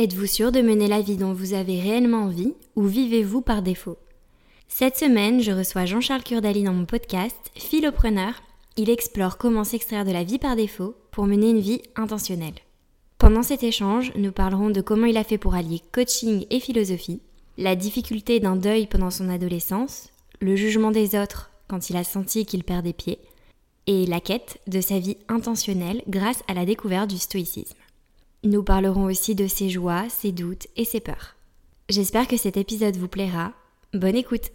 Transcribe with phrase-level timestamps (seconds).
[0.00, 3.96] Êtes-vous sûr de mener la vie dont vous avez réellement envie ou vivez-vous par défaut?
[4.68, 8.34] Cette semaine, je reçois Jean-Charles Curdali dans mon podcast Philopreneur.
[8.76, 12.54] Il explore comment s'extraire de la vie par défaut pour mener une vie intentionnelle.
[13.18, 17.20] Pendant cet échange, nous parlerons de comment il a fait pour allier coaching et philosophie,
[17.56, 22.46] la difficulté d'un deuil pendant son adolescence, le jugement des autres quand il a senti
[22.46, 23.18] qu'il perdait pied,
[23.88, 27.77] et la quête de sa vie intentionnelle grâce à la découverte du stoïcisme.
[28.44, 31.34] Nous parlerons aussi de ses joies, ses doutes et ses peurs.
[31.88, 33.52] J'espère que cet épisode vous plaira.
[33.92, 34.52] Bonne écoute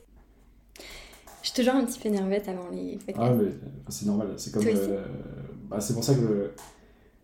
[1.42, 3.20] Je te jure un petit peu nerveuse avant les podcasts.
[3.20, 3.52] Ah mais
[3.90, 4.66] c'est normal, c'est comme...
[4.66, 5.04] Euh,
[5.70, 6.52] bah, c'est pour ça que...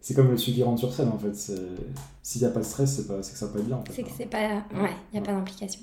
[0.02, 1.34] C'est comme celui qui rentre sur scène en fait.
[2.24, 3.78] S'il n'y a pas de stress, c'est que ça va pas bien.
[3.78, 4.64] En fait, c'est que c'est pas.
[4.74, 5.82] Ouais, il n'y a pas d'implication.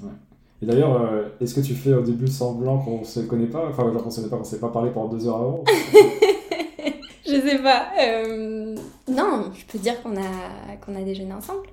[0.62, 3.68] Et d'ailleurs, euh, est-ce que tu fais au début semblant qu'on se connaît pas?
[3.68, 5.64] Enfin, genre qu'on se connaît pas, qu'on s'est pas parlé pendant deux heures avant?
[7.26, 7.88] Je sais pas.
[8.00, 8.76] Euh,
[9.08, 11.66] non, je peux dire qu'on a, qu'on a déjeuné ensemble.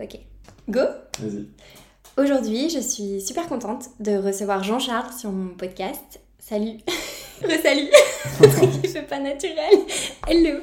[0.00, 0.20] Ok.
[0.68, 0.80] Go
[1.18, 1.46] Vas-y.
[2.16, 6.20] Aujourd'hui, je suis super contente de recevoir Jean-Charles sur mon podcast.
[6.38, 6.78] Salut
[7.42, 7.88] Re-salut
[8.84, 9.78] C'est pas naturel
[10.28, 10.60] Hello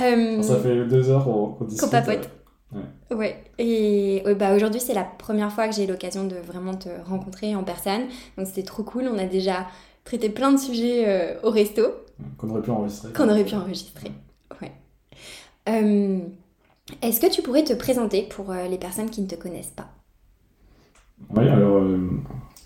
[0.00, 1.80] euh, Ça fait deux heures qu'on discute.
[1.80, 2.28] Qu'on papote.
[2.72, 3.16] Ouais.
[3.16, 3.44] ouais.
[3.58, 7.64] Et bah, aujourd'hui, c'est la première fois que j'ai l'occasion de vraiment te rencontrer en
[7.64, 8.02] personne.
[8.36, 9.08] Donc c'était trop cool.
[9.12, 9.66] On a déjà
[10.04, 11.82] traité plein de sujets euh, au resto.
[12.38, 13.12] Qu'on aurait pu enregistrer.
[13.12, 14.12] Qu'on aurait pu enregistrer.
[14.60, 14.72] Ouais.
[15.68, 16.18] Euh,
[17.00, 19.88] est-ce que tu pourrais te présenter pour euh, les personnes qui ne te connaissent pas?
[21.36, 21.82] Oui, alors,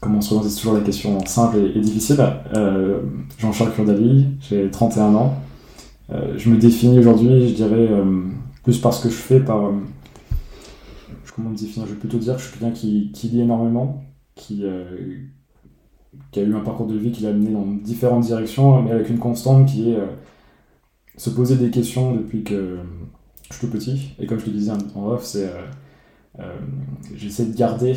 [0.01, 2.17] comment on se C'est toujours la question simple et, difficile.
[3.39, 5.35] Jean-Charles Curdali, j'ai 31 ans.
[6.09, 7.91] je me définis aujourd'hui, je dirais,
[8.63, 9.73] plus par ce que je fais, par
[11.37, 14.03] comment me définir Je vais plutôt dire que je suis quelqu'un qui, qui lit énormément,
[14.35, 15.19] qui, euh,
[16.33, 19.11] qui a eu un parcours de vie qui l'a amené dans différentes directions, mais avec
[19.11, 20.07] une constante qui est euh,
[21.19, 22.79] se poser des questions depuis que
[23.51, 24.15] je suis tout petit.
[24.19, 25.51] Et comme je te disais en off, c'est
[26.39, 26.43] euh,
[27.15, 27.95] j'essaie de garder,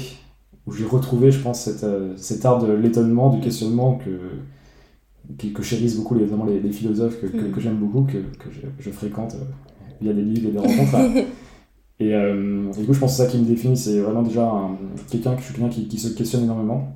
[0.68, 1.86] ou j'ai retrouvé, je pense, cette,
[2.18, 6.26] cet art de l'étonnement, du questionnement que, que, chérissent beaucoup les,
[6.60, 8.20] les, philosophes que, que, j'aime beaucoup, que,
[8.52, 9.36] je, je, fréquente
[10.02, 11.26] via des livres et des rencontres.
[12.00, 13.78] Et, euh, du coup, je pense que c'est ça qui me définit.
[13.78, 14.52] C'est vraiment déjà
[15.10, 16.96] quelqu'un que je suis quelqu'un qui, qui, se questionne énormément,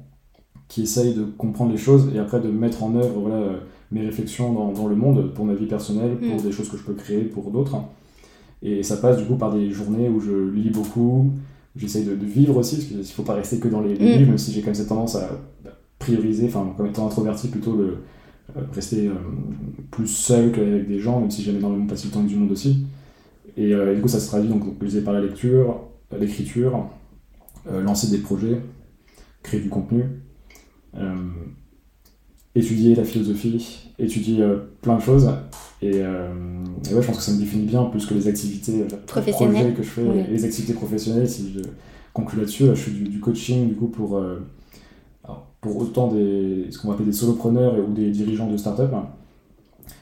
[0.68, 3.60] qui essaye de comprendre les choses et après de mettre en œuvre voilà,
[3.92, 6.44] mes réflexions dans, dans le monde pour ma vie personnelle, pour mm.
[6.44, 7.78] des choses que je peux créer pour d'autres.
[8.62, 11.32] Et ça passe du coup par des journées où je lis beaucoup,
[11.76, 14.18] j'essaye de, vivre aussi, parce qu'il ne faut pas rester que dans les, mm.
[14.18, 15.30] livres, même si j'ai quand même cette tendance à
[15.64, 17.98] bah, prioriser, enfin, comme étant introverti, plutôt le,
[18.58, 19.14] euh, rester euh,
[19.92, 22.86] plus seul qu'avec des gens, même si j'aime énormément passer le temps du monde aussi.
[23.58, 25.82] Euh, et, du coup, ça se traduit donc, je par la lecture,
[26.20, 26.90] l'écriture,
[27.72, 28.62] euh, lancer des projets,
[29.42, 30.04] créer du contenu,
[30.96, 31.16] euh,
[32.56, 34.46] étudier la philosophie, étudier
[34.82, 35.30] plein de choses.
[35.82, 39.84] Et, ouais, je pense que ça me définit bien plus que les activités professionnelles que
[39.84, 41.30] je fais, les activités professionnelles.
[41.30, 41.60] Si je
[42.14, 44.24] conclue là-dessus, je fais du, coaching du coup pour,
[45.62, 48.92] pour autant des, ce qu'on appelle des solopreneurs ou des dirigeants de start-up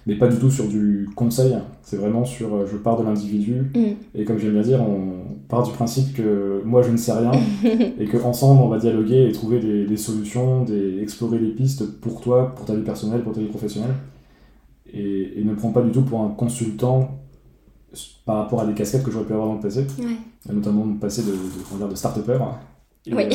[0.07, 3.71] mais pas du tout sur du conseil, c'est vraiment sur euh, je pars de l'individu,
[3.75, 3.79] mm.
[4.15, 7.31] et comme j'aime bien dire, on part du principe que moi je ne sais rien,
[7.99, 12.21] et qu'ensemble on va dialoguer et trouver des, des, solutions, des, explorer des pistes pour
[12.21, 13.93] toi, pour ta vie personnelle, pour ta vie professionnelle,
[14.91, 17.17] et, et ne prends pas du tout pour un consultant
[18.25, 19.85] par rapport à des casquettes que j'aurais pu avoir dans le passé,
[20.51, 22.37] notamment le passé de, de, de start-upper.
[23.07, 23.13] oui.
[23.13, 23.25] Euh,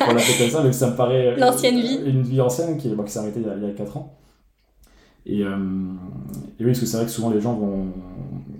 [0.00, 1.98] voilà, comme ça, mais ça me paraît L'ancienne vie.
[2.04, 4.14] une vie ancienne qui, qui s'est arrêtée il y, a, il y a 4 ans.
[5.28, 5.56] Et, euh,
[6.58, 7.86] et, oui, parce que c'est vrai que souvent les gens vont,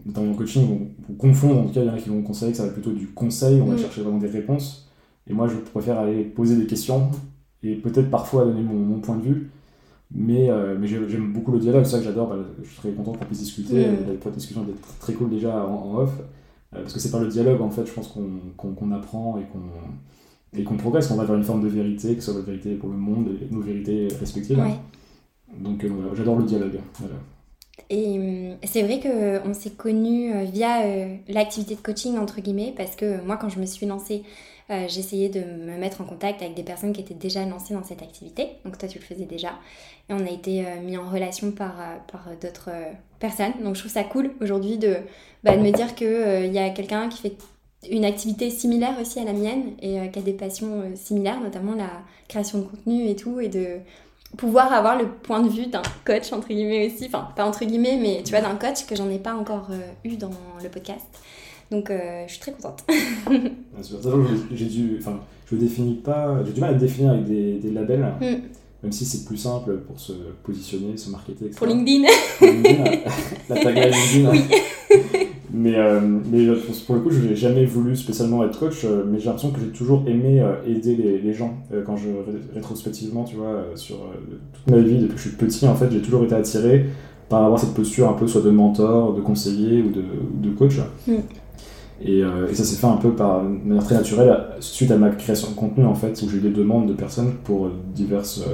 [0.05, 1.61] dans mon coaching, vont, confondre.
[1.61, 3.09] En tout cas, il y en a qui vont conseiller que ça va plutôt du
[3.09, 3.79] conseil, on va mm.
[3.79, 4.89] chercher vraiment des réponses.
[5.27, 7.11] Et moi, je préfère aller poser des questions
[7.63, 9.51] et peut-être parfois donner mon, mon, point de vue.
[10.15, 12.29] Mais, euh, mais j'aime beaucoup le dialogue, c'est ça que j'adore.
[12.29, 13.87] Bah, je suis très content qu'on puisse discuter.
[13.87, 14.19] Mm.
[14.25, 16.13] La discussion était très cool déjà en, off.
[16.75, 18.15] Euh, parce que c'est par le dialogue, en fait, je pense
[18.57, 19.61] qu'on apprend et qu'on
[20.57, 22.75] et qu'on progresse, qu'on va vers une forme de vérité, que ce soit la vérité
[22.75, 24.59] pour le monde et nos vérités respectives.
[25.57, 26.81] Donc euh, j'adore le dialogue.
[27.91, 32.75] Et hum, c'est vrai qu'on s'est connus euh, via euh, l'activité de coaching, entre guillemets,
[32.77, 34.23] parce que moi, quand je me suis lancée,
[34.87, 38.03] j'essayais de me mettre en contact avec des personnes qui étaient déjà lancées dans cette
[38.03, 38.49] activité.
[38.67, 39.53] Donc toi, tu le faisais déjà.
[40.11, 41.73] Et on a été mis en relation par,
[42.13, 42.69] par d'autres
[43.19, 43.55] personnes.
[43.65, 44.97] Donc je trouve ça cool aujourd'hui de,
[45.43, 47.37] bah, de me dire qu'il il y a quelqu'un qui fait
[47.91, 52.03] une activité similaire aussi à la mienne et qui a des passions similaires, notamment la
[52.29, 53.79] création de contenu et tout, et de
[54.37, 57.99] pouvoir avoir le point de vue d'un coach, entre guillemets aussi, enfin pas entre guillemets,
[58.01, 59.69] mais tu vois, d'un coach que j'en ai pas encore
[60.05, 60.31] eu dans
[60.63, 61.07] le podcast.
[61.71, 62.85] Donc je suis très contente.
[64.53, 65.21] j'ai dû, enfin,
[65.51, 68.13] je définis pas, j'ai du mal à définir avec des, des labels.
[68.21, 68.49] Mm
[68.83, 70.13] même si c'est plus simple pour se
[70.45, 71.59] positionner, se marketer, etc.
[71.59, 72.07] Pour LinkedIn.
[73.49, 74.31] la tagline LinkedIn.
[74.91, 75.29] Oui.
[75.53, 76.47] mais, euh, mais
[76.87, 79.61] pour le coup, je n'ai jamais voulu spécialement être coach, euh, mais j'ai l'impression que
[79.61, 81.55] j'ai toujours aimé euh, aider les, les gens.
[81.87, 82.09] quand je
[82.55, 83.97] rétrospectivement, tu vois, sur
[84.53, 86.87] toute ma vie, depuis que je suis petit, en fait, j'ai toujours été attiré
[87.29, 90.03] par avoir cette posture un peu soit de mentor, de conseiller ou de,
[90.35, 90.79] de coach.
[91.07, 91.13] Mm.
[92.01, 95.51] Et, et, ça s'est fait un peu par manière très naturelle suite à ma création
[95.51, 98.45] de contenu en fait, où j'ai eu des demandes de personnes pour diverses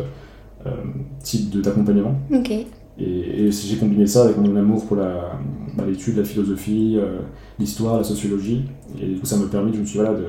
[0.66, 0.70] euh,
[1.22, 2.14] types d'accompagnement.
[2.32, 2.50] Ok.
[2.98, 5.32] Et, et j'ai combiné ça avec mon amour pour la,
[5.76, 7.18] bah, l'étude, la philosophie, euh,
[7.58, 8.62] l'histoire, la sociologie.
[9.00, 10.26] Et du coup, ça me permet, je me suis voilà, de,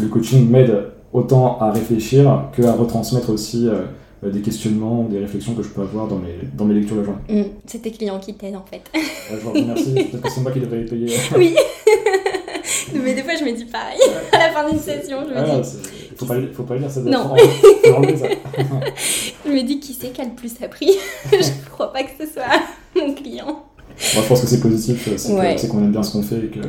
[0.00, 0.74] le coaching m'aide
[1.12, 6.08] autant à réfléchir qu'à retransmettre aussi euh, des questionnements, des réflexions que je peux avoir
[6.08, 7.20] dans mes, dans mes lectures de journée.
[7.28, 8.82] Mmh, c'est tes clients qui t'aident en fait.
[9.30, 11.16] je vous remercie, peut-être que c'est moi qui devrais les payer.
[11.36, 11.54] oui
[12.94, 13.98] mais des fois, je me dis pareil.
[14.32, 15.78] à la fin d'une session, je me ah, dis.
[16.16, 17.00] Faut pas, faut pas lire ça.
[17.00, 17.34] Non.
[17.36, 17.42] ça.
[19.44, 20.90] je me dis qui c'est qui a le plus appris.
[21.30, 22.44] je crois pas que ce soit
[22.96, 23.46] mon client.
[23.46, 25.08] Moi, je pense que c'est positif.
[25.16, 26.60] C'est qu'on aime bien ce qu'on fait et que.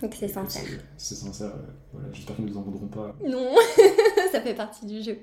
[0.00, 0.62] Donc c'est sincère.
[0.96, 1.52] C'est sincère.
[1.92, 3.14] Voilà, J'espère qu'ils ne nous en voudront pas.
[3.26, 3.54] Non,
[4.32, 5.18] ça fait partie du jeu.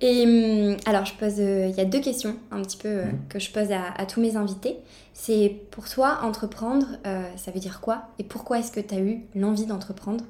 [0.00, 3.04] Et hum, alors, je pose, euh, il y a deux questions un petit peu euh,
[3.06, 3.18] mhm.
[3.28, 4.76] que je pose à, tous mes invités.
[5.14, 8.02] C'est pour toi, entreprendre, euh, ça veut dire quoi?
[8.18, 10.24] Et pourquoi est-ce que tu as eu l'envie d'entreprendre?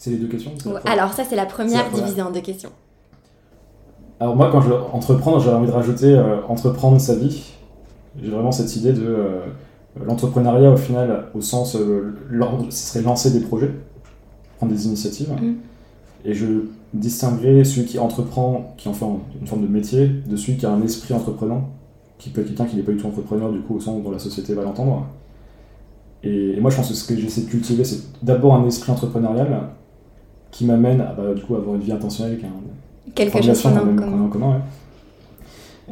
[0.00, 0.52] C'est les deux questions
[0.86, 2.70] Alors, ça, c'est la première divisée en deux questions.
[4.18, 6.18] Alors, moi, quand je entreprendre, j'ai envie de rajouter
[6.48, 7.52] entreprendre sa vie.
[8.18, 9.42] J'ai vraiment cette idée de
[10.02, 12.14] l'entrepreneuriat, au final, au sens, ce
[12.70, 13.70] serait lancer des projets,
[14.56, 15.32] prendre des initiatives.
[15.32, 15.56] Mhm.
[16.24, 16.46] Et je
[16.94, 19.04] distinguerai celui qui entreprend, qui en fait
[19.38, 21.68] une forme de métier, de celui qui a un esprit entreprenant,
[22.16, 24.10] qui peut être quelqu'un qui n'est pas du tout entrepreneur, du coup, au sens dont
[24.10, 25.06] la société va l'entendre.
[26.22, 29.68] Et, moi, je pense que ce que j'essaie de cultiver, c'est d'abord un esprit entrepreneurial
[30.50, 32.44] qui m'amène à bah, du coup, avoir une vie intentionnelle, qui
[33.22, 34.62] a quelque chose qu'on a en commun.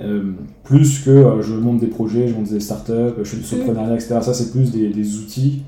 [0.01, 0.33] Euh,
[0.63, 3.63] plus que euh, je monte des projets, je monte des startups, je fais du mm.
[3.63, 4.19] entrepreneuriat, etc.
[4.23, 5.63] Ça, c'est plus des, des outils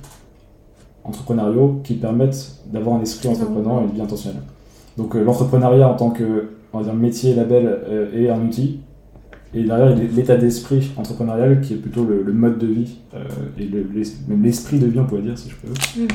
[1.03, 4.43] entrepreneuriaux qui permettent d'avoir un esprit entreprenant et une vie intentionnelle.
[4.97, 7.81] Donc euh, l'entrepreneuriat en tant que on va dire, métier, label
[8.15, 8.79] est un outil.
[9.53, 12.99] Et derrière, l'état d'esprit entrepreneurial qui est plutôt le, mode de vie
[13.59, 13.69] et
[14.29, 16.07] même l'esprit de vie, on pourrait dire, si je peux, mm.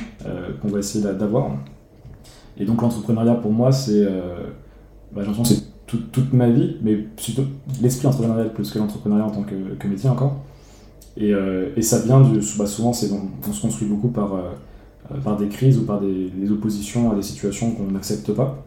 [0.62, 1.52] qu'on va essayer d'avoir.
[2.58, 4.08] Et donc l'entrepreneuriat pour moi, c'est
[5.14, 7.44] bah, c'est toute ma vie, mais plutôt
[7.82, 10.42] l'esprit entrepreneurial plus que l'entrepreneuriat en tant que, métier encore.
[11.18, 11.34] Et,
[11.76, 12.40] et ça vient du.
[12.58, 14.32] Bah, souvent, on, on, se construit beaucoup par
[15.14, 18.58] euh, par des crises ou par des, oppositions à des situations qu'on n'accepte pas.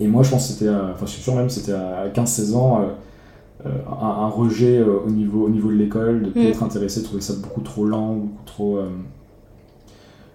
[0.00, 2.82] Et moi, je pense que c'était, enfin, je suis sûr même, c'était à 15-16 ans,
[2.82, 6.48] euh, euh, un, rejet au, niveau, au niveau de l'école, de ne plus mm.
[6.48, 8.78] être intéressé, de trouver ça beaucoup trop lent, beaucoup trop.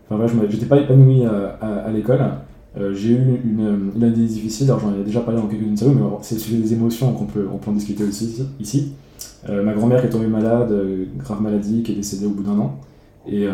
[0.06, 2.22] Enfin, voilà, je n'étais pas épanoui à, l'école.
[2.94, 6.06] J'ai eu une, une, année difficile, alors j'en ai déjà parlé dans quelques interviews, mais
[6.22, 8.94] c'est le sujet des émotions qu'on peut, on peut en discuter aussi ici.
[9.48, 10.74] ma grand-mère qui est tombée malade,
[11.18, 12.80] grave maladie, qui est décédée au bout d'un an.
[13.28, 13.52] Et, euh,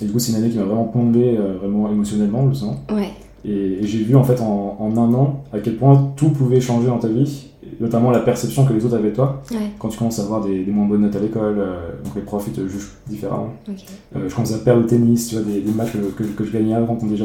[0.00, 2.76] et, du coup, c'est une année qui m'a vraiment plombé, euh, vraiment émotionnellement, je sens.
[2.92, 3.10] Ouais.
[3.44, 6.86] Et, j'ai vu en fait en, en, un an à quel point tout pouvait changer
[6.86, 7.50] dans ta vie,
[7.82, 9.42] notamment la perception que les autres avaient de toi.
[9.50, 9.72] Ouais.
[9.78, 12.44] Quand tu commences à avoir des, moins bonnes notes à l'école, euh, donc les profs
[12.46, 13.52] ils te jugent différemment.
[13.68, 16.74] je commence à perdre au tennis, tu vois, des, des matchs que, que, je gagnais
[16.74, 17.18] avant contre des,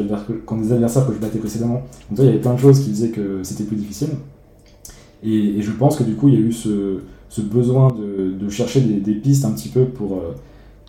[0.44, 1.82] contre des adversaires que je battais précédemment.
[2.10, 4.10] Donc il y avait plein de choses qui disaient que c'était plus difficile.
[5.22, 6.98] Et, je pense que du coup, il y a eu ce,
[7.28, 10.18] ce besoin de, de chercher des, des, pistes un petit peu pour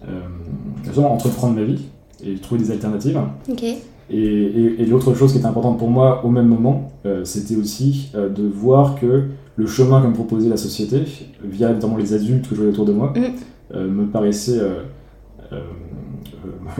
[0.07, 1.85] euh, entreprendre ma vie
[2.23, 3.19] et trouver des alternatives.
[4.09, 8.29] Et, l'autre chose qui était importante pour moi au même moment, euh, c'était aussi euh,
[8.29, 9.25] de voir que
[9.59, 11.03] le chemin que me proposait la société,
[11.43, 13.79] via notamment les adultes que je voyais autour de moi, mm.
[13.81, 14.59] me paraissait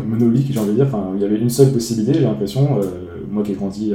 [0.08, 0.86] monolique, j'ai envie de dire.
[0.86, 2.80] Enfin, il y avait une seule possibilité, j'ai l'impression.
[3.30, 3.94] moi qui ai grandi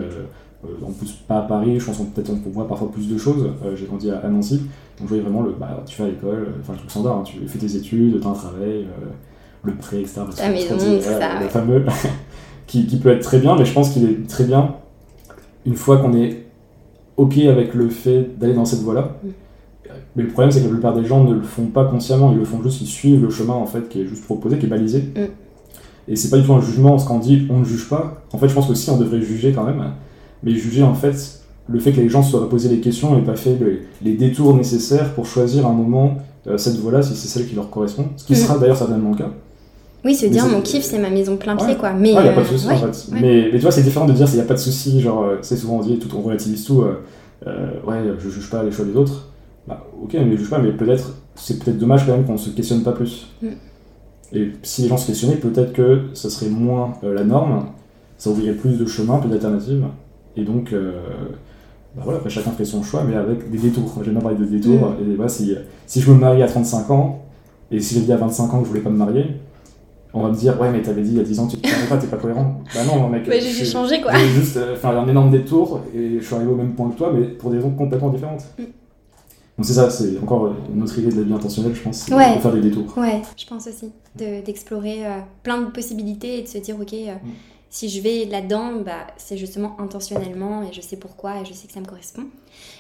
[0.83, 3.49] en plus pas à Paris, je pense peut-être pour moi parfois plus de choses.
[3.75, 4.69] j'ai grandi à, Nancy, donc
[5.03, 7.38] je voyais vraiment le bah, tu vas à l'école, enfin le truc standard, hein, tu
[7.47, 8.87] fais tes études, tu as un travail,
[9.62, 10.21] le prêt, etc.
[10.43, 11.41] Ah, mais ça.
[11.41, 11.85] Le fameux,
[12.67, 14.75] qui, qui, peut être très bien, mais je pense qu'il est très bien
[15.67, 16.43] une fois qu'on est
[17.16, 19.16] OK avec le fait d'aller dans cette voie-là.
[19.23, 19.28] Mm.
[20.16, 22.38] Mais le problème, c'est que la plupart des gens ne le font pas consciemment, ils
[22.38, 24.68] le font juste, ils suivent le chemin en fait qui est juste proposé, qui est
[24.68, 25.00] balisé.
[25.00, 25.21] Mm.
[26.09, 28.23] Et c'est pas du tout un jugement, ce qu'on dit, on ne juge pas.
[28.33, 29.83] En fait, je pense que si, on devrait juger quand même,
[30.42, 33.23] mais juger en fait le fait que les gens se soient posé les questions et
[33.23, 33.59] pas fait
[34.02, 37.71] les détours nécessaires pour choisir un moment euh, cette voie-là si c'est celle qui leur
[37.71, 38.37] correspond, ce qui mm.
[38.37, 39.30] sera d'ailleurs certainement le cas.
[40.04, 41.76] Oui, se dire mon kiff, c'est ma maison plein pied, Ouais.
[41.76, 41.92] quoi.
[41.92, 42.87] Mais, Ah, y a pas de euh, souci ouais, en fait.
[43.12, 43.20] ouais.
[43.20, 45.23] Mais, mais tu vois, c'est différent de dire il n'y a pas de souci, genre,
[45.25, 48.70] euh, c'est souvent on dit, tout, on relativise tout, euh, ouais, je juge pas les
[48.73, 49.28] choix des autres.
[49.66, 52.50] Bah, ok, mais je juge pas, mais peut-être, c'est peut-être dommage quand même qu'on se
[52.50, 53.28] questionne pas plus.
[53.42, 53.49] Mm.
[54.34, 57.66] Et si les gens se questionnaient, peut-être que ça serait moins euh, la norme,
[58.18, 59.84] ça ouvrirait plus de chemins, plus d'alternatives,
[60.37, 60.92] et donc, euh,
[61.96, 64.00] bah voilà, après chacun fait son choix, mais avec des détours.
[64.04, 65.12] J'aime bien parler de détours, Mm.
[65.12, 65.54] et voilà, si,
[65.87, 67.23] si je me marie à 35 ans,
[67.70, 69.26] et si j'ai dit à 25 ans que je voulais pas me marier,
[70.14, 71.68] on va me dire, ouais, mais t'avais dit il y a 10 ans tu te
[71.68, 72.61] mariais pas, t'es pas cohérent.
[72.75, 73.26] Bah non, mec.
[73.28, 74.12] Ouais, j'ai changé, quoi.
[74.14, 76.97] J'ai juste euh, fait un énorme détour et je suis arrivé au même point que
[76.97, 78.44] toi, mais pour des raisons complètement différentes.
[78.59, 78.62] Mm.
[79.56, 82.37] Donc c'est ça, c'est encore une autre idée de la vie intentionnelle, je pense, Ouais.
[82.37, 82.97] de faire des détours.
[82.99, 83.92] Ouais, je pense aussi.
[84.16, 87.28] De- D'explorer euh, plein de possibilités et de se dire, ok, euh, Mm.
[87.75, 91.66] Si je vais là-dedans, bah, c'est justement intentionnellement et je sais pourquoi et je sais
[91.66, 92.26] que ça me correspond.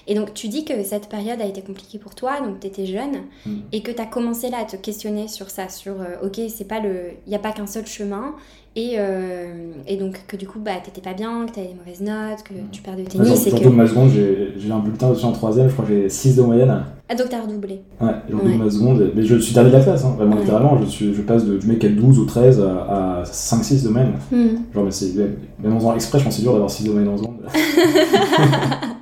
[0.06, 2.86] Et donc, tu dis que cette période a été compliquée pour toi, donc tu étais
[2.86, 3.56] jeune Mm.
[3.72, 6.68] et que tu as commencé là à te questionner sur ça, sur, euh, ok, c'est
[6.68, 7.10] pas le.
[7.26, 8.36] Il n'y a pas qu'un seul chemin.
[8.76, 12.00] Et, euh, et donc, que du coup, bah, t'étais pas bien, que t'avais des mauvaises
[12.00, 13.46] notes, que tu perds de tennis.
[13.46, 13.68] et surtout que...
[13.68, 16.42] de ma seconde, j'ai un bulletin dessus en troisième, je crois que j'ai 6 de
[16.42, 16.84] moyenne.
[17.08, 17.82] Ah, donc t'as redoublé.
[18.00, 18.56] Ouais, j'ai Ouais.
[18.56, 20.40] ma seconde, mais je suis dernier de la classe, hein, vraiment Ouais.
[20.40, 23.84] littéralement, je, suis, je passe de, du mec à 12 ou 13 à, à 5-6
[23.84, 24.14] de moyenne.
[24.32, 24.46] Hmm.
[24.74, 26.90] Genre, mais c'est, même en faisant exprès, je pense que c'est dur d'avoir 6 de
[26.90, 27.36] moyenne en seconde.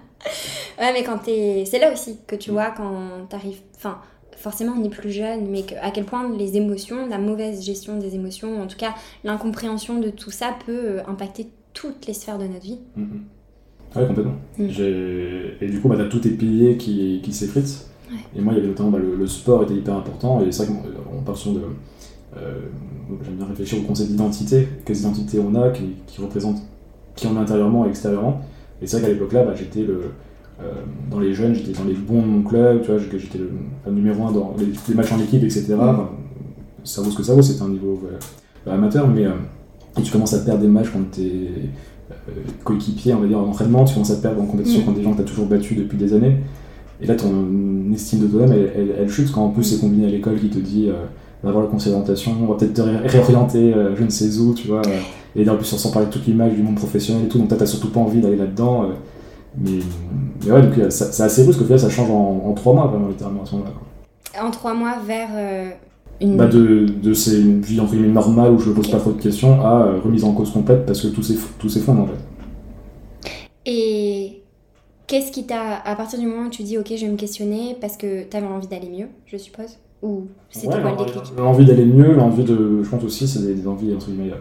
[0.78, 1.64] Ouais, mais quand t'es.
[1.64, 3.60] C'est là aussi que tu vois quand t'arrives.
[3.76, 3.98] Enfin,
[4.42, 7.98] forcément, on est plus jeune, mais que- à quel point les émotions, la mauvaise gestion
[7.98, 8.94] des émotions, en tout cas
[9.24, 12.78] l'incompréhension de tout ça peut euh, impacter toutes les sphères de notre vie.
[12.96, 13.22] Mhm.
[13.94, 14.34] Ouais, complètement.
[14.58, 14.68] Mm.
[15.60, 17.86] Et du coup, bah, t'as tous tes piliers qui, qui s'effritent.
[18.10, 18.18] Ouais.
[18.36, 20.40] Et moi, il y avait notamment bah, le, le sport était hyper important.
[20.42, 21.62] Et c'est vrai qu'on on parle souvent de.
[22.38, 22.60] euh,
[23.24, 24.66] J'aime bien réfléchir au concept d'identité.
[24.86, 26.62] Quelles identités on a, qui, qui représentent
[27.16, 28.40] qui on est intérieurement et extérieurement.
[28.80, 30.12] Et c'est vrai qu'à l'époque là, bah, j'étais le.
[30.64, 30.72] Euh,
[31.10, 34.26] dans les jeunes, j'étais dans les bons de mon club, tu vois, j'étais le, numéro
[34.26, 35.66] un dans les, les matchs en équipe, etc.
[35.74, 35.80] Mm.
[35.80, 36.10] Enfin,
[36.84, 38.00] ça vaut ce que ça vaut, c'était un niveau
[38.66, 39.30] euh, amateur, mais euh,
[39.98, 42.14] et tu commences à perdre des matchs quand t'es euh,
[42.64, 44.84] coéquipier, on va dire, en entraînement, tu commences à perdre en compétition Mm.
[44.84, 46.36] contre des gens que tu as toujours battus depuis des années.
[47.00, 47.28] Et là, ton
[47.92, 49.64] estime de toi-même, elle, elle- elle chute quand en plus Mm.
[49.74, 50.94] c'est combiné à l'école qui te dit euh,
[51.42, 54.38] va avoir le conseil d'orientation, on va peut-être te ré- réorienter euh, je ne sais
[54.38, 54.82] où, tu vois.
[54.86, 54.98] euh,
[55.34, 57.48] et en plus, on s'en parler de toute l'image du monde professionnel et tout, donc
[57.48, 58.84] t'as surtout pas envie d'aller là-dedans.
[59.58, 59.78] Mais,
[60.44, 63.08] mais ouais, donc euh, c'est assez brusque, final, ça change en, en trois mois, vraiment,
[63.08, 63.72] littéralement, à ce moment-là.
[64.42, 65.70] En trois mois vers euh,
[66.20, 66.36] une.
[66.36, 69.12] Bah de, de ces une vie entre guillemets normale où je me pose pas trop
[69.12, 72.06] de questions à euh, remise en cause complète parce que tout s'eff- tout s'effondre en
[72.06, 72.18] fait.
[73.66, 74.42] Et
[75.06, 75.76] qu'est-ce qui t'a.
[75.84, 78.46] À partir du moment où tu dis, ok, je vais me questionner parce que t'avais
[78.46, 79.78] envie d'aller mieux, je suppose?
[80.02, 81.22] Ou c'était Ouais, quoi le déclic?
[81.36, 82.82] L'envie d'aller mieux, l'envie de.
[82.82, 84.32] Je pense aussi, c'est des, des envies entre guillemets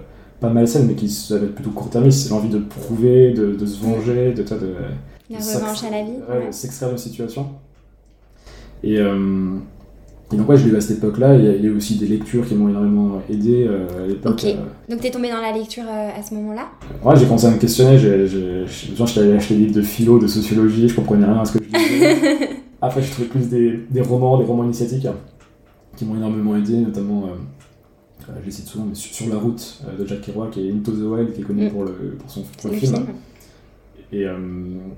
[0.41, 2.24] pas malsaines mais qui ça va être plutôt court-termistes.
[2.24, 4.74] C'est l'envie de prouver, de, de se venger, de, de, de,
[5.29, 7.48] La revanche à la vie ouais, s'extraire d'une situation.
[8.83, 9.55] Et, euh,
[10.33, 11.36] et donc, ouais, je l'ai eu à cette époque-là.
[11.36, 14.33] Il y a- aussi des lectures qui m'ont énormément aidé euh, à l'époque.
[14.43, 14.45] Ok.
[14.45, 14.55] euh,
[14.89, 16.69] Donc t'es tombé dans la lecture euh, à ce moment-là?
[17.03, 17.98] Ouais, j'ai commencé à me questionner.
[17.98, 21.63] J'étais allé acheter des livres de philo, de sociologie, je comprenais rien à ce que
[21.63, 22.50] je disais.
[22.81, 25.15] Après, j'ai trouvé plus des, des romans, des romans initiatiques hein,
[25.95, 27.25] qui m'ont énormément aidé, notamment,
[28.41, 30.91] je les cite souvent, mais sur, Sur la route euh, de Jack Kerouac et Into
[30.91, 31.71] the Wild, qui est connu Mm.
[31.71, 32.93] pour, le, pour son pour le le film.
[32.95, 33.05] film
[34.13, 34.37] Et, euh,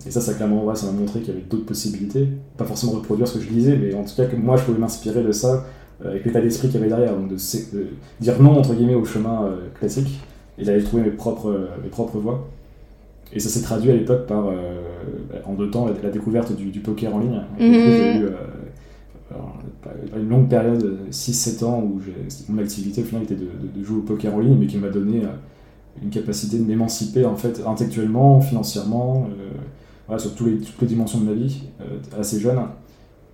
[0.05, 2.27] et ça, ça, clairement, ouais, ça m'a montré qu'il y avait d'autres possibilités.
[2.57, 4.79] Pas forcément reproduire ce que je lisais, mais en tout cas que moi, je pouvais
[4.79, 5.65] m'inspirer de ça
[6.03, 7.15] euh, avec l'état d'esprit qu'il y avait derrière.
[7.15, 7.37] Donc de,
[8.19, 10.19] dire non, entre guillemets, au chemin euh, classique
[10.57, 12.47] et d'aller trouver mes propres, mes propres voies.
[13.35, 16.65] Et ça s'est traduit à l'époque par, bah, en deux temps, la, la découverte du,
[16.65, 17.41] du poker en ligne.
[17.59, 17.89] Et du coup.
[17.89, 18.25] J'ai eu
[19.31, 19.62] alors, pas-
[20.17, 21.99] une longue période, 6-7 ans, où
[22.49, 24.77] mon activité au final était de, de- de jouer au poker en ligne, mais qui
[24.77, 25.27] m'a donné euh,
[26.01, 29.49] une capacité de m'émanciper en fait intellectuellement, financièrement, euh,
[30.07, 32.59] voilà, sur tous les, toutes les dimensions de ma vie, euh, assez jeune,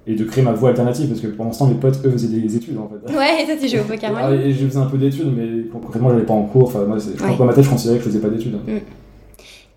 [0.07, 2.27] et de créer ma voie alternative, parce que pendant ce temps, mes potes, eux, faisaient
[2.39, 3.13] des études en fait.
[3.15, 4.41] Ouais, toi tu au poker Ah, ligne.
[4.41, 6.63] et je faisais un peu d'études, mais concrètement, j'allais pas en cours.
[6.63, 7.33] Enfin, moi, c'est- je crois Ouais.
[7.35, 8.57] que dans ma tête, je considérais que je faisais pas d'études.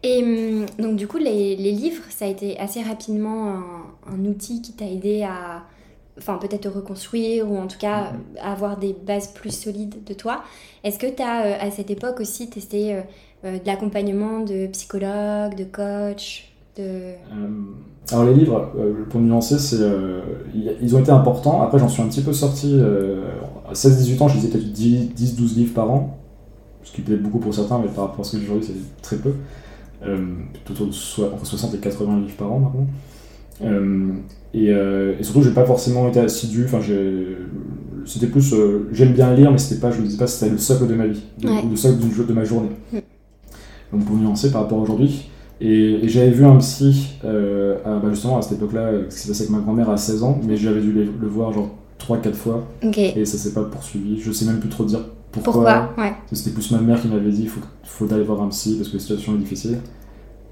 [0.05, 4.25] Et hum, donc du coup, les, les livres, ça a été assez rapidement un, un
[4.25, 5.62] outil qui t'a aidé à,
[6.19, 8.19] enfin peut-être te reconstruire ou en tout cas Mhm.
[8.42, 10.42] avoir des bases plus solides de toi.
[10.85, 13.00] Est-ce que tu as à cette époque aussi testé euh,
[13.45, 16.83] euh, de l'accompagnement de psychologue, de coach, de...
[16.83, 17.14] Euh,
[18.11, 20.21] alors les livres, euh, pour nuancer, c'est, euh,
[20.81, 21.62] ils ont été importants.
[21.62, 22.73] Après, j'en suis un petit peu sorti.
[22.75, 23.25] euh,
[23.69, 26.19] à 16-18 ans, je lisais peut-être 10-12 livres par an,
[26.83, 28.66] ce qui peut être beaucoup pour certains, mais par rapport à ce que j'ai aujourd'hui,
[28.69, 29.33] c'est très peu.
[30.04, 30.26] Euh,
[30.69, 32.87] autour de so- entre 60 et 80 livres par an maintenant.
[33.62, 34.12] Euh,
[34.55, 36.65] et, euh, et surtout, j'ai pas forcément été assidu.
[36.67, 36.79] Enfin,
[38.05, 40.59] c'était plus, euh, j'aime bien lire, mais c'était pas, je me disais pas c'était le
[40.59, 41.63] socle de ma vie, de- Ouais.
[41.65, 42.71] ou le socle d'une de ma journée.
[42.93, 42.99] Mm.
[43.93, 45.29] Donc pour nuancer par rapport à aujourd'hui.
[45.61, 49.15] Et, et j'avais vu un psy, euh, à- bah, justement à cette époque-là, euh, ce
[49.17, 51.53] qui s'est passé avec ma grand-mère à 16 ans, mais j'avais dû le, le voir
[51.53, 54.21] genre 3-4 fois, et ça s'est pas poursuivi.
[54.21, 55.53] Je sais même plus trop dire pourquoi.
[55.53, 56.13] Pourquoi Ouais.
[56.33, 58.89] C'était plus ma mère qui m'avait dit il faut, faut aller voir un psy parce
[58.89, 59.79] que la situation est difficile.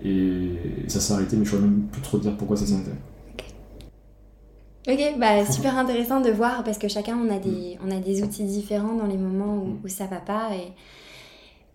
[0.05, 0.53] Et
[0.87, 2.91] ça s'est arrêté, mais je ne saurais même plus trop dire pourquoi ça s'est arrêté.
[4.89, 8.23] Ok, bah super intéressant de voir parce que chacun on a des, on a des
[8.23, 10.51] outils différents dans les moments où, où ça va pas.
[10.55, 10.73] Et...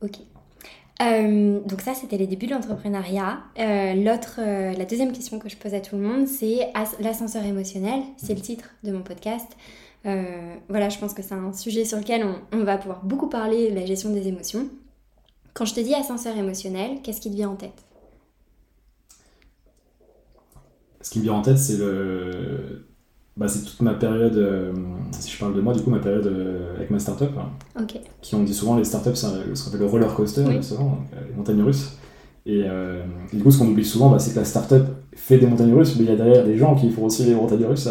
[0.03, 0.17] Ok.
[1.01, 3.43] Euh, donc ça c'était les débuts de l'entrepreneuriat.
[3.59, 7.43] Euh, l'autre, euh, la deuxième question que je pose à tout le monde c'est l'ascenseur
[7.43, 8.01] émotionnel.
[8.17, 9.55] C'est le titre de mon podcast.
[10.03, 13.69] voilà, je pense que c'est un sujet sur lequel on, on, va pouvoir beaucoup parler
[13.69, 14.67] de la gestion des émotions.
[15.53, 17.83] Quand je te dis ascenseur émotionnel, qu'est-ce qui te vient en tête?
[21.01, 22.88] Ce qui me vient en tête c'est le
[23.37, 24.71] bah, c'est toute ma période, euh,
[25.11, 27.31] si je parle de moi, du coup, ma période euh, avec ma startup.
[27.37, 27.49] Hein,
[28.21, 31.35] Qui on dit souvent, les startups, c'est ce qu'on appelle le roller coaster, euh, les
[31.35, 31.97] montagnes russes.
[32.45, 32.63] Et,
[33.33, 35.95] du coup, ce qu'on oublie souvent, bah, c'est que la startup fait des montagnes russes,
[35.97, 37.89] mais il y a derrière des gens qui font aussi les montagnes russes.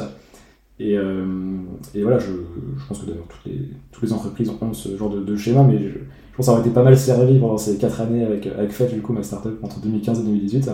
[0.78, 2.32] Et, et voilà, je,
[2.78, 5.78] je, pense que d'ailleurs, toutes les, toutes les entreprises ont ce genre de, schéma, mais
[5.78, 5.98] je,
[6.36, 8.94] pense que ça aurait été pas mal servi pendant ces 4 années avec, avec Fetch,
[8.94, 10.70] du coup, ma startup, entre 2015 et 2018.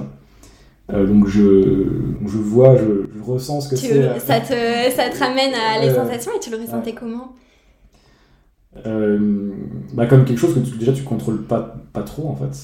[0.93, 1.87] Euh, donc je,
[2.27, 4.03] je vois, je, je ressens ce que c'est.
[4.03, 4.55] Euh, ça te,
[4.95, 7.33] ça te ramène à les sensations et tu le ressentais comment?
[8.87, 9.51] Euh,
[9.95, 12.55] bah comme quelque chose que tu, déjà tu contrôles pas, pas trop en fait.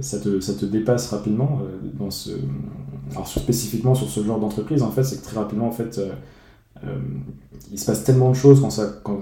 [0.00, 1.60] ça, te, ça te dépasse rapidement
[1.98, 2.30] dans ce
[3.12, 6.00] alors spécifiquement sur ce genre d'entreprise en fait c'est que très rapidement en fait
[7.70, 9.20] il se passe tellement de choses quand ça quand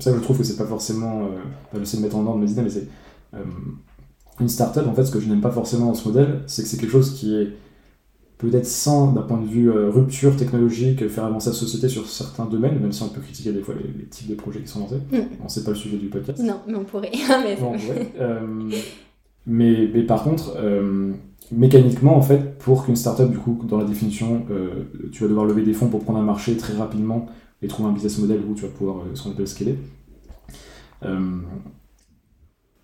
[0.00, 1.28] ça je trouve que c'est pas forcément
[1.78, 2.88] je sais de mettre en ordre mes idées mais c'est
[4.40, 6.68] une startup, en fait, ce que je n'aime pas forcément dans ce modèle, c'est que
[6.68, 7.52] c'est quelque chose qui est
[8.38, 12.44] peut-être sans d'un point de vue euh, rupture technologique, faire avancer la société sur certains
[12.44, 15.00] domaines, même si on peut critiquer des fois les, types de projets qui sont lancés.
[15.10, 15.40] Mm.
[15.40, 16.38] Bon, c'est pas le sujet du podcast.
[16.42, 17.12] Non, mais on pourrait.
[17.28, 17.58] mais...
[18.20, 18.70] Euh,
[19.46, 21.12] mais, mais, par contre, euh,
[21.50, 24.44] mécaniquement, en fait, pour qu'une startup, du coup, dans la définition,
[25.12, 27.26] tu vas devoir lever des fonds pour prendre un marché très rapidement
[27.62, 29.78] et trouver un business model où tu vas pouvoir ce qu'on appelle scaler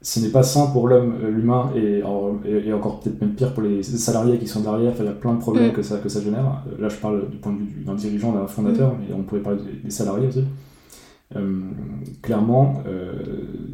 [0.03, 2.03] ce n'est pas sain pour l'homme, euh, l'humain, et,
[2.49, 4.93] et, encore peut-être même pire pour les salariés qui sont derrière.
[4.99, 5.75] il y a plein de problèmes mm.
[5.75, 6.65] que, ça, que ça génère.
[6.67, 8.97] Euh, là, je parle du point de vue d'un dirigeant, d'un fondateur, mm.
[9.01, 10.45] mais on pourrait parler des, salariés aussi.
[11.37, 11.61] Euh,
[12.21, 12.83] clairement,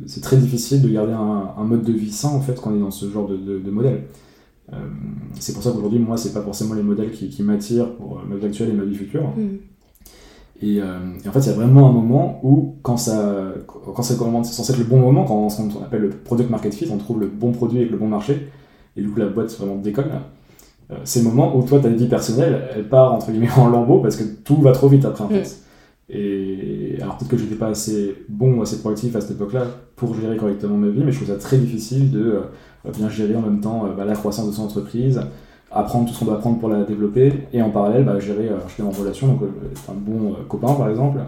[0.07, 2.81] c'est très difficile de garder un, mode de vie sain en fait quand on est
[2.81, 4.05] dans ce genre de, de, modèle.
[5.41, 8.37] c'est pour ça qu'aujourd'hui, moi, c'est pas forcément les modèles qui, qui m'attirent pour ma
[8.37, 9.33] vie actuelle et ma vie future.
[10.63, 14.17] Euh, et, en fait, il y a vraiment un moment où, quand ça, quand c'est
[14.17, 17.27] censé être le bon moment, quand on, appelle le product market fit, on trouve le
[17.27, 18.49] bon produit avec le bon marché,
[18.97, 20.11] et du coup la boîte vraiment décolle.
[20.91, 24.01] Euh, c'est le moment où toi, ta vie personnelle, elle part entre guillemets en lambeaux
[24.01, 25.43] parce que tout va trop vite après en fait.
[25.43, 25.47] Mm.
[26.11, 30.15] Et alors peut-être que j'étais pas assez bon ou assez proactif à cette époque-là pour
[30.15, 32.41] gérer correctement ma vie, mais je trouve ça très difficile de
[32.87, 35.21] euh, bien gérer en même temps bah, la croissance de son entreprise,
[35.71, 38.85] apprendre tout ce qu'on doit apprendre pour la développer et en parallèle bah, gérer euh,
[38.85, 41.19] en relation donc euh, être un bon euh, copain par exemple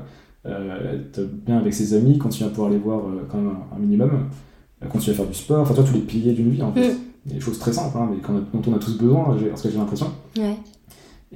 [0.47, 4.31] être bien avec ses amis continuer à pouvoir les voir quand même un, minimum
[4.89, 6.97] continuer à faire du sport enfin toi tous les piliers d'une vie en fait mm.
[7.27, 8.17] des choses très simples hein, mais
[8.55, 10.07] dont on a tous besoin parce que j'ai l'impression
[10.39, 10.57] ouais.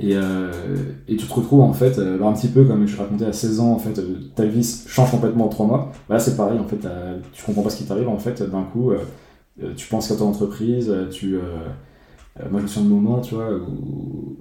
[0.01, 3.35] et, et, tu te retrouves en fait bah, un petit peu comme je racontais à
[3.35, 4.01] 16 ans en fait
[4.35, 6.89] ta vie change complètement en 3 mois bah, là c'est pareil en fait
[7.35, 8.93] tu comprends pas ce qui t'arrive en fait d'un coup
[9.77, 11.37] tu penses qu'à ton entreprise tu
[12.41, 14.37] euh, moi, je me souviens de moments, tu vois, où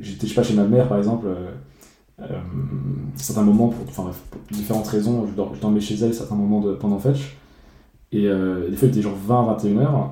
[0.00, 1.50] j'étais, je sais pas, chez ma mère, par exemple, euh,
[2.20, 2.40] euh
[3.16, 6.98] certains moments, pour, enfin, pour différentes raisons, je, dormais chez elle certains moments de, pendant
[6.98, 7.36] Fetch,
[8.12, 10.10] et des fois, il était genre 20-21 heures,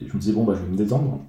[0.00, 1.20] et je me disais, bon, bah, je vais me détendre.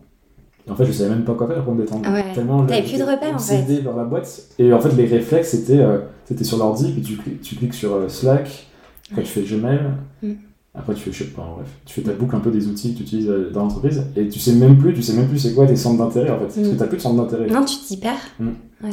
[0.68, 2.08] Et en fait, je savais même pas quoi faire pour me détendre.
[2.12, 2.34] Ouais.
[2.34, 3.82] Tellement T'avais plus de repères, en fait.
[3.82, 4.50] vers la boîte.
[4.60, 5.84] Et en fait, les réflexes, c'était,
[6.26, 8.68] c'était sur l'ordi, puis tu, tu cliques sur Slack,
[9.12, 9.80] après tu fais Gmail,
[10.24, 10.32] mm.
[10.74, 12.94] Après, tu fais, je sais pas, bref, tu fais ta boucle un peu des outils
[12.94, 15.38] que tu utilises euh, dans l'entreprise et tu sais même plus, tu sais même plus
[15.38, 16.46] c'est quoi tes centres d'intérêt en fait.
[16.46, 16.78] Parce que mm.
[16.78, 17.48] t'as plus de centre d'intérêt.
[17.48, 18.22] Non, tu t'y perds.
[18.40, 18.48] Mm.
[18.84, 18.90] Ouais.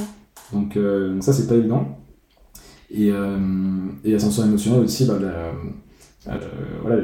[0.53, 1.87] Donc, euh, donc, ça, c'est pas évident.
[2.91, 3.38] Et, euh,
[4.05, 5.53] et ascension émotionnelle aussi, bah, euh,
[6.83, 7.03] voilà,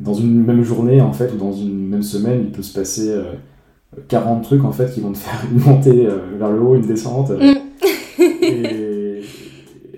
[0.00, 3.14] dans une même journée en fait, ou dans une même semaine, il peut se passer
[4.08, 6.06] 40 trucs en fait qui vont te faire une montée
[6.38, 7.30] vers le haut, une descente.
[7.30, 7.54] Mm.
[8.42, 8.96] et,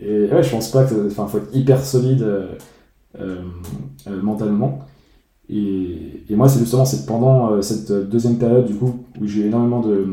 [0.09, 1.07] et ouais, je pense pas que.
[1.07, 2.55] Enfin, faut être hyper solide euh, euh,
[4.23, 4.87] mentalement.
[5.51, 9.47] Et, et, moi, c'est justement c'est pendant euh, cette deuxième période du coup où j'ai
[9.47, 10.07] énormément de,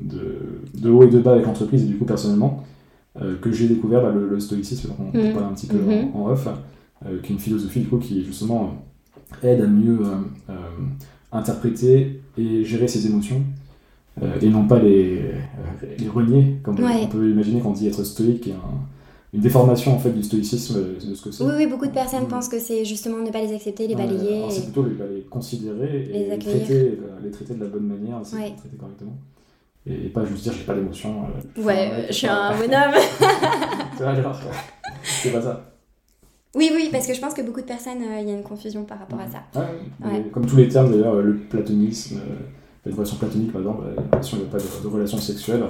[0.00, 2.64] de, de, haut et de bas avec l'entreprise et du coup personnellement
[3.42, 5.34] que j'ai découvert bah, le, stoïcisme, dont on mmh.
[5.34, 5.76] parle un petit peu
[6.14, 6.30] en, mmh.
[6.30, 6.48] off,
[7.22, 8.82] qui est une philosophie du coup qui justement
[9.42, 9.98] aide à mieux
[11.30, 13.42] interpréter et gérer ses émotions
[14.40, 15.22] et non pas les,
[15.98, 18.86] les renier comme on peut imaginer quand on dit être stoïque et un,
[19.32, 21.44] une déformation en fait du stoïcisme euh, de ce que c'est.
[21.44, 24.42] Oui, oui, beaucoup de personnes pensent que c'est justement ne pas les accepter, les balayer.
[24.50, 28.18] C'est plutôt les, les, considérer les et traiter, euh, les traiter de la bonne manière,
[28.18, 29.16] les traiter correctement.
[29.86, 31.24] Et pas juste dire j'ai pas d'émotion.
[31.58, 33.00] Euh, ouais, je suis un bonhomme.
[33.96, 34.36] c'est vrai, genre,
[35.02, 35.66] c'est pas ça.
[36.56, 38.42] Oui, oui, parce que je pense que beaucoup de personnes, euh, il y a une
[38.42, 39.44] confusion par rapport à ça.
[40.04, 42.20] Ouais, Comme tous les termes d'ailleurs, le platonisme,
[42.86, 45.62] une relation platonique par exemple, il n'y a pas de, relation sexuelle,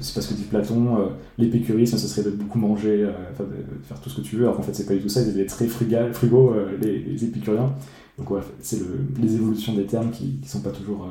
[0.00, 4.16] c'est parce que dit Platon, l'épicurisme, ce serait de beaucoup manger, de faire tout ce
[4.16, 6.12] que tu veux, alors qu'en fait c'est pas du tout ça, ils étaient très frugal,
[6.12, 7.72] frugaux, les, les, épicuriens.
[8.18, 8.80] Donc ouais, c'est
[9.18, 11.08] les évolutions des termes qui, qui sont pas toujours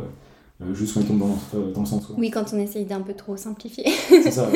[0.62, 2.04] euh, juste quand ils tombent dans, euh, dans, le sens.
[2.17, 3.86] Oui, quand on essaye d'un peu trop simplifier.
[4.10, 4.50] C'est ça.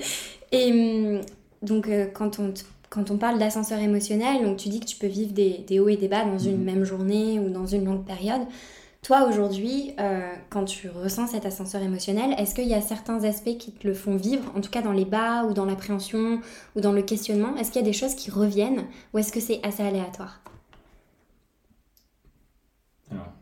[0.52, 1.20] Et hum,
[1.62, 2.52] donc, euh, quand on
[2.90, 5.90] quand on parle d'ascenseur émotionnel, donc tu dis que tu peux vivre des, des hauts
[5.90, 6.64] et des bas dans une mhm.
[6.64, 8.40] même journée ou dans une longue période.
[9.08, 9.92] Toi, aujourd'hui,
[10.50, 13.94] quand tu ressens cet ascenseur émotionnel, est-ce qu'il y a certains aspects qui te le
[13.94, 16.40] font vivre, en tout cas dans les bas ou dans l'appréhension
[16.76, 17.56] ou dans le questionnement?
[17.56, 20.42] Est-ce qu'il y a des choses qui reviennent ou est-ce que c'est assez aléatoire?
[23.10, 23.32] Alors,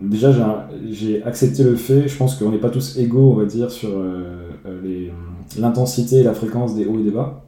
[0.00, 3.70] déjà, j'ai accepté le fait, je pense qu'on n'est pas tous égaux, on va dire,
[3.70, 5.10] sur euh, euh,
[5.58, 7.44] l'intensité et la fréquence des hauts et des bas.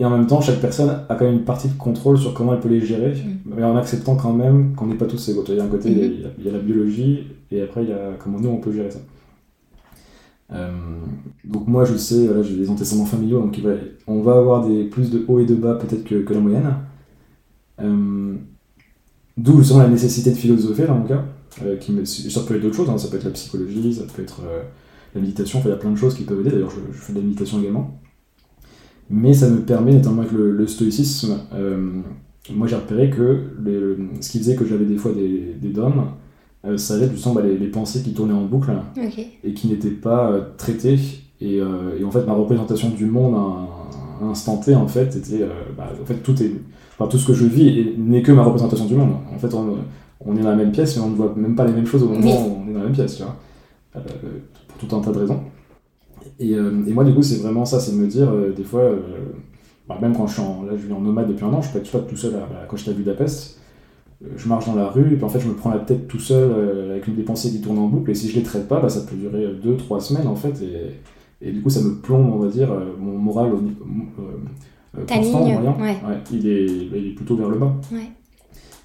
[0.00, 2.54] Et en même temps, chaque personne a quand même une partie de contrôle sur comment
[2.54, 3.54] elle peut les gérer, mm.
[3.56, 5.44] mais en acceptant quand même qu'on n'est pas tous égaux.
[5.48, 6.12] Il y a un côté, mm-hmm.
[6.38, 8.90] il, y a, la biologie, et après, il y a comment nous, on peut gérer
[8.90, 9.00] ça.
[10.50, 10.70] Euh,
[11.44, 13.58] donc moi, je sais, voilà, j'ai des antécédents familiaux, donc
[14.06, 16.74] on va avoir des, plus de hauts et de bas peut-être que, que, la moyenne.
[19.36, 21.24] D'où justement la nécessité de philosopher dans mon cas.
[21.62, 22.98] Euh, qui ça peut être d'autres choses, hein.
[22.98, 24.62] ça peut être la psychologie, ça peut être euh,
[25.14, 27.18] la méditation, il y a plein de choses qui peuvent aider, d'ailleurs je, fais de
[27.18, 27.98] la méditation également.
[29.10, 32.00] Mais ça me permet, notamment avec le, stoïcisme, euh,
[32.50, 33.52] moi j'ai repéré que
[34.20, 36.04] ce qui faisait que j'avais des fois des, des dômes,
[36.76, 38.70] ça allait justement bah, les, les, pensées qui tournaient en boucle
[39.44, 40.98] et qui n'étaient pas traitées.
[41.40, 45.46] Et, en fait, ma représentation du monde à un, instant T, en fait, était.
[45.76, 46.52] Bah, en fait, tout est
[46.98, 49.12] Enfin, tout ce que je vis n'est que ma représentation du monde.
[49.32, 51.72] En fait, on, est dans la même pièce, mais on ne voit même pas les
[51.72, 53.36] mêmes choses au moment où on est dans la même pièce, tu vois.
[53.96, 54.00] Euh,
[54.66, 55.40] pour tout un tas de raisons.
[56.38, 58.64] Et, euh, et moi, du coup, c'est vraiment ça, c'est de me dire, euh, des
[58.64, 58.90] fois,
[59.88, 61.70] bah, même quand je suis en, là, je vis en nomade depuis un an, je
[61.70, 63.60] peux être pas tout seul à, quand j'étais à Budapest,
[64.36, 66.18] je marche dans la rue, et puis en fait, je me prends la tête tout
[66.18, 68.80] seul avec une des pensées qui tournent en boucle, et si je les traite pas,
[68.80, 72.32] bah, ça peut durer 2-3 semaines, en fait, et, et, du coup, ça me plombe,
[72.32, 73.60] on va dire, mon moral au,
[74.96, 75.96] euh, Ta ligne, ouais.
[76.32, 77.74] il, est, il est plutôt vers le bas.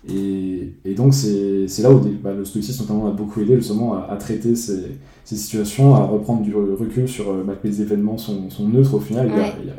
[0.07, 4.15] Et, et, donc, c'est là où bah, le stoïcisme notamment a beaucoup aidé justement à,
[4.17, 8.49] traiter ces, ces, situations, à reprendre du recul sur euh, bah, que les événements sont,
[8.49, 9.27] sont, neutres au final.
[9.27, 9.75] Il n'y a,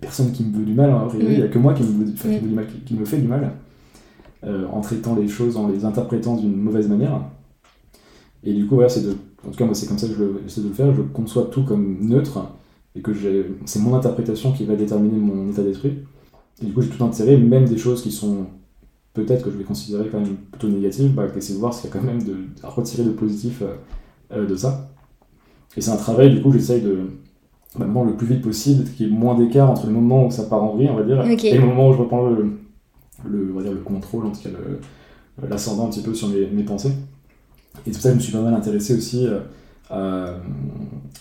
[0.00, 2.28] personne qui me veut du mal, hein, il n'y a que moi qui me, qui,
[2.28, 3.52] me mal, qui, me fait du mal,
[4.44, 7.20] euh, en traitant les choses, en les interprétant d'une mauvaise manière.
[8.42, 9.14] Et du coup, voilà, c'est de.
[9.46, 10.14] En tout cas, moi, c'est comme ça que
[10.44, 10.92] j'essaie de le faire.
[10.92, 12.44] Je conçois tout comme neutre
[12.96, 13.12] et que
[13.64, 15.98] c'est mon interprétation qui va déterminer mon état d'esprit.
[16.60, 18.46] Et du coup, j'ai tout intérêt, même des choses qui sont
[19.24, 21.92] peut-être que je vais considérer quand même plutôt négatives, bah, essayer de voir s'il y
[21.92, 23.74] a quand même de, à retirer de positif euh,
[24.32, 24.90] euh, de ça.
[25.76, 26.98] Et c'est un travail, du coup, j'essaye de
[27.78, 30.44] bah, le plus vite possible, qu'il y ait moins d'écart entre le moment où ça
[30.44, 32.52] part en vrille, on va dire, et le moment où je reprends le,
[33.28, 34.50] le, on va dire, le contrôle, en tout cas
[35.48, 36.92] l'ascendant un petit peu sur mes, mes pensées.
[37.86, 39.28] Et tout ça, je me suis pas mal intéressé aussi
[39.90, 40.36] euh,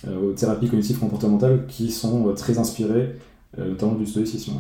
[0.06, 3.16] euh, aux thérapies cognitives comportementales qui sont euh, très inspirées
[3.58, 4.52] notamment du stoïcisme,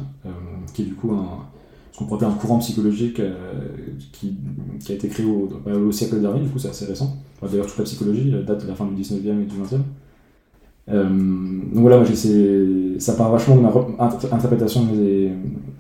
[0.73, 1.45] qui est du coup un,
[1.97, 3.19] ce qu'on pourrait appeler un courant psychologique
[4.11, 4.37] qui,
[4.79, 7.17] qui, a été créé au, bah, au, siècle dernier, du coup c'est assez récent.
[7.41, 9.79] D'ailleurs toute la psychologie date de la fin du 19e et du 20e.
[10.89, 12.05] Euh, donc voilà, moi
[12.99, 13.71] ça part vachement de ma
[14.31, 15.31] interprétation de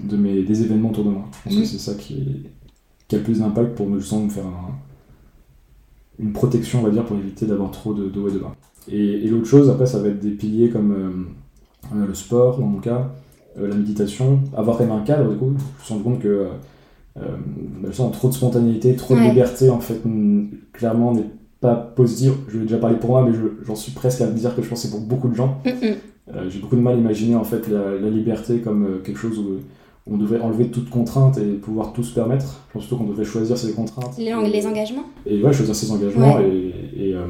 [0.03, 1.25] de mes, des événements autour de moi.
[1.31, 2.45] Je pense que c'est ça qui,
[3.07, 4.75] qui, a le plus d'impact pour me, justement, me faire un,
[6.19, 8.55] une protection, on va dire, pour éviter d'avoir trop de, de haut et de bas.
[8.89, 12.67] Et, l'autre chose, après, ça va être des piliers comme euh, euh, le sport, dans
[12.67, 13.07] mon cas, euh,
[13.59, 15.53] la méditation, avoir quand même un cadre, du coup,
[15.85, 16.47] je me rends compte que
[17.15, 20.01] bah, trop de spontanéité, trop de liberté, en fait,
[20.73, 21.25] clairement, n'est
[21.59, 22.33] pas positive.
[22.47, 24.69] Je vais déjà parler pour moi, mais j'en suis presque à me dire que je
[24.69, 25.61] pense que c'est pour beaucoup de gens.
[26.49, 29.59] J'ai beaucoup de mal à imaginer, en fait, la, la liberté comme quelque chose où
[30.11, 32.61] on devrait enlever toute contrainte et pouvoir tout se permettre.
[32.67, 34.17] Je pense surtout qu'on devrait choisir ses contraintes.
[34.17, 37.25] Les, engagements Et ouais, choisir ses engagements et, et, euh,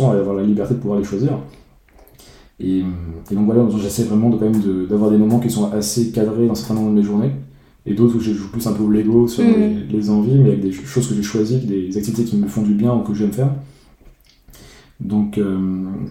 [0.00, 1.38] avoir la liberté de pouvoir les choisir.
[2.60, 2.82] Et,
[3.30, 6.54] donc voilà, j'essaie vraiment de, quand même d'avoir des moments qui sont assez cadrés dans
[6.54, 7.32] certains moments de mes journées
[7.86, 9.88] et d'autres où je joue plus un peu au Lego sur mm.
[9.90, 12.74] les, envies, mais avec des choses que j'ai choisies, des activités qui me font du
[12.74, 13.52] bien ou que j'aime faire.
[15.00, 15.58] Donc, euh,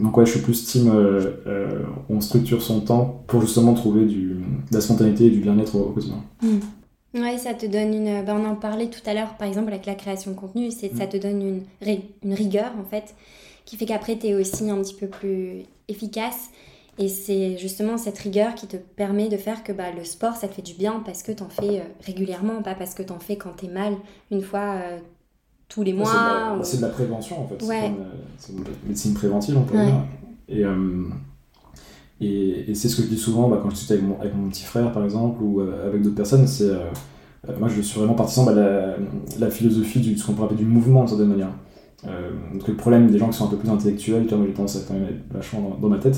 [0.01, 4.05] donc ouais, je suis plus team, euh, euh, on structure son temps pour justement trouver
[4.05, 6.23] du, de la spontanéité et du bien-être au, quotidien.
[6.41, 7.21] Mm.
[7.21, 8.25] Ouais, ça te donne une.
[8.25, 10.95] Ben, on en parlait tout à l'heure, par exemple, avec la création de contenu, c'est,
[10.95, 11.09] ça mm.
[11.09, 13.15] te donne une, une rigueur, en fait,
[13.69, 16.49] qui fait qu'après, tu es aussi un petit peu plus efficace.
[16.97, 20.47] Et c'est justement cette rigueur qui te permet de faire que bah, le sport, ça
[20.47, 23.19] te fait du bien parce que tu en fais régulièrement, pas parce que tu en
[23.19, 23.93] fais quand tu es mal
[24.31, 24.75] une fois
[25.67, 26.57] tous les mois.
[26.63, 27.63] C'est de, la prévention en fait.
[28.37, 30.03] C'est une, médecine préventive on peut dire.
[30.49, 31.05] Et, euh,
[32.19, 34.49] Et, c'est ce que je dis souvent bah, quand je suis avec mon, avec mon,
[34.49, 36.71] petit frère, par exemple, ou avec d'autres personnes, c'est...
[37.59, 38.95] moi, je suis vraiment partisan de la,
[39.37, 41.51] la, philosophie de ce qu'on pourrait appeler du mouvement, de certaine manière.
[42.03, 44.53] Donc le problème des gens qui sont un peu plus intellectuels, tu vois, moi j'ai
[44.53, 46.17] tendance à quand même être vachement dans, dans ma tête,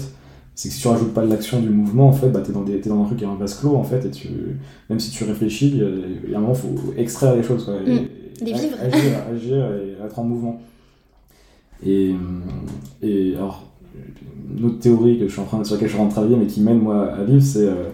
[0.56, 2.64] c'est que si tu rajoutes pas de l'action du mouvement, en fait, bah, t'es dans,
[2.64, 4.30] des, es dans un truc qui est un vase clos, en fait, et tu,
[4.90, 5.70] même si tu réfléchis,
[6.24, 7.76] il y a un moment, il faut extraire les choses, quoi.
[7.86, 8.46] Et, mm.
[8.46, 8.78] vivre.
[8.82, 10.62] Agir, agir, et être en mouvement.
[11.86, 12.14] Et,
[13.02, 13.72] et alors,
[14.58, 16.28] une autre théorie que je suis en train, sur laquelle je suis en train de
[16.28, 17.90] travailler, mais qui mène, moi, à vivre, c'est euh,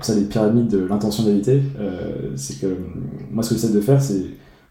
[0.00, 1.60] ça les pyramides de l'intentionnalité.
[1.78, 2.74] Euh, c'est que
[3.30, 4.24] moi, ce que j'essaie de faire, c'est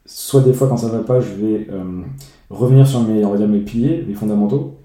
[0.06, 2.02] soit des fois, quand ça va pas, je vais euh,
[2.50, 4.78] revenir sur mes, on va dire, mes piliers, mes fondamentaux,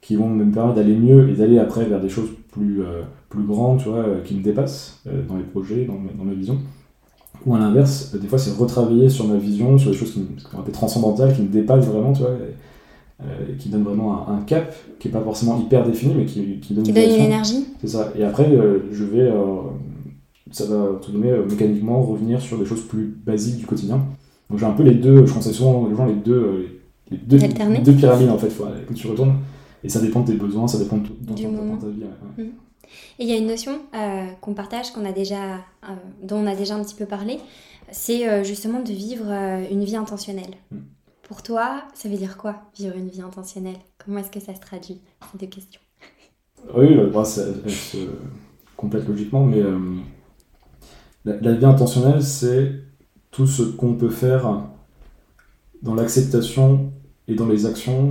[0.00, 3.42] qui vont me permettre d'aller mieux et d'aller après vers des choses plus, euh, plus
[3.42, 6.58] grandes, tu vois, euh, qui me dépassent euh, dans les projets, dans, dans, ma vision.
[7.46, 10.58] Ou à l'inverse, des fois c'est retravailler sur ma vision, sur des choses qui sont
[10.58, 14.74] un peu transcendantales, qui me dépassent vraiment, tu vois, et, qui donnent vraiment un, cap
[14.98, 17.66] qui n'est pas forcément hyper défini, mais qui, qui donne, qui donne une énergie.
[17.80, 18.12] C'est ça.
[18.18, 18.50] Et après,
[18.90, 19.30] je vais,
[20.50, 24.06] ça va, tout donner mécaniquement revenir sur des choses plus basiques du quotidien.
[24.48, 26.79] Donc j'ai un peu les deux, je conseille souvent les gens les deux,
[27.10, 28.52] deux, deux pyramides en fait,
[28.86, 29.36] quand tu retournes.
[29.82, 31.76] Et ça dépend de tes besoins, ça dépend de, ton, du moment.
[31.76, 32.04] ta vie.
[32.36, 32.42] Mm.
[33.18, 36.46] Et il y a une notion euh, qu'on partage, qu'on a déjà, euh, dont on
[36.46, 37.38] a déjà un petit peu parlé,
[37.90, 39.30] c'est euh, justement de vivre
[39.70, 40.54] une vie intentionnelle.
[40.70, 40.78] Mm.
[41.22, 43.76] Pour toi, ça veut dire quoi, vivre une vie intentionnelle?
[44.04, 45.80] Comment est-ce que ça se traduit Ces deux questions?
[46.76, 47.98] Oui, bah, ça, se
[48.76, 49.62] complète logiquement, mais
[51.24, 52.72] la, la, vie intentionnelle, c'est
[53.30, 54.64] tout ce qu'on peut faire
[55.82, 56.92] dans l'acceptation
[57.30, 58.10] et dans les actions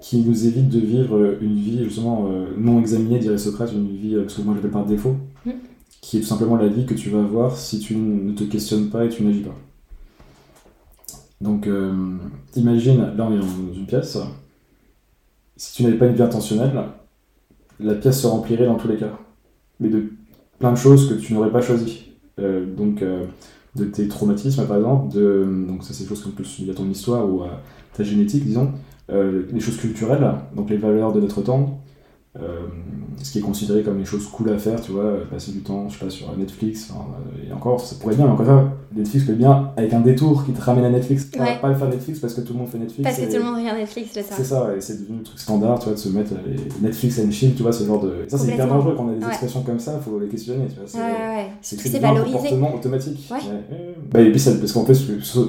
[0.00, 4.16] qui nous évite de vivre une vie justement euh, non examinée, dirait Socrate, une vie,
[4.16, 5.52] euh, parce que moi je l'appelle par défaut, mm.
[6.02, 8.90] qui est tout simplement la vie que tu vas avoir si tu ne te questionnes
[8.90, 9.54] pas et tu n'agis pas.
[11.40, 12.16] Donc euh,
[12.56, 14.18] imagine, là on est dans une pièce,
[15.56, 16.72] si tu n'avais pas une vie intentionnelle,
[17.78, 19.18] la pièce se remplirait dans tous les cas,
[19.78, 20.10] mais de
[20.58, 22.12] plein de choses que tu n'aurais pas choisies.
[22.38, 23.02] donc
[23.76, 26.74] de tes traumatismes par exemple, de, donc ça c'est des choses comme plus liées à
[26.74, 27.60] ton histoire ou à
[27.92, 28.72] ta génétique disons,
[29.10, 31.80] euh, les choses culturelles, donc les valeurs de notre temps,
[32.42, 32.66] euh,
[33.22, 35.88] ce qui est considéré comme les choses cool à faire, tu vois, passer du temps,
[35.88, 36.92] je sais pas, sur Netflix,
[37.46, 40.52] et encore, ça pourrait bien, mais encore ça, Netflix peut bien avec un détour qui
[40.52, 41.24] te ramène à Netflix.
[41.24, 43.02] Pas, pas le faire Netflix parce que tout le monde fait Netflix.
[43.02, 44.34] Parce que tout le monde regarde Netflix, c'est ça.
[44.36, 46.32] C'est ça, et c'est devenu un truc standard, tu vois, de se mettre
[46.80, 48.24] Netflix and chill, tu vois, ce genre de.
[48.28, 50.76] Ça, c'est hyper dangereux quand on a des expressions comme ça, faut les questionner, tu
[50.76, 50.84] vois.
[50.86, 53.30] C'est, ouais, c'est, c'est un comportement automatique.
[54.12, 54.94] Bah, et puis, ça, parce qu'en fait,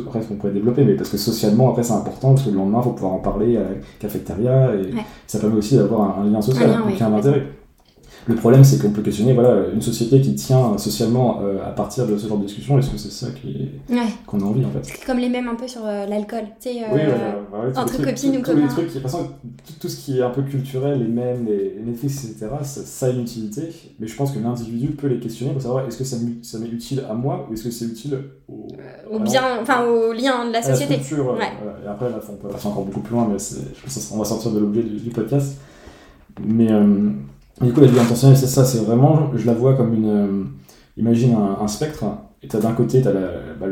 [0.06, 2.80] après, on pourrait développer, mais parce que socialement, après, c'est important, parce que le lendemain,
[2.82, 3.69] il faut pouvoir en parler à la
[4.00, 4.93] cafétéria, et
[5.28, 7.43] ça permet aussi d'avoir un, lien social, donc il y a un intérêt.
[8.27, 12.07] Le problème, c'est qu'on peut questionner voilà, une société qui tient socialement euh, à partir
[12.07, 12.79] de ce genre de discussion.
[12.79, 13.27] Est-ce que c'est ça
[14.25, 15.05] qu'on a envie en fait?
[15.05, 18.61] Comme les mêmes un peu sur euh, l'alcool, tu sais, euh, entre copines ou copains.
[18.61, 19.27] de toute façon,
[19.79, 23.21] tout, ce qui est un peu culturel, les mêmes, les, Netflix, etc., ça, a une
[23.21, 23.69] utilité.
[23.99, 26.17] Mais je pense que l'individu peut les questionner pour savoir est-ce que ça
[26.57, 28.17] m'est utile à moi ou est-ce que c'est utile
[28.49, 28.67] au,
[29.11, 30.95] au bien, enfin au lien de la société.
[30.95, 33.38] Et après, là, on peut passer encore beaucoup plus loin, mais
[34.13, 35.57] on va sortir de l'objet du, podcast.
[36.43, 36.69] Mais
[37.62, 40.10] du coup, la vie intentionnelle, c'est ça, c'est vraiment, je la vois comme une.
[40.10, 40.43] Euh,
[40.98, 42.06] imagine un, spectre,
[42.41, 43.28] et tu as d'un côté, tu as la,
[43.60, 43.67] bah,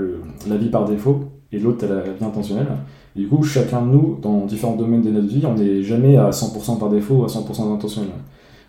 [0.47, 1.21] la, vie par défaut,
[1.52, 2.67] et l'autre, tu as la vie intentionnelle.
[3.15, 6.17] Et du coup, chacun de nous, dans différents domaines de notre vie, on n'est jamais
[6.17, 8.10] à 100% par défaut ou à 100% intentionnel.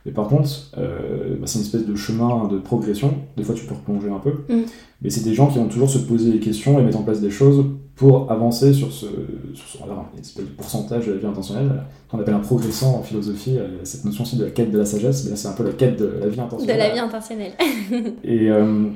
[0.06, 3.14] Mais par contre, euh, bah, c'est une espèce de chemin de progression.
[3.36, 4.32] Des fois, tu peux replonger un peu.
[4.52, 4.64] Mm.
[5.02, 7.20] Mais c'est des gens qui vont toujours se poser des questions et mettre en place
[7.20, 7.64] des choses
[7.96, 9.06] pour avancer sur ce,
[9.54, 11.70] sur une espèce de pourcentage de la vie intentionnelle,
[12.10, 14.84] qu'on appelle un progressant en philosophie, euh, cette notion aussi de la quête de la
[14.84, 16.76] sagesse, mais là c'est un peu la quête de la vie intentionnelle.
[16.76, 17.52] De la vie intentionnelle.
[18.24, 18.86] et, euh,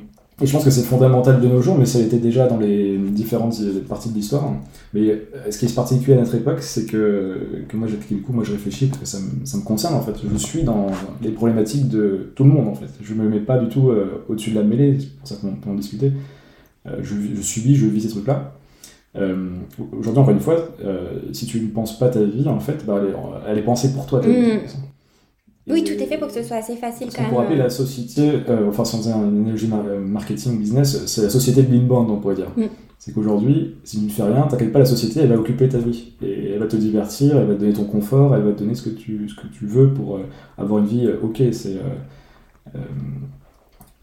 [0.42, 2.56] et, je pense que c'est fondamental de nos jours, mais ça a été déjà dans
[2.56, 4.52] les différentes parties de l'histoire.
[4.94, 8.32] Mais euh, ce qui est particulier à notre époque, c'est que, que moi, du coup,
[8.32, 10.14] moi je réfléchis parce que ça me, ça me, concerne en fait.
[10.28, 10.88] Je suis dans
[11.22, 12.90] les problématiques de tout le monde en fait.
[13.00, 13.92] Je me mets pas du tout
[14.28, 16.12] au-dessus de la mêlée, c'est pour ça qu'on peut en discuter.
[16.84, 18.57] je, je subis, je vis ces trucs-là.
[19.18, 19.50] Euh,
[19.98, 23.00] aujourd'hui, encore une fois, euh, si tu ne penses pas ta vie, en fait, bah,
[23.46, 24.20] elle, est, pensée pour toi.
[24.20, 25.72] Ta vie, mm.
[25.72, 27.30] oui, tout est fait pour que ce soit assez facile quand même.
[27.30, 31.72] Pour rappeler la société, euh, enfin sans une énergie marketing business, c'est la société de
[31.72, 32.50] l'inbound, on pourrait dire.
[32.56, 32.64] Mm.
[32.98, 35.78] C'est qu'aujourd'hui, si tu ne fais rien, t'inquiète pas, la société, elle va occuper ta
[35.78, 36.14] vie.
[36.20, 38.74] Et elle va te divertir, elle va te donner ton confort, elle va te donner
[38.74, 40.18] ce que tu, ce que tu veux pour
[40.56, 41.42] avoir une vie ok.
[41.52, 41.76] C'est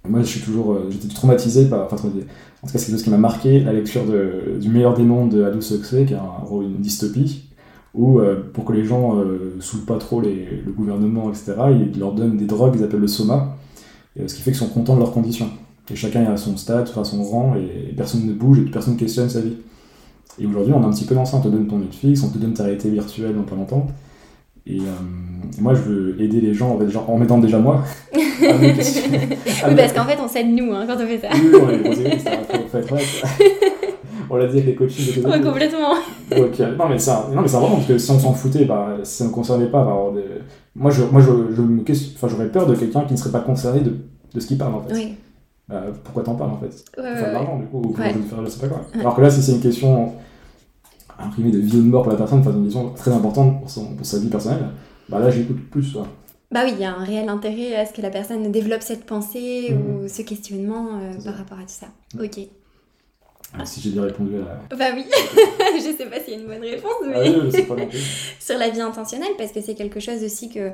[0.10, 3.10] moi, je suis toujours, j'étais traumatisé par, enfin, en tout cas, c'est quelque chose qui
[3.12, 6.62] m'a marqué, la lecture de, du meilleur des mondes de Aldous Huxley, qui est un,
[6.62, 7.44] une dystopie,
[7.94, 11.54] où euh, pour que les gens euh, saoulent pas trop les, le gouvernement, etc.,
[11.94, 13.56] ils leur donnent des drogues, ils appellent le soma,
[14.20, 15.50] et, ce qui fait qu'ils sont contents de leurs conditions.
[15.92, 19.00] Et chacun à son stade, à son rang, et, personne ne bouge, et personne ne
[19.00, 19.58] questionne sa vie.
[20.40, 22.30] Et aujourd'hui, on est un petit peu dans ça, on te donne ton Netflix, on
[22.30, 23.88] te donne ta réalité virtuelle dans pas longtemps,
[24.68, 24.80] Et
[25.62, 27.84] moi, je veux aider les gens en m'aidant déjà moi.
[28.16, 28.74] oui,
[29.76, 31.30] parce qu'en fait, on s'aide nous hein, quand on fait ça.
[31.34, 32.96] oui, on est faut, être
[34.30, 35.24] on l'a dit avec les coachings.
[35.24, 35.94] Ouais, complètement.
[36.32, 39.30] Donc, non, mais c'est important parce que si on s'en foutait, bah, si ça ne
[39.30, 39.96] concernait pas, bah,
[40.76, 43.96] moi, je, moi je, je j'aurais peur de quelqu'un qui ne serait pas concerné de,
[44.34, 44.94] de ce qu'il parle en fait.
[44.94, 45.16] Oui.
[45.70, 47.02] Bah, pourquoi t'en parles en fait?
[47.02, 48.82] Ouais, l'argent du coup, ou faire, je sais pas quoi.
[49.00, 50.14] Alors que là, si c'est une question
[51.20, 53.70] imprimée de vie ou de mort pour la personne, enfin, une question très importante pour,
[53.70, 54.70] son, pour sa vie personnelle,
[55.10, 55.94] bah là, j'écoute plus.
[55.94, 56.08] Quoi.
[56.52, 59.06] Bah oui, il y a un réel intérêt à ce que la personne développe cette
[59.06, 59.76] pensée mmh.
[59.76, 61.88] ou ce questionnement euh, par rapport à tout ça.
[62.16, 62.24] Mmh.
[62.24, 62.40] Ok.
[63.58, 65.06] Ah, si j'ai bien répondu à Bah oui,
[65.76, 67.90] je sais pas s'il y a une bonne réponse, ah mais.
[68.40, 70.72] Sur la vie intentionnelle, parce que c'est quelque chose aussi que.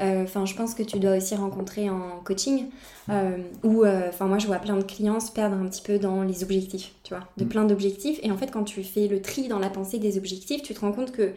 [0.00, 2.66] Euh, enfin, je pense que tu dois aussi rencontrer en coaching,
[3.10, 3.84] euh, où.
[3.84, 6.42] Euh, enfin, moi, je vois plein de clients se perdre un petit peu dans les
[6.42, 7.48] objectifs, tu vois, de mm.
[7.48, 8.18] plein d'objectifs.
[8.22, 10.80] Et en fait, quand tu fais le tri dans la pensée des objectifs, tu te
[10.80, 11.32] rends compte que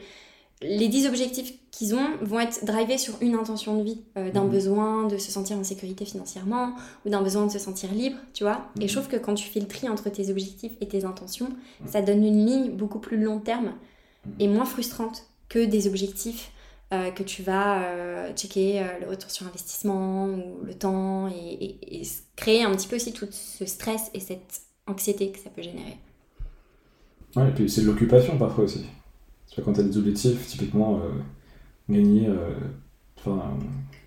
[0.61, 4.43] les 10 objectifs qu'ils ont vont être drivés sur une intention de vie, euh, d'un
[4.43, 4.49] mhm.
[4.49, 6.73] besoin de se sentir en sécurité financièrement
[7.05, 8.69] ou d'un besoin de se sentir libre, tu vois.
[8.79, 9.03] Et je mhm.
[9.03, 11.87] trouve que quand tu fais le tri entre tes objectifs et tes intentions, mhm.
[11.87, 13.73] ça donne une ligne beaucoup plus long terme
[14.39, 16.51] et moins frustrante que des objectifs
[16.93, 22.01] euh, que tu vas euh, checker le retour sur investissement ou le temps et,
[22.35, 25.97] créer un petit peu aussi tout ce stress et cette anxiété que ça peut générer.
[27.35, 28.85] Ouais, et puis c'est de l'occupation parfois aussi.
[29.63, 32.53] Quand tu as des objectifs, typiquement, euh, gagner, euh,
[33.17, 33.39] enfin,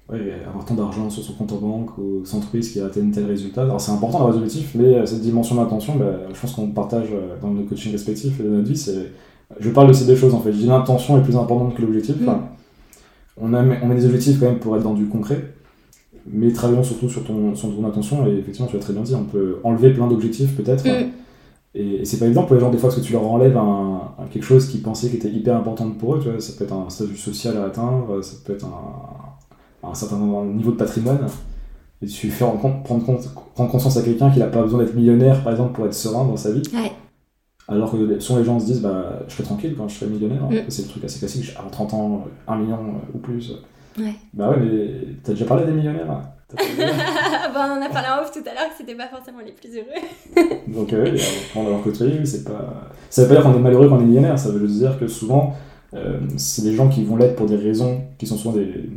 [0.09, 3.63] ouais, avoir tant d'argent sur son compte en banque ou s'entreprise qui atteint tel résultat.
[3.63, 6.69] Alors c'est important d'avoir des objectifs, mais euh, cette dimension d'attention, bah, je pense qu'on
[6.69, 7.09] partage
[7.41, 8.77] dans nos coachings respectifs et dans notre vie.
[8.77, 9.13] C'est,
[9.59, 10.53] je parle de ces deux choses en fait.
[10.53, 12.17] Je dis l'intention est plus importante que l'objectif.
[12.21, 12.31] Mm.
[13.39, 15.55] on, a, on met des objectifs quand même pour être dans du concret,
[16.27, 18.27] mais travaillons surtout sur ton, sur ton attention.
[18.27, 20.85] Et effectivement, tu as très bien dit, on peut enlever plein d'objectifs peut-être.
[20.87, 21.11] Mm.
[21.75, 24.15] Et, c'est pas évident pour les gens, des fois, parce que tu leur enlèves un,
[24.31, 26.21] quelque chose qu'ils pensaient qui était hyper important pour eux.
[26.21, 29.95] Tu vois, ça peut être un statut social à atteindre, ça peut être un, un
[29.95, 31.27] certain niveau de patrimoine.
[32.03, 35.43] Et tu fais prendre, compte, prendre conscience à quelqu'un qu'il n'a pas besoin d'être millionnaire,
[35.43, 36.63] par exemple, pour être serein dans sa vie.
[37.69, 40.43] Alors que souvent les gens se disent, bah, je serai tranquille quand je serai millionnaire.
[40.51, 40.65] Mm.
[40.69, 42.79] C'est le truc assez classique, à 30 ans, 1 million
[43.15, 43.53] ou plus.
[43.99, 44.15] Ouais.
[44.35, 46.23] Bah ouais, mais t'as déjà parlé des millionnaires?
[46.57, 49.53] Bon, on en a parlé en off tout à l'heure que c'était pas forcément les
[49.53, 50.57] plus heureux.
[50.69, 51.17] Donc, euh,
[51.55, 52.91] on a leur côté, c'est pas.
[53.09, 54.99] Ça veut pas dire qu'on est malheureux quand on est millionnaire, ça veut juste dire
[54.99, 55.55] que souvent,
[55.95, 58.89] euh, c'est des gens qui vont l'être pour des raisons qui sont souvent des,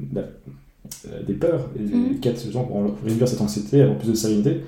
[1.26, 2.20] des peurs et des mm.
[2.20, 4.62] quêtes, gens pour réduire cette anxiété, avoir plus de sérénité.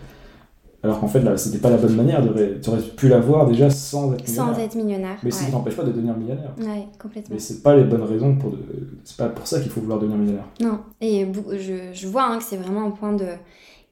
[0.85, 2.21] Alors qu'en fait, là, c'était pas la bonne manière.
[2.21, 2.59] De...
[2.61, 4.55] Tu aurais pu l'avoir déjà sans être millionnaire.
[4.55, 5.17] Sans être millionnaire.
[5.23, 6.51] Mais ça ne t'empêche pas de devenir millionnaire.
[6.59, 7.33] Ouais, complètement.
[7.33, 8.51] Mais c'est pas les bonnes raisons pour.
[8.51, 8.59] De...
[9.03, 10.45] C'est pas pour ça qu'il faut vouloir devenir millionnaire.
[10.61, 10.81] Non.
[11.01, 13.25] Et je, je vois hein, que c'est vraiment un point de.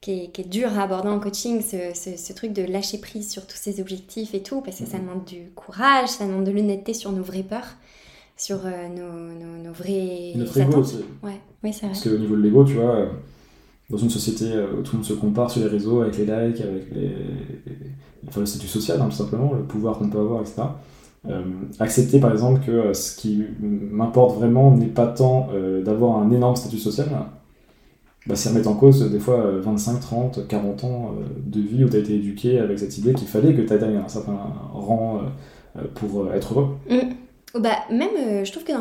[0.01, 3.31] Qui est, qui est, dur à aborder en coaching, ce, ce, truc de lâcher prise
[3.31, 5.03] sur tous ces objectifs et tout, parce que ça mhm.
[5.03, 7.77] demande du courage, ça demande de l'honnêteté sur nos vraies peurs,
[8.35, 10.33] sur euh, nos, nos, nos, vrais.
[10.35, 11.05] Notre ego aussi.
[11.23, 11.93] Ouais, oui, c'est vrai.
[11.93, 13.07] Parce qu'au niveau de l'ego, tu vois
[13.89, 16.61] dans une société où tout le monde se compare sur les réseaux avec les likes,
[16.61, 16.87] avec
[18.35, 20.63] le statut social, hein, tout simplement, le pouvoir qu'on peut avoir, etc.
[21.29, 21.41] Euh,
[21.79, 26.29] accepter par exemple que euh, ce qui m'importe vraiment n'est pas tant euh, d'avoir un
[26.31, 27.07] énorme statut social,
[28.27, 31.11] bah, c'est en cause des fois 25, 30, 40 ans
[31.45, 33.97] de vie où tu as été éduqué avec cette idée qu'il fallait que tu atteignes
[33.97, 34.37] un certain
[34.73, 35.21] rang
[35.95, 36.77] pour être heureux.
[36.89, 37.59] Mmh.
[37.59, 38.71] Bah, même, je trouve que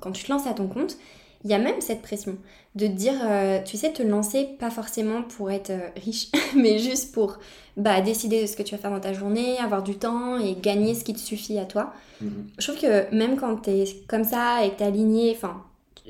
[0.00, 0.96] quand tu te lances à ton compte,
[1.44, 2.36] il y a même cette pression
[2.74, 7.12] de dire, euh, tu sais, te lancer pas forcément pour être euh, riche, mais juste
[7.12, 7.38] pour
[7.76, 10.54] bah, décider de ce que tu vas faire dans ta journée, avoir du temps et
[10.54, 11.92] gagner ce qui te suffit à toi.
[12.20, 12.50] Mhm.
[12.58, 15.64] Je trouve que même quand tu es comme ça et que tu es aligné, enfin,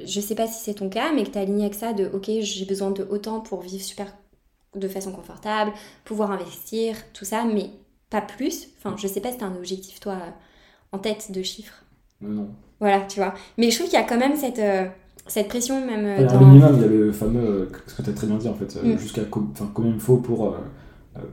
[0.05, 2.11] je sais pas si c'est ton cas, mais que tu es aligné avec ça de,
[2.13, 4.13] ok, j'ai besoin de autant pour vivre super
[4.75, 5.73] de façon confortable,
[6.05, 7.71] pouvoir investir, tout ça, mais
[8.11, 8.69] pas plus.
[8.79, 10.19] Enfin, je sais pas si tu as un objectif, toi,
[10.93, 11.83] en tête de chiffres.
[12.21, 12.51] Non.
[12.81, 13.35] Voilà, tu vois.
[13.57, 14.59] Mais je trouve qu'il y a quand même cette...
[14.59, 14.87] Euh,
[15.27, 16.41] cette pression même euh, dans...
[16.41, 18.55] minimum, il y a le fameux, euh, ce que tu as très bien dit en
[18.55, 18.99] fait, euh, mm.
[18.99, 20.55] jusqu'à combien il faut pour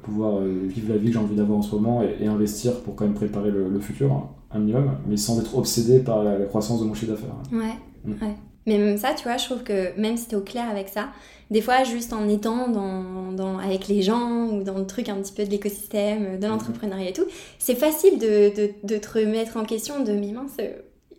[0.02, 3.06] pouvoir vivre la vie que j'ai envie d'avoir en ce moment et, investir pour quand
[3.06, 6.86] même préparer le, futur, hein, un minimum, mais sans être obsédé par la, croissance de
[6.86, 7.36] mon chiffre d'affaires.
[7.52, 7.76] Ouais,
[8.06, 8.12] mm.
[8.24, 8.36] ouais.
[8.66, 10.88] Mais même ça, tu vois, je trouve que même si tu es au clair avec
[10.88, 11.10] ça,
[11.52, 15.16] des fois, juste en étant dans, dans, avec les gens ou dans le truc un
[15.16, 16.50] petit peu de l'écosystème, de mm.
[16.50, 17.26] l'entrepreneuriat et tout,
[17.60, 20.58] c'est facile de, de, de, te remettre en question de mais mince,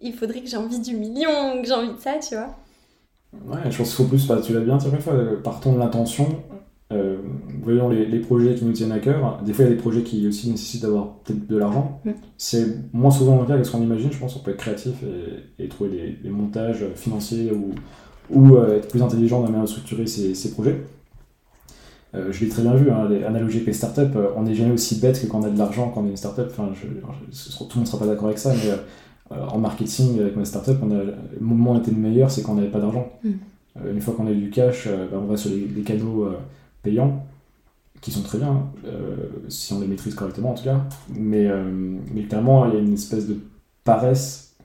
[0.00, 2.54] il faudrait que j'ai envie du million, que j'ai envie de ça, tu vois.
[3.46, 6.26] Ouais, je pense qu'il faut plus, tu l'as bien dit fois, euh, partons de l'intention,
[6.92, 7.16] euh,
[7.62, 9.40] voyons les, les, projets qui nous tiennent à cœur.
[9.44, 12.00] Des fois, il y a des projets qui aussi nécessitent d'avoir peut-être de l'argent.
[12.36, 14.36] C'est moins souvent le cas que ce qu'on imagine, je pense.
[14.36, 14.94] On peut être créatif
[15.58, 17.74] et, et trouver des, montages financiers ou,
[18.30, 20.82] ou euh, être plus intelligent dans la manière de structurer ces projets.
[22.14, 24.72] Euh, je l'ai très bien vu, hein, les analogies avec les startups, on n'est jamais
[24.72, 26.46] aussi bête que quand on a de l'argent quand on est une startup.
[26.48, 28.70] Enfin, je, tout le monde ne sera pas d'accord avec ça, mais
[29.30, 32.56] en marketing, avec ma startup, on a, le moment était le meilleur, c'est quand on
[32.56, 33.10] n'avait pas d'argent.
[33.24, 33.30] Mm.
[33.92, 36.28] une fois qu'on a eu du cash, bah, on va sur les, les canaux
[36.82, 37.26] payants
[38.00, 38.66] qui sont très bien,
[39.48, 40.80] si on les maîtrise correctement en tout cas.
[41.14, 41.48] Mais,
[42.12, 43.38] mais clairement, il y a une espèce de
[43.82, 44.56] paresse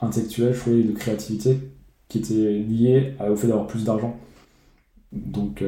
[0.00, 1.58] intellectuelle, je de créativité
[2.08, 4.16] qui était liée au fait d'avoir plus d'argent.
[5.12, 5.64] Donc,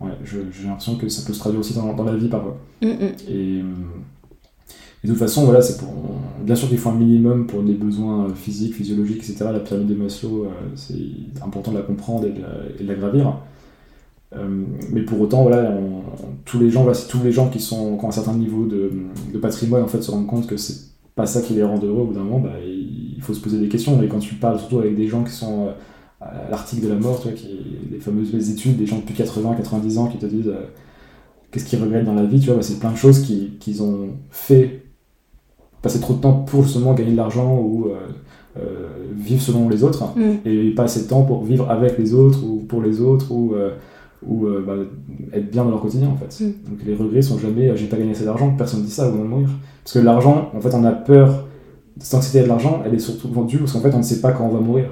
[0.00, 2.56] ouais, j'ai l'impression que ça peut se traduire aussi dans, dans la vie parfois.
[2.82, 3.14] Mm, mm.
[3.28, 3.62] Et,
[5.06, 5.94] de toute façon, voilà, c'est pour.
[6.42, 9.46] Bien sûr qu'il faut un minimum pour des besoins physiques, physiologiques, etc.
[9.52, 10.94] La pyramide de Maslow, euh, c'est
[11.44, 12.30] important de la comprendre et
[12.82, 13.38] de la, gravir.
[14.36, 15.76] Euh, mais pour autant, voilà,
[16.44, 18.92] tous les gens, voilà, tous les gens qui, sont, ont un certain niveau de,
[19.40, 22.02] patrimoine en fait se rendent compte que c'est pas ça qui les rend heureux.
[22.02, 24.00] Au bout d'un moment, bah, il faut se poser des questions.
[24.00, 25.72] Et quand tu parles surtout avec des gens qui sont euh,
[26.20, 27.58] à l'article de la mort, tu vois, qui,
[27.90, 30.52] les fameuses études, des gens depuis 80, 90 ans qui te disent
[31.50, 33.26] qu'est-ce qu'ils regrettent dans la vie, tu vois, bah, c'est plein de choses
[33.58, 34.85] qu'ils ont fait
[35.82, 37.96] passer trop de temps pour justement gagner de l'argent ou euh,
[38.58, 40.46] euh, vivre selon les autres mm.
[40.46, 43.54] et pas assez de temps pour vivre avec les autres ou pour les autres ou,
[43.54, 43.70] euh,
[44.26, 44.74] ou bah,
[45.32, 46.44] être bien dans leur quotidien en fait.
[46.44, 46.52] Mm.
[46.68, 49.24] Donc les regrets sont jamais j'ai pas gagné assez d'argent, personne dit ça au moment
[49.24, 49.48] de mourir.
[49.84, 51.46] Parce que l'argent, en fait, on a peur,
[52.00, 54.32] cette anxiété de l'argent, elle est surtout vendue parce qu'en fait, on ne sait pas
[54.32, 54.86] quand on va mourir.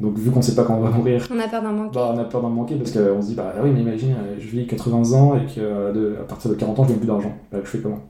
[0.00, 1.94] Donc vu qu'on ne sait pas quand on va mourir, on a peur d'en manquer.
[1.94, 4.48] Bah, on a peur d'en manquer parce qu'on se dit bah oui mais imagine je
[4.48, 7.32] vis 80 ans et que à partir de 40 ans je gagne plus d'argent.
[7.52, 8.00] Bah, je fais comment?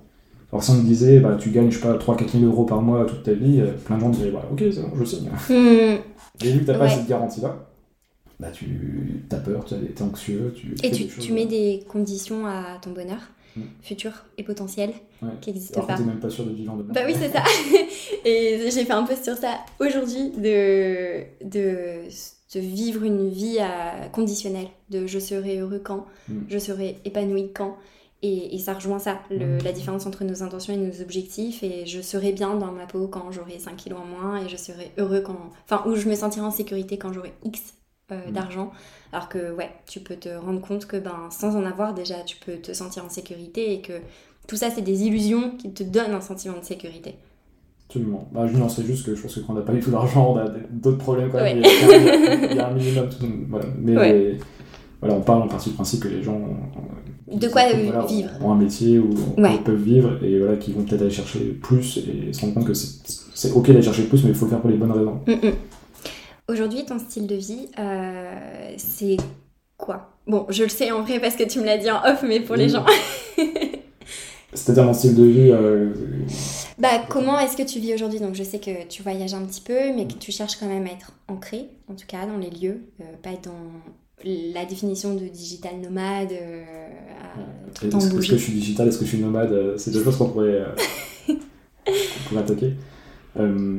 [0.55, 2.81] Alors si on me disait, bah, tu gagnes, je sais pas, 3-4 000 euros par
[2.81, 5.29] mois toute ta vie, euh, plein de gens diraient, bah, ok, c'est bon, je signe.
[5.51, 7.67] Et vu que t'as pas cette garantie-là,
[8.39, 10.55] bah, tu as peur, tu es anxieux.
[10.57, 13.19] Tu et tu, tu, mets des conditions à ton bonheur
[13.57, 13.63] hmm.
[13.83, 14.93] futur et potentiel
[15.41, 15.97] qui n'existent pas.
[15.97, 16.93] t'es même pas sûr de vivre demain.
[16.93, 17.43] Bah oui, c'est ça.
[18.25, 22.03] et j'ai fait un post sur ça aujourd'hui de, de,
[22.55, 26.43] de, vivre une vie à, conditionnelle, de je serai heureux quand, hmm.
[26.49, 27.77] je serai épanoui quand.
[28.27, 31.63] Et, ça rejoint ça, le, la différence entre nos intentions et nos objectifs.
[31.63, 34.43] Et je serai bien dans ma peau quand j'aurai 5 kilos en moins.
[34.43, 35.51] Et je serai heureux quand.
[35.69, 37.75] Enfin, où je me sentirai en sécurité quand j'aurai X
[38.13, 38.33] euh, mm.
[38.33, 38.73] d'argent.
[39.13, 42.37] Alors que, ouais, tu peux te rendre compte que ben, sans en avoir, déjà, tu
[42.39, 43.75] peux te sentir en sécurité.
[43.75, 44.01] Et que
[44.49, 47.17] tout ça, c'est des illusions qui te donnent un sentiment de sécurité.
[47.89, 48.27] Absolument.
[48.33, 50.33] Bah, je nuancerais juste que je pense que quand on n'a pas du tout d'argent,
[50.33, 51.59] on a d'autres problèmes quand même.
[51.59, 53.09] Il, y a, un minimum.
[53.11, 53.67] Tout, voilà.
[53.79, 54.39] Mais
[55.05, 56.41] voilà, on parle en partie du principe que les gens
[57.31, 57.63] de quoi
[58.07, 58.31] vivre.
[58.41, 61.99] Ont un métier où ils peuvent vivre et voilà, qui vont peut-être aller chercher plus
[61.99, 64.61] et se rendre compte que c'est ok d'aller chercher plus, mais il faut le faire
[64.61, 65.21] pour les bonnes raisons.
[65.27, 65.53] Mm, mm.
[66.49, 69.19] Aujourd'hui, ton style de vie, euh, c'est
[69.77, 70.11] quoi?
[70.27, 72.41] Bon, je le sais en vrai parce que tu me l'as dit en off, mais
[72.41, 72.87] pour les gens.
[74.55, 75.51] C'est-à-dire mon style de vie.
[75.51, 75.93] Euh,
[76.79, 78.21] bah, comment est-ce que tu vis aujourd'hui?
[78.21, 80.87] Donc, je sais que tu voyages un petit peu, mais que tu cherches quand même
[80.87, 83.71] à être ancré, en tout cas, dans les lieux, euh, pas être dans
[84.25, 86.63] la définition de digital nomade euh,
[87.83, 90.29] Est-ce que je suis digital Est-ce que je suis nomade euh, C'est deux choses qu'on
[90.29, 91.35] pourrait, euh,
[92.29, 92.75] pourrait, attaquer.
[93.39, 93.79] Euh,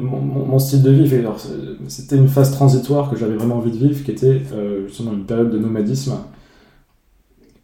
[0.00, 1.10] mon, mon, style de vie,
[1.86, 4.42] c'était une phase transitoire que j'avais vraiment envie de vivre, qui était
[4.86, 6.18] justement une période de nomadisme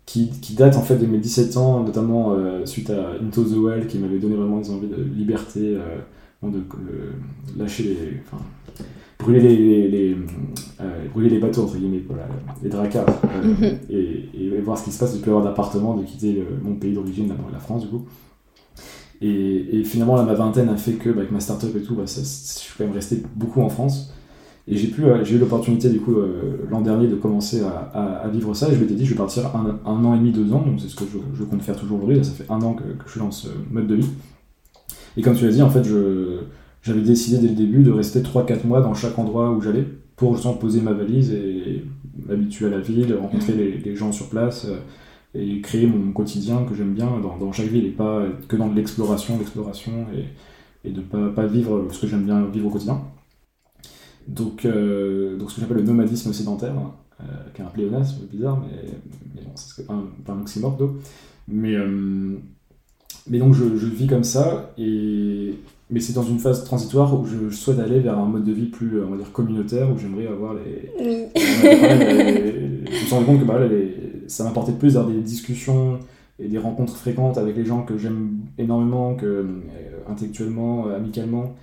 [0.06, 3.86] qui, qui, date en fait de mes 17 ans, notamment suite à Into the Well,
[3.88, 5.76] qui m'avait donné vraiment des envies de liberté,
[6.42, 6.62] de,
[7.56, 8.20] lâcher les.
[8.24, 8.42] Enfin,
[9.18, 10.16] brûler les, les,
[10.80, 12.02] euh, brûler les bateaux, entre guillemets,
[12.62, 13.78] les dracars, euh, mhm.
[13.88, 16.92] et, et, voir ce qui se passe, de plus avoir d'appartement, de quitter mon pays
[16.92, 18.04] d'origine, la France du coup.
[19.22, 22.04] Et, et, finalement, ma vingtaine a fait que, bah, avec ma start-up et tout, bah,
[22.06, 24.12] je suis quand même resté beaucoup en France.
[24.66, 28.28] Et j'ai pu, j'ai eu l'opportunité du coup euh, l'an dernier de commencer à, à,
[28.28, 30.54] vivre ça et je m'étais dit je vais partir un, un, an et demi, deux
[30.54, 32.72] ans, donc c'est ce que je, je, compte faire toujours aujourd'hui, ça fait un an
[32.72, 34.08] que, que, je suis dans ce mode de vie.
[35.16, 36.40] Et comme tu l'as dit, en fait, je,
[36.82, 39.86] j'avais décidé dès le début de rester 3-4 mois dans chaque endroit où j'allais
[40.16, 41.84] pour justement poser ma valise et
[42.26, 43.52] m'habituer à la ville, rencontrer
[43.84, 44.78] les, gens sur place euh,
[45.34, 49.36] et créer mon quotidien que j'aime bien dans, chaque ville et pas que dans l'exploration,
[49.38, 53.02] l'exploration et, et de pas, pas vivre ce que j'aime bien vivre au quotidien.
[54.28, 56.74] Donc, euh, donc ce que j'appelle le nomadisme sédentaire,
[57.20, 58.90] euh, qui est un pléonasme bizarre, mais,
[59.34, 60.78] mais bon, c'est pas un, pas un oxymore
[61.48, 61.76] Mais,
[63.28, 65.54] mais donc je, je, vis comme ça et,
[65.90, 68.66] mais c'est dans une phase transitoire où je, souhaite aller vers un mode de vie
[68.66, 70.90] plus, on va dire, communautaire, où j'aimerais avoir les...
[70.98, 71.26] Oui.
[71.36, 73.60] je me suis rendu compte que bah,
[74.26, 75.98] ça m'apportait plus vers des discussions
[76.38, 79.44] et des rencontres fréquentes avec les gens que j'aime énormément, que, euh,
[80.08, 81.54] intellectuellement, euh, amicalement,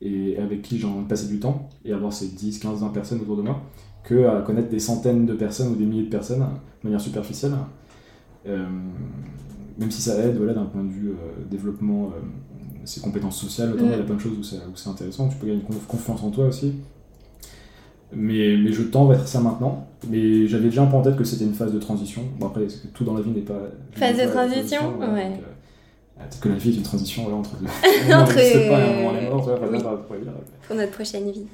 [0.00, 2.88] et avec qui j'ai envie de passer du temps, et avoir ces 10, 15, 20
[2.88, 3.62] personnes autour de moi,
[4.04, 7.52] que à connaître des centaines de personnes ou des milliers de personnes de manière superficielle.
[8.46, 8.66] Euh,
[9.78, 11.12] même si ça aide voilà, d'un point de vue
[11.50, 12.12] développement
[12.86, 14.06] ses compétences sociales, notamment, il y a mm.
[14.06, 16.74] plein de choses où c'est intéressant, tu peux gagner confiance en toi aussi.
[18.12, 19.88] Mais, mais je tends vers ça maintenant.
[20.08, 22.22] Mais j'avais déjà un peu en tête que c'était une phase de transition.
[22.38, 23.60] Bon, après, tout dans la vie n'est pas.
[23.92, 25.40] Phase de transition, ouais.
[26.16, 27.66] Peut-être que la vie est une transition voilà, entre deux.
[28.14, 29.48] Entre, pas, un moment, est mort,
[30.10, 30.18] oui.
[30.22, 30.32] dire.
[30.66, 31.44] Pour notre prochaine vie.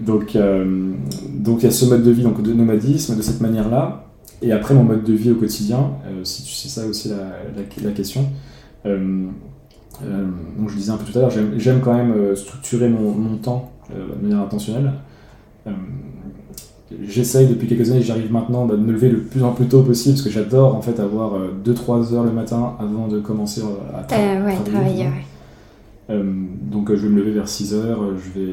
[0.00, 0.94] Donc, euh,
[1.28, 4.06] donc il y a ce mode de vie donc de nomadisme de cette manière-là.
[4.42, 7.16] Et après mon mode de vie au quotidien, euh, si tu sais ça aussi la,
[7.16, 8.26] la, la question.
[8.84, 9.26] Euh,
[10.04, 10.26] euh,
[10.58, 13.36] donc je disais un peu tout à l'heure, j'aime quand même euh, structurer mon, mon
[13.36, 14.92] temps de manière intentionnelle.
[17.08, 19.82] J'essaye depuis quelques années, j'arrive maintenant bah, de me lever le plus en plus tôt
[19.82, 21.32] possible parce que j'adore en fait avoir
[21.64, 24.64] 2-3 heures le matin avant de commencer à tra- ouais, travailler.
[24.64, 25.04] travailler,
[26.10, 26.22] ouais.
[26.70, 28.52] Donc je vais me lever vers 6 heures, je vais,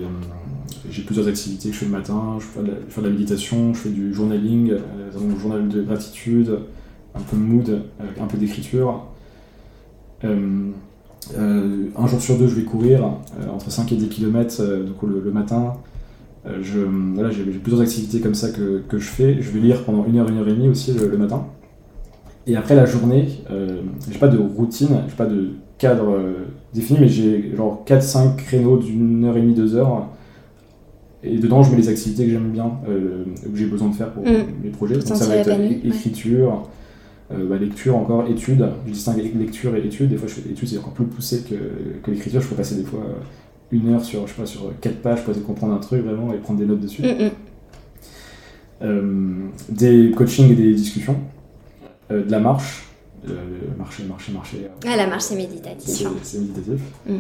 [0.90, 3.74] j'ai plusieurs activités que je fais le matin, je fais de la, de la méditation,
[3.74, 6.60] je fais du journaling, euh, journal de gratitude,
[7.16, 7.82] un peu de mood,
[8.20, 9.06] un peu d'écriture.
[10.24, 10.72] Euh,
[11.38, 15.22] euh, un jour sur deux, je vais courir euh, entre 5 et 10 km le,
[15.22, 15.76] le matin.
[16.46, 19.42] Voilà, j'ai plusieurs activités comme ça que, que je fais.
[19.42, 21.46] Je vais lire pendant une heure, une heure et demie aussi le, matin.
[22.46, 23.82] Et après la journée, euh,
[24.12, 26.20] j'ai pas de routine, j'ai pas de cadre
[26.74, 30.08] défini, mais j'ai genre 4-5 créneaux d'une heure et demie, deux heures.
[31.24, 34.12] Et dedans, je mets les activités que j'aime bien, euh, que j'ai besoin de faire
[34.12, 34.46] pour Mm.
[34.64, 34.96] mes projets.
[34.96, 35.50] Donc ça va être
[35.86, 36.68] écriture,
[37.32, 38.68] euh, bah, lecture encore, études.
[38.86, 40.10] Je distingue lecture et études.
[40.10, 41.56] Des fois, je fais études, c'est encore plus poussé que,
[42.04, 42.42] que l'écriture.
[42.42, 43.14] Je peux passer des fois euh,
[43.72, 46.04] une heure sur, je sais pas, sur quatre pages pour essayer de comprendre un truc
[46.04, 47.02] vraiment et prendre des notes dessus.
[47.04, 47.32] Mm, mm.
[48.82, 51.16] Euh, des coachings et des discussions,
[52.10, 52.84] de la marche,
[53.78, 54.58] marcher, marcher, marcher.
[54.86, 56.06] Ah, la marche, c'est méditatif.
[56.06, 56.12] hein.
[56.22, 56.82] c'est méditatif.
[57.08, 57.14] Mm.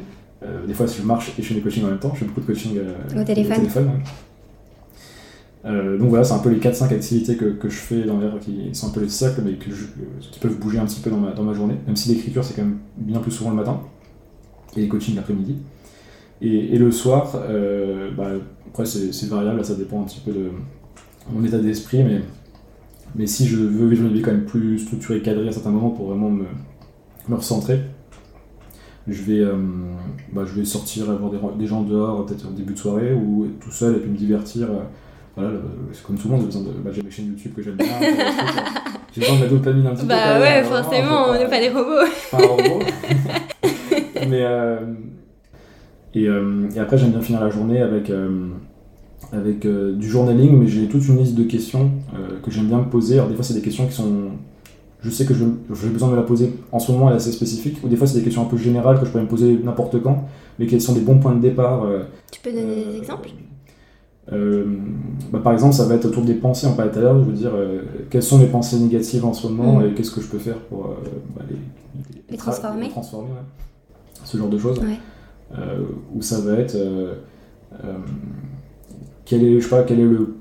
[0.45, 2.11] Euh, des fois, je marche et je fais des coachings en même temps.
[2.13, 3.61] Je fais beaucoup de coaching euh, Au téléphone.
[3.63, 3.91] ouais.
[5.65, 8.37] Euh, donc voilà, c'est un peu les 4-5 activités que, que je fais dans l'air
[8.41, 9.85] qui sont un peu les cercles, mais que je-
[10.31, 11.75] qui peuvent bouger un petit peu dans ma, dans ma journée.
[11.87, 13.79] Même si l'écriture, c'est quand même bien plus souvent le matin.
[14.75, 15.55] Et les coachings l'après-midi.
[16.41, 17.31] Et, et le soir,
[18.17, 18.31] bah,
[18.67, 20.49] après, c'est c'est variable, ça dépend un petit peu de
[21.31, 22.21] mon état d'esprit, mais,
[23.15, 25.91] mais si je veux vivre une vie quand même plus structurée, cadrée à certains moments
[25.91, 26.45] pour vraiment me,
[27.29, 27.79] me recentrer,
[29.07, 29.53] je vais, euh,
[30.31, 33.47] bah, je vais sortir, avoir des, des gens dehors, peut-être au début de soirée, ou
[33.59, 34.67] tout seul, et puis me divertir.
[34.69, 34.83] euh,
[35.35, 35.51] voilà,
[35.91, 36.69] c'est comme tout le monde, j'ai besoin de.
[36.83, 37.87] Bah, j'ai mes chaînes YouTube que j'aime bien.
[37.87, 38.05] euh,
[39.13, 40.07] j'ai besoin de la dopamine un petit peu.
[40.09, 42.07] quand Bah ouais, vraiment, forcément, on n'est pas des robots.
[42.31, 42.79] pas un robot.
[44.29, 44.77] Mais euh,
[46.13, 48.47] et, euh, et après j'aime bien finir la journée avec euh,
[49.31, 51.91] avec euh, du journaling, mais j'ai toute une liste de questions
[52.43, 53.15] que j'aime bien me poser.
[53.15, 54.31] Alors des fois c'est des questions qui sont
[55.03, 55.45] je sais que j'ai
[55.89, 58.07] besoin de me la poser en ce moment, elle est assez spécifique, ou des fois
[58.07, 60.27] c'est des questions un peu générales que je peux me poser n'importe quand,
[60.57, 61.83] mais qui sont des bons points de départ.
[61.83, 63.29] euh, Tu peux donner des euh, exemples?
[64.31, 64.65] euh,
[65.31, 67.25] bah, par exemple, ça va être autour des pensées, on parlait tout à l'heure, je
[67.25, 69.85] veux dire, euh, quelles sont mes pensées négatives en ce moment Mm.
[69.87, 70.89] et qu'est-ce que je peux faire pour euh,
[71.35, 71.57] bah, les,
[72.29, 72.85] Les tra- transformer.
[72.85, 74.23] les transformer, ouais.
[74.25, 74.79] Ce genre de choses.
[74.79, 74.99] Ouais.
[76.15, 76.75] Où ça va être.
[79.25, 80.35] quel est, je sais pas, quel est le.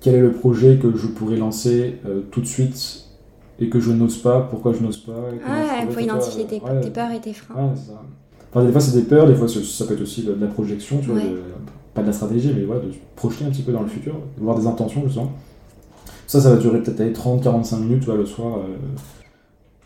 [0.00, 1.96] Quel est le projet que je pourrais lancer
[2.30, 3.04] tout de suite
[3.60, 6.60] et que je n'ose pas Pourquoi je n'ose pas je Ah, il faut identifier tes,
[6.60, 7.54] ouais, tes peurs et tes freins.
[7.54, 8.02] Ouais, c'est ça.
[8.52, 10.98] Enfin, des fois, c'est des peurs, des fois, ça peut être aussi de, la projection,
[10.98, 11.28] tu vois, Ouais.
[11.28, 11.42] de-
[11.94, 14.14] pas de la stratégie, mais voilà, de se projeter un petit peu dans le futur,
[14.38, 15.32] de voir des intentions, justement.
[16.26, 18.58] Ça, ça va durer peut-être allez, 30-45 minutes, tu vois, le soir.
[18.58, 18.76] euh,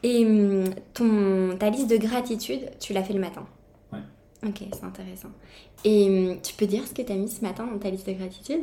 [0.03, 3.45] Et hum, ton, ta liste de gratitude, tu l'as fait le matin
[3.93, 3.99] Ouais.
[4.47, 5.29] Ok, c'est intéressant.
[5.85, 8.07] Et hum, tu peux dire ce que tu as mis ce matin dans ta liste
[8.07, 8.61] de gratitude?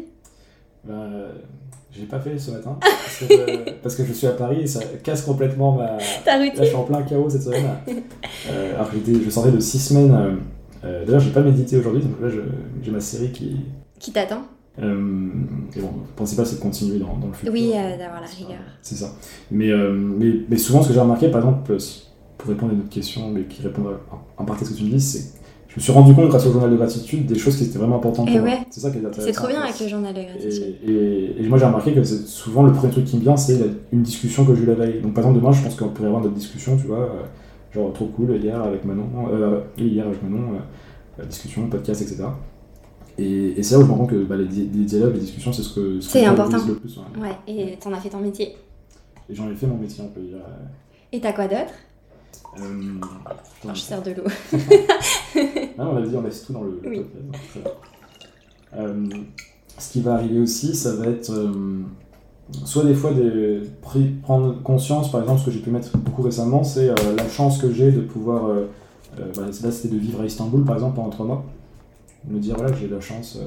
[0.83, 1.31] Ben, euh,
[1.91, 4.67] j'ai pas fait ce matin, parce que, je, parce que je suis à Paris et
[4.67, 5.97] ça casse complètement ma.
[6.25, 7.65] Ta Là, je suis en plein chaos cette semaine.
[8.49, 10.11] Euh, alors que je sortais de 6 semaines.
[10.13, 10.33] euh,
[10.85, 12.29] euh, D'ailleurs, j'ai pas médité aujourd'hui, donc là,
[12.81, 13.57] j'ai ma série qui.
[13.99, 14.41] Qui t'attend
[14.81, 15.29] Euh,
[15.75, 17.51] et bon, le principal, c'est de continuer dans, dans le futur.
[17.53, 18.63] Oui, euh, d'avoir la rigueur.
[18.81, 19.11] C'est ça.
[19.51, 21.77] Mais, euh, mais, mais souvent, ce que j'ai remarqué, par exemple, euh,
[22.37, 24.77] pour répondre à une autre question, mais qui répond à- en partie à ce que
[24.77, 25.33] tu me dis, c'est
[25.71, 27.95] je me suis rendu compte, grâce au journal de gratitude, des choses qui étaient vraiment
[27.97, 28.49] importantes Et pour ouais.
[28.55, 28.59] moi.
[28.69, 29.21] C'est ça qui est intéressant.
[29.27, 30.75] C'est trop bien avec le journal de gratitude.
[30.87, 33.59] et- et moi, j'ai remarqué que c'est souvent le premier truc qui me vient, c'est
[33.93, 35.01] une discussion que j'ai eu la veille.
[35.01, 37.23] Donc, par exemple, demain, je pense qu'on pourrait avoir notre discussion, tu vois, euh,
[37.73, 40.55] genre trop cool, hier avec Manon, euh, hier avec Manon,
[41.19, 42.23] euh, discussion, podcast, etc.
[43.17, 45.13] Et, et c'est là où je me rends compte que bah, les, di- les dialogues,
[45.13, 46.57] les discussions, c'est ce que ce C'est important.
[46.67, 46.97] le plus.
[46.97, 47.21] ouais.
[47.29, 48.55] Ouais, et t'en as fait ton métier.
[49.29, 50.37] Et j'en ai fait mon métier, on peut dire.
[51.13, 51.71] Et t'as quoi d'autre?
[52.59, 52.99] Euh,
[53.73, 54.23] je sers de l'eau.
[55.79, 57.05] Ah, on a dit, on laisse tout dans le, Oui.
[57.53, 57.63] bien.
[58.77, 59.07] Euh,
[59.77, 61.81] ce qui va arriver aussi, ça va être euh,
[62.65, 63.61] soit des fois des,
[64.21, 67.57] prendre conscience, par exemple, ce que j'ai pu mettre beaucoup récemment, c'est euh, la chance
[67.57, 68.45] que j'ai de pouvoir.
[68.45, 68.67] euh,
[69.19, 71.43] euh, bah, là, c'était de vivre à Istanbul, par exemple, pendant trois mois.
[72.27, 73.39] Me dire, voilà, j'ai la chance.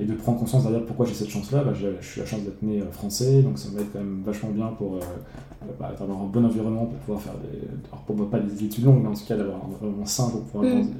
[0.00, 1.62] Et de prendre conscience derrière pourquoi j'ai cette chance-là.
[1.62, 4.22] Bah, je suis la chance d'être né euh, français, donc ça va être quand même
[4.24, 7.58] vachement bien pour euh, euh, bah, d'avoir un bon environnement pour pouvoir faire des.
[7.92, 10.30] Alors pour moi, pas des études longues, mais en tout cas d'avoir un environnement sain
[10.30, 10.64] pour pouvoir.
[10.64, 10.70] Mm.
[10.70, 10.94] grandir.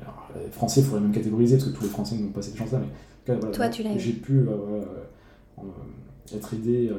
[0.00, 2.56] Alors, les Français, il faudrait même catégoriser parce que tous les Français n'ont pas cette
[2.56, 4.84] chance-là, mais en tout cas, voilà, Toi, tu l'as j'ai pu euh, euh,
[5.58, 6.90] euh, être aidé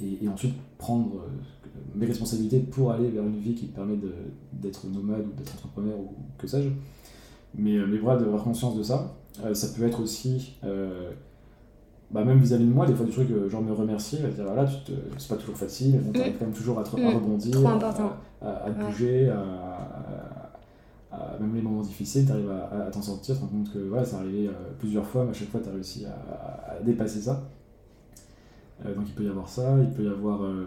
[0.00, 1.24] et, ensuite prendre
[1.96, 3.96] mes responsabilités pour aller vers une vie qui permet
[4.52, 6.68] d'être nomade ou d'être entrepreneur ou que sais-je.
[7.56, 9.16] Mais, mais voilà, d'avoir conscience de ça.
[9.52, 10.54] Ça peut être aussi
[12.10, 14.92] bah, même vis-à-vis de moi, des fois des trucs, genre me remercier, dire voilà, tu
[14.92, 14.98] te...
[15.18, 16.38] c'est pas toujours facile, on t'arrive mm.
[16.38, 16.96] quand même toujours à, te...
[16.96, 17.06] Mm.
[17.06, 17.68] rebondir,
[18.40, 19.68] à, te bouger, à,
[21.40, 24.04] même les moments difficiles, tu arrives à, t'en sortir, tu te rends compte que voilà,
[24.04, 27.42] ça arrivé euh, plusieurs fois, mais à chaque fois tu as réussi à, dépasser ça.
[28.84, 30.66] Euh, donc il peut y avoir ça, il peut y avoir euh,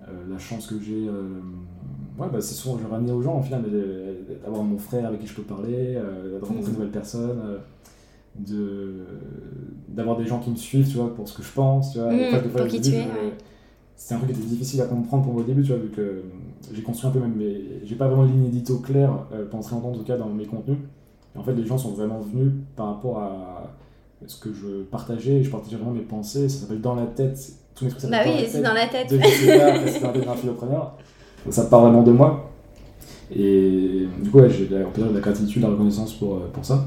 [0.00, 1.08] la chance que j'ai.
[1.08, 3.64] ouais, bah, c'est souvent, je ramener aux gens, en final,
[4.44, 6.66] d'avoir mon frère avec qui je peux parler, de rencontrer mm.
[6.66, 7.60] de nouvelles personnes
[8.38, 9.04] de
[9.88, 12.12] d'avoir des gens qui me suivent tu vois pour ce que je pense tu vois
[12.12, 13.06] mmh, pour qui tu es
[13.94, 15.88] c'est un truc qui était difficile à comprendre pour moi au début tu vois vu
[15.88, 16.22] que
[16.72, 19.62] j'ai construit un peu même mais j'ai pas vraiment de ligne édito claire euh, pendant
[19.62, 20.78] très longtemps en tout cas dans mes contenus
[21.34, 23.74] et en fait les gens sont vraiment venus par rapport à
[24.26, 27.84] ce que je partageais je partageais vraiment mes pensées ça s'appelle dans la tête tous
[27.84, 29.10] mes trucs bah oui c'est dans la tête.
[29.10, 30.34] de c'est un peu d'un
[31.46, 32.50] donc ça part vraiment de moi.
[33.34, 36.84] Et du coup ouais, j'ai de la gratitude la reconnaissance pour, euh, pour ça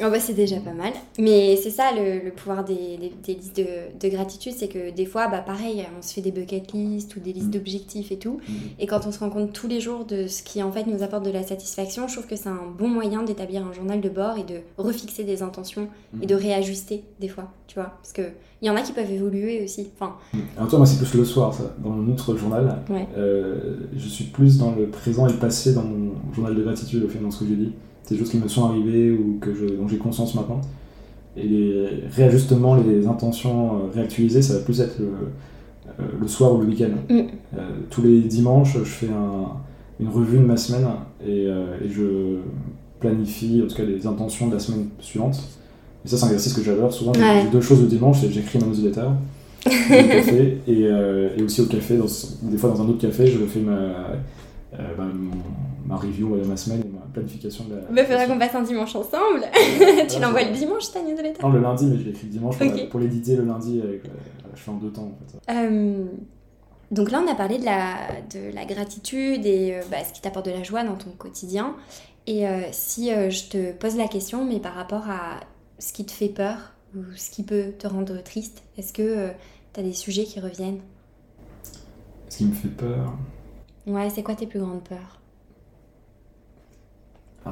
[0.00, 0.92] Oh bah c'est déjà pas mal.
[1.18, 3.64] Mais c'est ça le, pouvoir des, des, listes de,
[4.00, 7.20] de gratitude, c'est que des fois, bah pareil, on se fait des bucket lists ou
[7.20, 7.50] des listes mm.
[7.50, 8.40] d'objectifs et tout.
[8.48, 8.52] Mm.
[8.78, 11.02] Et quand on se rend compte tous les jours de ce qui en fait nous
[11.02, 14.08] apporte de la satisfaction, je trouve que c'est un bon moyen d'établir un journal de
[14.08, 15.88] bord et de refixer des intentions
[16.22, 16.38] et de mm.
[16.38, 17.92] réajuster des fois, tu vois.
[18.02, 18.22] Parce que
[18.60, 19.88] il y en a qui peuvent évoluer aussi.
[19.98, 20.16] Enfin...
[20.56, 21.74] Alors toi, moi c'est plus le soir, ça.
[21.78, 22.82] Dans mon autre journal,
[23.16, 27.04] euh, je suis plus dans le présent et le passé dans mon journal de gratitude
[27.04, 27.72] au fait dans ce que j'ai dit
[28.14, 30.60] des choses qui me sont arrivées ou que je, dont j'ai conscience maintenant.
[31.36, 35.06] Et les réajustements, les intentions euh, réactualisées, ça va plus être le,
[36.00, 36.90] euh, soir ou le week-end.
[37.08, 37.20] Mm.
[37.56, 39.08] Euh, tous les dimanches, je fais
[40.00, 40.86] une revue de ma semaine
[41.26, 41.46] et,
[41.88, 42.38] je
[43.00, 45.40] planifie en tout cas les intentions de la semaine suivante.
[46.04, 46.92] Et ça, c'est un exercice que j'adore.
[46.92, 49.08] Souvent, j'ai deux choses le dimanche, j'écris ma newsletter.
[49.64, 52.06] café et, et, aussi au café, dans,
[52.42, 53.74] des fois dans un autre café, je fais ma,
[54.72, 55.04] bah,
[55.86, 56.82] ma review de ma semaine
[57.18, 58.02] planification de la.
[58.02, 59.42] Il faudra qu'on passe un dimanche ensemble.
[60.08, 62.56] tu l'envoies le dimanche, ta newsletter Non, le lundi, mais je l'écris le dimanche
[62.90, 63.80] pour, l'éditer le lundi.
[63.82, 64.08] Avec, euh,
[64.54, 65.12] je fais en deux temps.
[65.12, 65.52] En fait.
[65.52, 66.04] Euh,
[66.90, 67.96] donc là, on a parlé de la,
[68.32, 71.74] de la gratitude et euh, bah, ce qui t'apporte de la joie dans ton quotidien.
[72.26, 75.40] Et si je te pose la question, mais par rapport à
[75.78, 79.30] ce qui te fait peur ou ce qui peut te rendre triste, est-ce que
[79.72, 80.80] tu as des sujets qui reviennent?
[82.28, 83.14] Ce qui me fait peur?
[83.86, 85.18] Ouais, c'est quoi tes plus grandes peurs?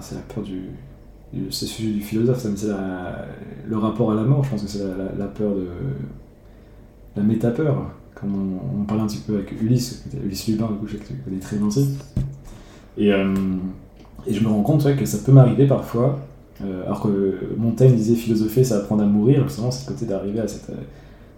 [0.00, 0.62] C'est la peur du.
[1.50, 2.66] c'est celui du philosophe, c'est
[3.66, 4.84] le rapport à la mort, je pense que c'est
[5.18, 5.68] la, peur de.
[7.16, 10.96] la métapeur, comme on, parlait un petit peu avec Ulysse, Ulysse Lubin, du coup, je
[10.96, 11.68] connais très bien.
[12.98, 13.34] Et, euh,
[14.26, 16.18] et je me rends compte que ça peut m'arriver parfois,
[16.64, 20.40] euh, alors que Montaigne disait philosopher, ça apprendre à mourir, justement, c'est le côté d'arriver
[20.40, 20.70] à cette,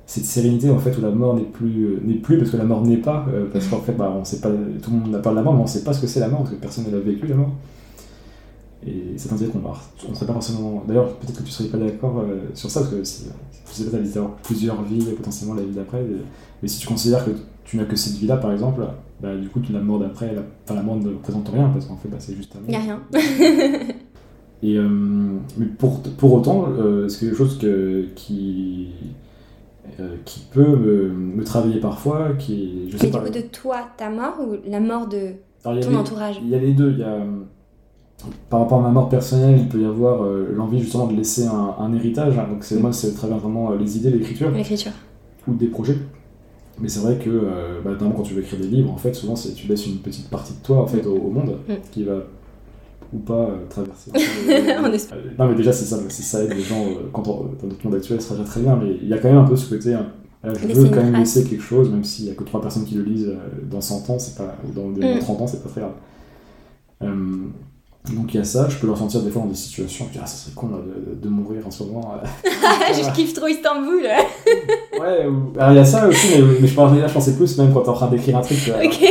[0.07, 2.83] cette sérénité en fait où la mort n'est plus, n'est plus parce que la mort
[2.83, 4.49] n'est pas, euh, parce qu'en fait bah, sait pas,
[4.83, 6.21] tout le monde a parlé de la mort, mais on sait pas ce que c'est
[6.21, 7.53] la mort, parce que personne n'a vécu la mort.
[8.87, 10.85] Et c'est un dire qu'on ne serait pas forcément.
[10.87, 13.25] D'ailleurs, peut-être que tu ne serais pas d'accord euh, sur ça, parce que si,
[13.67, 16.05] je sais pas, tu as plusieurs vies, potentiellement la vie d'après.
[16.63, 17.33] Mais si tu considères que
[17.65, 18.83] tu n'as que cette vie-là, par exemple,
[19.21, 21.97] bah, du coup, la mort d'après, la, enfin, la mort ne représente rien, parce qu'en
[21.97, 22.61] fait, bah, c'est juste un.
[22.67, 23.03] Il n'y a rien.
[24.61, 24.89] Et, euh,
[25.57, 28.89] mais pour, pour autant, euh, c'est quelque chose que, qui,
[30.25, 32.31] qui peut me, me, travailler parfois.
[32.39, 36.41] Qui, je sais pas, de toi, ta mort ou la mort de ton entourage?
[36.43, 36.91] Il y a les deux.
[36.93, 37.19] Il y a,
[38.51, 41.47] par rapport à ma mort personnelle, il peut y avoir euh, l'envie justement de laisser
[41.47, 42.37] un, héritage.
[42.39, 42.47] Hein.
[42.51, 42.81] donc c'est mm.
[42.81, 44.51] moi, c'est travers vraiment euh, les idées, l'écriture.
[44.51, 44.93] L'écriture.
[45.47, 45.97] Ou des projets.
[46.81, 49.15] Mais c'est vrai que, euh, bah, notamment quand tu veux écrire des livres, en fait,
[49.15, 51.09] souvent tu laisses une petite partie de toi en fait mm.
[51.09, 51.73] au, monde mm.
[51.93, 52.25] qui va
[53.13, 54.11] ou pas traverser.
[55.39, 58.21] non mais déjà c'est ça, si ça aide les gens quand dans notre monde actuel,
[58.21, 58.77] ça sera déjà très bien.
[58.77, 59.95] Mais il y a quand même un peu ce côté.
[59.95, 60.09] Hein,
[60.45, 62.97] je veux quand même laisser quelque chose, même s'il n'y a que trois personnes qui
[62.97, 63.33] le lisent
[63.71, 65.95] dans 100 ans, c'est pas, ou dans, 30 ans, c'est pas très grave.
[68.15, 70.13] Donc il y a ça, je peux le ressentir des fois dans des situations, je
[70.13, 72.15] dis, ah ça serait con de, de, mourir en ce moment.
[72.45, 74.03] je kiffe trop Istanbul.
[74.03, 75.27] ouais,
[75.59, 77.73] alors il y a ça aussi, mais, mais je, parlais, là, je pensais plus même
[77.73, 78.71] quand t'es en train d'écrire un truc, tu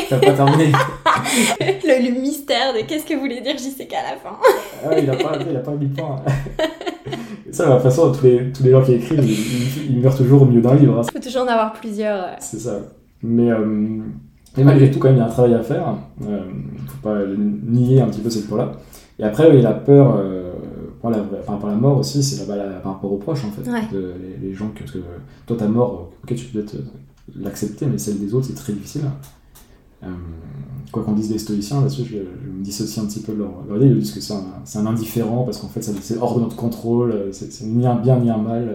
[0.09, 0.71] t'as pas terminé.
[1.59, 4.35] le, le, mystère de qu'est-ce que voulait dire JCK à la fin.
[4.83, 6.15] ah ouais, il a pas, il a pas mis de point.
[7.51, 10.41] ça, de toute façon, tous les, tous les gens qui écrivent, ils, ils, meurent toujours
[10.41, 10.97] au milieu d'un livre.
[10.97, 11.03] Hein.
[11.07, 12.29] Il faut toujours en avoir plusieurs.
[12.39, 12.79] C'est ça.
[13.21, 13.51] Mais...
[13.51, 13.99] Euh,
[14.57, 15.95] mais malgré tout, quand même, il y a un travail à faire.
[16.21, 17.19] Il euh, ne faut pas
[17.67, 18.73] nier un petit peu cette peur-là.
[19.19, 20.51] Et après, oui, la peur euh,
[21.01, 21.11] par
[21.47, 23.69] rapport à la mort aussi, c'est par rapport aux proches, en fait.
[24.41, 24.99] les, gens, que, parce que
[25.45, 26.77] toi, ta mort, ok, tu peux peut-être
[27.35, 29.03] l'accepter, mais celle des autres, c'est très difficile.
[30.03, 30.07] Euh,
[30.91, 33.77] quoi qu'on dise des stoïciens, là-dessus, je, me dissocie un petit peu de leur, leur
[33.77, 33.87] idée.
[33.87, 37.63] Ils disent que c'est un, indifférent parce qu'en fait, c'est hors de notre contrôle, c'est
[37.63, 38.69] ni un bien ni un mal.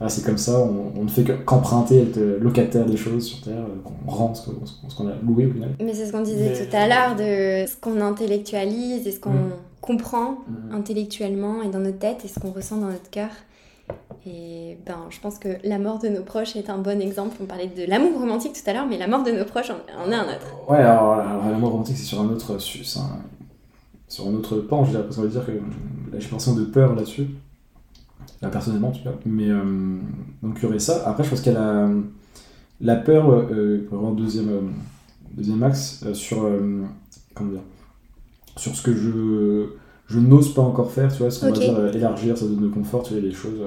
[0.00, 4.10] Ah, c'est comme ça, on, ne fait qu'emprunter, être locataire des choses sur Terre, qu'on
[4.10, 4.50] rend ce,
[4.96, 5.70] qu'on a loué au final.
[5.80, 9.30] Mais c'est ce qu'on disait tout à l'heure, de ce qu'on intellectualise et ce qu'on
[9.30, 9.52] mm.
[9.80, 10.74] comprend mm.
[10.74, 13.30] intellectuellement et dans notre tête et ce qu'on ressent dans notre cœur.
[14.24, 17.36] Et ben, je pense que la mort de nos proches est un bon exemple.
[17.42, 20.10] On parlait de l'amour romantique tout à l'heure, mais la mort de nos proches en,
[20.10, 20.70] est un autre.
[20.70, 25.16] Ouais, alors, l'amour romantique, c'est sur un autre, sur un autre pan, je dirais, parce
[25.16, 25.52] qu'on va dire que
[26.12, 27.30] j'ai l'impression de peur là-dessus.
[28.40, 29.18] Personnellement, tu vois.
[29.26, 29.98] Mais euh,
[30.42, 31.02] donc, il y aurait ça.
[31.06, 31.88] Après, je pense qu'il y a
[32.80, 34.60] la, peur, euh, vraiment deuxième, euh,
[35.36, 36.48] deuxième axe, euh, sur,
[37.34, 37.62] comment dire,
[38.56, 39.66] sur ce que je,
[40.06, 42.68] je n'ose pas encore faire, tu vois, ce qu'on va dire élargir sa zone de
[42.68, 43.60] confort, tu vois, des choses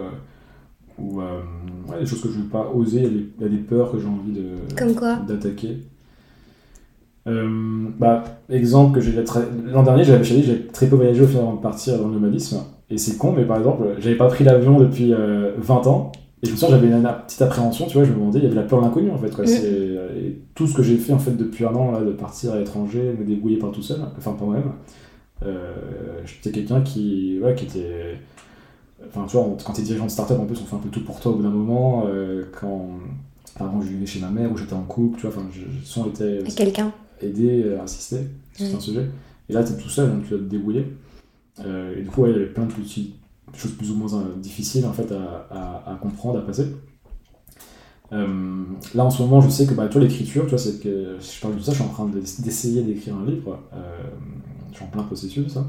[0.98, 3.92] ou ouais, des choses que je ne veux pas oser, il y, a des, peurs
[3.92, 4.76] que j'ai envie de
[5.28, 5.80] d'attaquer.
[7.26, 9.14] bah, exemple que j'ai
[9.66, 12.60] l'an dernier, j'avais j'ai très peu voyagé au final avant de partir dans le nomadisme.
[12.92, 15.14] Et c'est con, mais par exemple, j'avais pas pris l'avion depuis
[15.58, 16.12] 20 ans.
[16.44, 18.48] Et je me souviens, j'avais une, petite appréhension, tu vois, je me demandais, il y
[18.48, 19.30] avait la peur de l'inconnu en fait.
[19.30, 19.46] Quoi.
[19.46, 19.50] Mm.
[19.50, 22.58] Et tout ce que j'ai fait en fait depuis un an, là, de partir à
[22.58, 24.72] l'étranger, me débrouiller par tout seul, enfin par moi-même,
[25.46, 25.74] euh,
[26.26, 28.20] j'étais quelqu'un qui, ouais, qui était.
[29.08, 30.90] Enfin, tu vois, quand tu es dirigeant de start-up, en plus, on fait un peu
[30.90, 32.06] tout pour toi au bout d'un moment.
[32.08, 32.90] Euh, quand,
[33.58, 35.48] par exemple, je vivais chez ma mère ou j'étais en couple, tu vois, enfin,
[35.84, 36.40] souvent été.
[36.56, 36.92] quelqu'un.
[37.22, 39.06] Aidé, euh, assister, c'est un sujet.
[39.50, 40.86] Et là, tu es tout seul, donc tu dois te débrouiller.
[41.60, 44.86] Euh, et du coup, il y avait plein de choses plus ou moins euh, difficiles
[44.86, 46.68] en fait à, comprendre, à passer.
[48.14, 51.42] Euh, là en ce moment, je sais que bah, toi l'écriture, tu vois, si je
[51.42, 53.60] parle de ça, je suis en train d'essayer d'écrire un livre.
[54.72, 55.66] Je suis en plein processus de ça.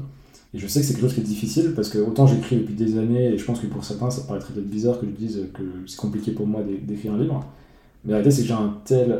[0.53, 2.75] Et je sais que c'est quelque chose qui est difficile parce que autant j'écris depuis
[2.75, 5.47] des années et je pense que pour certains ça paraîtrait peut-être bizarre que je dise
[5.51, 7.43] que c'est compliqué pour moi d'écrire un livre.
[8.05, 9.19] Mais la réalité c'est que j'ai un tel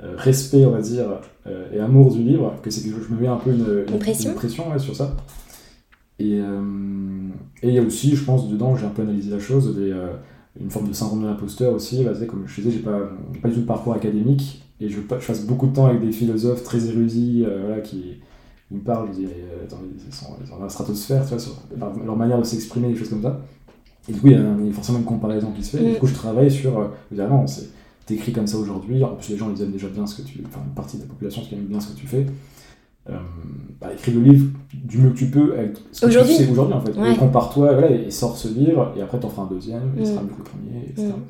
[0.00, 1.06] respect, on va dire,
[1.72, 4.94] et amour du livre que c'est que je me mets un peu une, pression, sur
[4.94, 5.16] ça.
[6.18, 6.40] Et
[7.62, 9.90] et il y a aussi, je pense, dedans, j'ai un peu analysé la chose, des,
[9.90, 10.12] euh,
[10.60, 12.04] une forme de syndrome de l'imposteur aussi.
[12.04, 12.98] Bah, comme je disais, j'ai pas,
[13.42, 16.12] pas du tout de parcours académique et je, je, passe beaucoup de temps avec des
[16.12, 18.20] philosophes très érudits euh, voilà, qui
[18.70, 22.96] me parlent euh, dans, dans, la stratosphère, tu vois, sur leur, manière de s'exprimer, des
[22.96, 23.40] choses comme ça.
[24.08, 25.82] Et du coup, il y, a forcément une comparaison qui se fait.
[25.82, 25.98] Et du mm.
[25.98, 26.78] coup, je travaille sur.
[26.78, 27.44] Euh, évidemment,
[28.08, 29.04] t'écris comme ça aujourd'hui.
[29.04, 30.42] En plus, les gens, ils aiment déjà bien ce que tu.
[30.46, 32.26] Enfin, une partie de la population qui aime bien ce que tu fais.
[33.10, 33.16] Euh,
[33.80, 36.74] bah, écris le livre du mieux que tu peux avec ce que tu sais aujourd'hui
[36.74, 36.92] en fait.
[37.18, 40.22] Compare-toi voilà, et sors ce livre et après t'en feras un deuxième, et ce sera
[40.22, 40.26] mm.
[40.26, 41.06] mieux que le premier, etc.
[41.06, 41.22] Mm.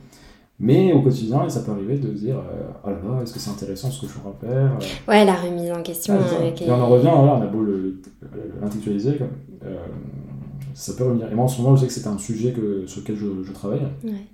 [0.61, 3.39] Mais au quotidien, ça peut arriver de se dire euh, oh là là, est-ce que
[3.39, 4.69] c'est intéressant ce que je faire euh.
[5.07, 6.15] Ouais, la remise en question.
[6.17, 7.65] et on en revient, voilà, on a beau
[8.61, 9.21] l'intellectualiser,
[9.65, 9.77] euh,
[10.75, 11.31] ça peut revenir.
[11.31, 13.45] Et moi en ce moment, je sais que c'est un sujet que, sur lequel je,
[13.45, 13.87] je travaille.
[14.03, 14.27] Ouais.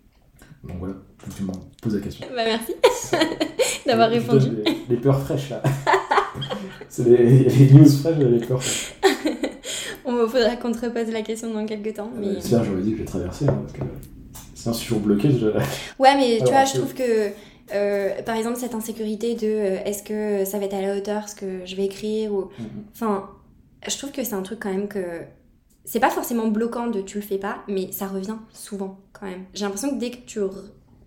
[0.66, 0.94] Donc voilà,
[1.36, 1.52] tu me
[1.82, 2.26] poses la question.
[2.34, 2.72] Bah merci
[3.86, 4.48] d'avoir répondu.
[4.88, 5.62] Les, peurs fraîches là.
[6.88, 8.94] c'est les, les, news fraîches, les peurs fraîches.
[10.04, 12.10] On me faudra qu'on te repose la question dans quelques temps.
[12.18, 12.34] Mais...
[12.34, 13.84] J'espère, j'aurais dit que je vais traverser, hein, parce que
[14.54, 15.30] sinon je suis bloqué.
[15.30, 15.46] Je...
[15.98, 17.30] Ouais, mais tu vois, je trouve que.
[17.72, 21.28] Euh, par exemple, cette insécurité de euh, est-ce que ça va être à la hauteur
[21.30, 22.42] ce que je vais écrire ou.
[22.42, 22.92] Mm-hmm.
[22.92, 23.30] Enfin,
[23.88, 24.98] je trouve que c'est un truc quand même que
[25.84, 29.44] c'est pas forcément bloquant de tu le fais pas, mais ça revient souvent quand même.
[29.52, 30.40] J'ai l'impression que dès que tu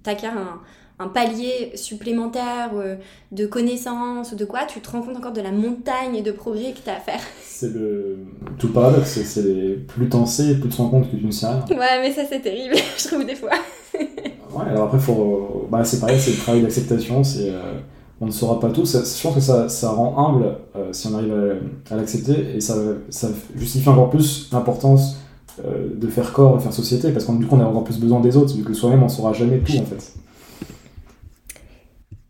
[0.06, 0.60] acquiers un,
[1.00, 2.96] un palier supplémentaire euh,
[3.32, 6.74] de connaissances ou de quoi, tu te rends compte encore de la montagne de progrès
[6.74, 7.20] que tu as à faire.
[7.42, 8.20] C'est le...
[8.58, 11.32] tout le paradoxe, c'est plus t'en sais, plus tu te rends compte que tu ne
[11.32, 11.66] sais rien.
[11.72, 13.50] Ouais, mais ça c'est terrible, je trouve des fois.
[14.00, 15.68] ouais, alors après, faut...
[15.72, 17.50] bah, c'est pareil, c'est le travail d'acceptation, c'est...
[17.50, 17.80] Euh,
[18.20, 18.86] on ne saura pas tout.
[18.86, 21.62] je pense que ça, ça rend humble euh, si on arrive
[21.92, 22.76] à, l'accepter et ça,
[23.10, 25.18] ça, justifie encore plus l'importance
[25.64, 28.20] de faire corps, de faire société, parce qu'on du coup on a encore plus besoin
[28.20, 30.14] des autres, vu que soi-même on ne saura jamais tout en fait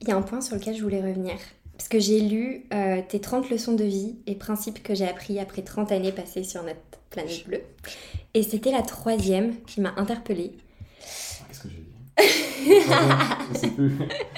[0.07, 1.33] il y a un point sur lequel je voulais revenir.
[1.77, 5.37] Parce que j'ai lu euh, tes 30 leçons de vie et principes que j'ai appris
[5.37, 6.79] après 30 années passées sur notre
[7.09, 7.61] planète bleue.
[8.33, 10.53] Et c'était la troisième qui m'a interpellée.
[11.47, 12.81] Qu'est-ce que j'ai dit?
[13.53, 13.91] Je sais plus.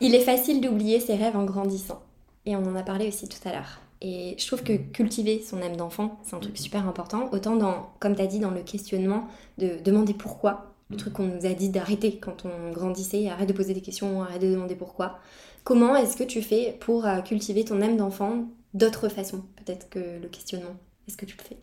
[0.00, 2.00] Il est facile d'oublier ses rêves en grandissant.
[2.46, 3.80] Et on en a parlé aussi tout à l'heure.
[4.00, 7.28] Et je trouve que cultiver son âme d'enfant, c'est un truc super important.
[7.32, 9.26] Autant dans, comme tu as dit, dans le questionnement,
[9.58, 13.52] de demander pourquoi le truc qu'on nous a dit d'arrêter quand on grandissait, arrête de
[13.52, 15.18] poser des questions, arrête de demander pourquoi.
[15.64, 19.98] Comment est-ce que tu fais pour euh, cultiver ton âme d'enfant d'autres façons, peut-être que
[20.22, 20.76] le questionnement?
[21.06, 21.58] Est-ce que tu le fais?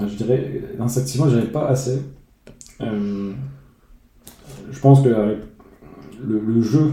[0.00, 2.00] Euh, Je dirais, instinctivement, je dirais pas assez.
[2.80, 3.34] Euh,
[4.70, 5.40] je pense que
[6.26, 6.92] le, jeu,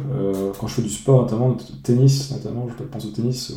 [0.60, 3.54] quand je fais du sport, notamment tennis, notamment, je pense au tennis,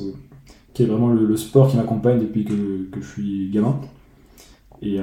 [0.75, 3.81] qui est vraiment le, sport qui m'accompagne depuis que, que, je suis gamin.
[4.83, 4.99] Et,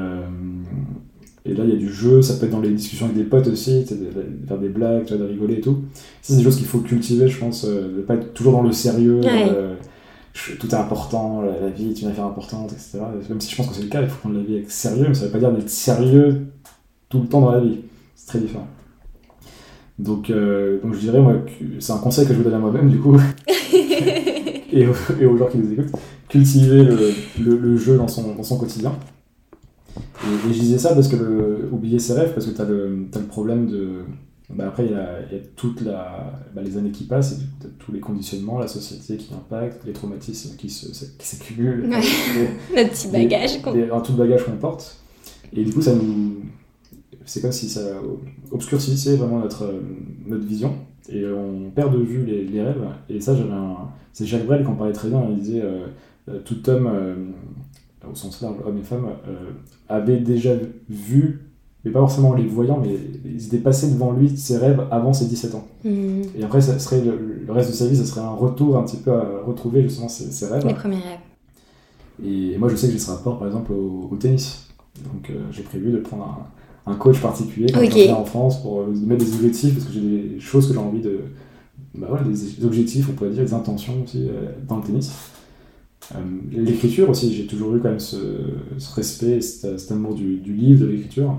[1.48, 3.24] et là, il y a du jeu, ça peut être dans les discussions avec des
[3.24, 3.86] potes aussi,
[4.48, 5.84] faire des blagues, de rigoler et tout.
[6.22, 8.64] Ça, c'est des choses qu'il faut cultiver, je pense, euh, de pas être toujours dans
[8.64, 9.22] le sérieux.
[9.24, 9.76] Euh,
[10.60, 13.00] tout est important, la, vie est une affaire importante, etc.
[13.30, 15.06] Même si je pense que c'est le cas, il faut prendre la vie avec sérieux,
[15.08, 16.48] mais ça veut pas dire d'être sérieux
[17.10, 17.80] tout le temps dans la vie.
[18.16, 18.68] C'est très différent.
[20.00, 21.34] Donc, euh, donc je dirais, moi,
[21.80, 23.20] c'est un conseil que je vous donne à moi-même, du coup,
[24.72, 28.94] et, aux, gens qui nous écoutent, cultiver le, le, jeu dans son, dans son quotidien.
[29.98, 32.68] Et, je disais ça parce que le, oublier ses rêves, parce que tu as, as,
[32.68, 34.04] le problème de,
[34.50, 37.68] bah, après, il y a, y a toute la, bah, les années qui passent, et
[37.80, 41.90] tous les conditionnements, la société qui impacte, les traumatismes qui s'accumulent.
[41.90, 42.02] Ouais.
[42.76, 44.98] Le petit bagage qu'on Un tout bagage qu'on porte.
[45.54, 46.38] Et du coup, ça nous.
[47.26, 47.82] C'est comme si ça
[48.52, 49.74] obscurcissait vraiment notre,
[50.26, 50.76] notre vision.
[51.10, 52.86] Et on perd de vue les, les rêves.
[53.10, 53.76] Et ça, j'avais un.
[54.14, 55.26] C'est Jacques Brel qui en parlait très bien.
[55.30, 55.88] Il disait euh,
[56.30, 57.16] euh, Tout homme, euh,
[58.10, 59.08] au sens large, homme et femme,
[59.88, 60.54] avait déjà
[60.90, 61.48] vu
[61.88, 65.26] mais pas forcément les voyant, mais ils étaient passés devant lui ses rêves avant ses
[65.26, 65.68] 17 ans.
[65.86, 66.22] Hmm.
[66.38, 68.98] Et après, ça serait le, reste de sa vie, ça serait un retour un petit
[68.98, 70.66] peu à retrouver justement ses, rêves.
[70.66, 71.20] Les premiers rêves.
[72.26, 74.68] Et moi, je sais que j'ai ce rapport, par exemple, au, tennis.
[75.04, 76.57] Donc, euh, j'ai prévu de prendre un,
[76.96, 78.12] coach particulier quand okay.
[78.12, 81.02] en France pour euh, mettre des objectifs, parce que j'ai des choses que j'ai envie
[81.02, 81.20] de.
[81.96, 85.12] Bah voilà, des, objectifs, on pourrait dire, des intentions aussi euh, dans le tennis.
[86.52, 88.18] l'écriture aussi, j'ai toujours eu quand même ce,
[88.96, 91.36] respect, cet, amour du, du livre, de l'écriture.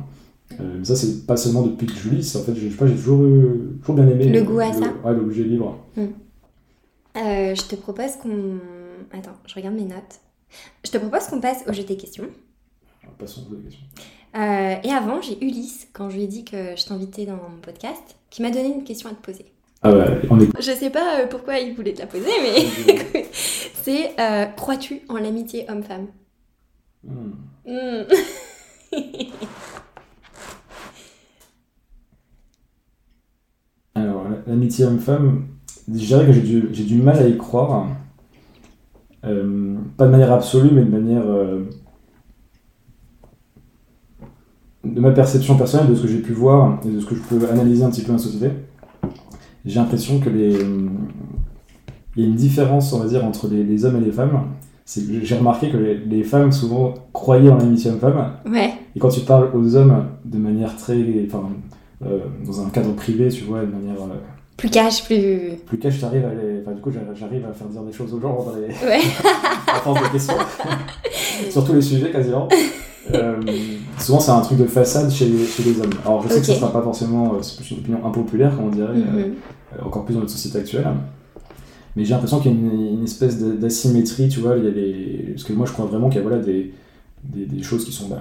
[0.61, 3.23] Euh, ça, c'est pas seulement depuis que je lis, en fait, j'ai toujours,
[3.81, 4.93] toujours bien aimé le goût à ça.
[5.05, 5.79] Ouais, l'objet libre.
[5.97, 6.07] Hmm.
[7.19, 8.59] Euh, je te propose qu'on.
[9.13, 10.21] Attends, je regarde mes notes.
[10.85, 12.25] Je te propose qu'on passe au jeu des questions.
[13.19, 13.87] Passons aux questions.
[14.37, 17.61] Euh, et avant, j'ai Ulysse, quand je lui ai dit que je t'invitais dans mon
[17.63, 19.47] podcast, qui m'a donné une question à te poser.
[19.83, 20.49] Ah ouais, on est...
[20.61, 23.25] Je sais pas pourquoi il voulait te la poser, mais
[23.83, 24.15] c'est
[24.57, 26.09] crois-tu en l'amitié homme-femme?
[27.05, 27.33] Hmm.
[27.65, 28.05] Hmm.
[34.49, 35.47] l'amitié homme-femme,
[35.89, 37.89] je dirais que j'ai du, du, mal à y croire.
[39.25, 41.27] Euh, pas de manière absolue, mais de manière.
[41.27, 41.65] Euh,
[44.95, 47.21] de ma perception personnelle, de ce que j'ai pu voir et de ce que je
[47.21, 48.51] peux analyser un petit peu dans la société.
[49.65, 50.57] J'ai l'impression que les.
[52.17, 54.41] Il y a une différence, on va dire, entre les, hommes et les femmes.
[54.87, 58.33] J'ai remarqué que les, femmes souvent croyaient en l'amitié homme-femme.
[58.51, 58.73] Ouais.
[58.97, 60.97] Et quand tu parles aux hommes de manière très.
[61.27, 61.51] Enfin,
[62.05, 63.97] euh, dans un cadre privé, tu vois, de manière
[64.59, 65.57] plus cash, plus.
[65.67, 66.61] Plus cash, j'arrive à les...
[66.61, 68.67] enfin, du coup, j'arrive à faire dire des choses aux gens dans les.
[68.85, 69.01] Ouais.
[69.69, 70.35] à force de questions.
[71.51, 72.49] Sur tous les sujets, quasiment.
[73.15, 73.41] Euh,
[73.99, 75.91] souvent, c'est un truc de façade chez les, chez les hommes.
[76.05, 77.35] Alors, je sais que ce ne sera pas forcément.
[77.35, 79.33] Euh, c'est une opinion impopulaire, comme on dirait, mm-hmm.
[79.79, 80.87] euh, encore plus dans notre société actuelle.
[81.97, 84.57] Mais j'ai l'impression qu'il y a une, espèce d'asymétrie, tu vois.
[84.57, 85.33] Il y a les...
[85.33, 86.73] Parce que moi, je crois vraiment qu'il y a voilà, des,
[87.25, 88.21] des, des choses qui sont bah,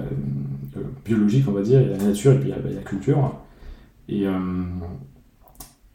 [1.05, 1.81] biologiques, on va dire.
[1.81, 3.35] Il y a la nature et puis il y a, bah, la culture.
[4.09, 4.25] Et.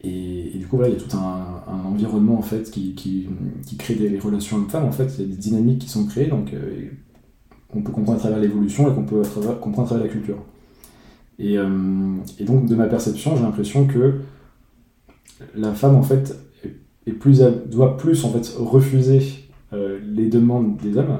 [0.05, 3.29] Et, du coup, voilà, il y a tout un, un environnement en fait qui, qui,
[3.65, 4.83] qui crée des relations hommes-femmes.
[4.83, 6.89] En fait, il y a des dynamiques qui sont créées, donc euh,
[7.73, 9.21] qu'on peut comprendre à travers l'évolution et qu'on peut
[9.59, 10.37] comprendre à travers la culture.
[11.39, 14.19] Et, euh, et donc, de ma perception, j'ai l'impression que
[15.55, 16.37] la femme en fait
[17.07, 19.21] est, plus doit plus en fait refuser
[19.73, 21.17] euh, les demandes des hommes.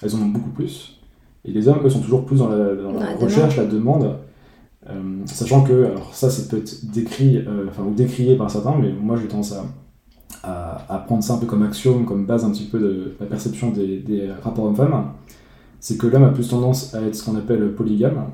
[0.00, 1.00] Elles en ont beaucoup plus.
[1.44, 4.16] Et les hommes, eux, sont toujours plus dans la, dans la recherche, la demande
[4.88, 9.16] euh, sachant que, alors ça c'est peut-être décrit, enfin, ou décrié par certains, mais moi
[9.20, 12.78] j'ai tendance à, à, prendre ça un peu comme axiome, comme base un petit peu
[12.78, 15.12] de la perception des, des rapports hommes-femmes,
[15.80, 18.26] c'est que l'homme a plus tendance à être ce qu'on appelle polygame,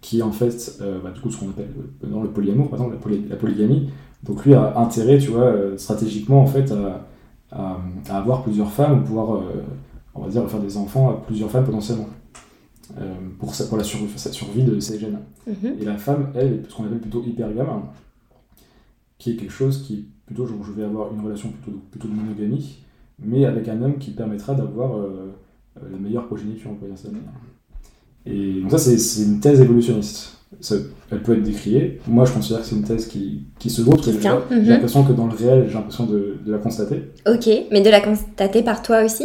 [0.00, 1.70] qui est en fait, euh, bah, du coup, ce qu'on appelle
[2.02, 2.96] dans le polyamour, par exemple,
[3.28, 3.90] la, polygamie.
[4.22, 7.06] Donc lui a intérêt, tu vois, stratégiquement, en fait, à,
[7.50, 9.42] à, avoir plusieurs femmes, ou pouvoir,
[10.14, 12.08] on va dire, faire des enfants à plusieurs femmes potentiellement.
[13.00, 15.20] Euh, pour, pour la survie, sa survie de ces gènes.
[15.46, 15.76] Mhm.
[15.80, 17.84] Et la femme, elle, est ce qu'on appelle plutôt hypergame,
[19.18, 22.12] qui est quelque chose qui, plutôt, je, je vais avoir une relation plutôt, plutôt de
[22.12, 22.80] monogamie,
[23.18, 25.30] mais avec un homme qui permettra d'avoir euh, euh,
[25.76, 27.08] la meilleure progéniture, on peut dire ça.
[28.26, 30.38] Et donc ça, c'est une thèse évolutionniste.
[30.60, 30.76] Ça,
[31.10, 32.00] elle peut être décriée.
[32.06, 34.68] Moi, je considère que c'est une thèse qui, qui se vaut, j'ai mhm.
[34.68, 37.10] l'impression que dans le réel, j'ai l'impression de, de, la constater.
[37.26, 39.24] Ok, mais de la constater par toi aussi?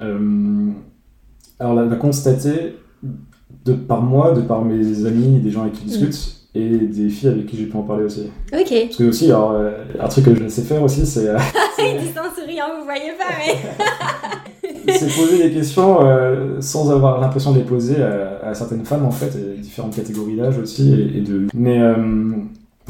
[0.00, 0.70] Euh,
[1.58, 2.74] alors, la, la constater
[3.64, 6.39] de par moi, de par mes amis, des gens avec qui je discute, mm.
[6.54, 8.30] Et des filles avec qui j'ai pu en parler aussi.
[8.52, 8.68] Ok.
[8.86, 11.28] Parce que aussi, alors, euh, un truc que je sais faire aussi, c'est.
[11.28, 11.38] Euh,
[11.78, 14.92] Il dit sans sourire, vous voyez pas, mais.
[14.98, 19.10] c'est poser des questions euh, sans avoir l'impression de les poser à, certaines femmes, en
[19.10, 21.46] fait, et différentes catégories d'âge aussi, et, de.
[21.54, 21.80] Mais.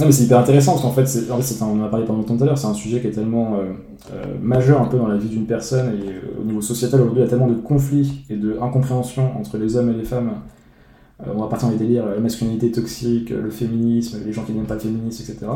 [0.01, 2.21] Non, mais c'est hyper intéressant parce qu'en fait, en fait on en a parlé pendant
[2.21, 3.73] longtemps tout à l'heure, c'est un sujet qui est tellement euh,
[4.15, 7.21] euh, majeur un peu dans la vie d'une personne et euh, au niveau sociétal aujourd'hui,
[7.21, 10.33] il y a tellement de conflits et de incompréhension entre les hommes et les femmes.
[11.27, 14.67] On va partir dans les délires, la masculinité toxique, le féminisme, les gens qui n'aiment
[14.67, 15.47] pas le féminisme, etc.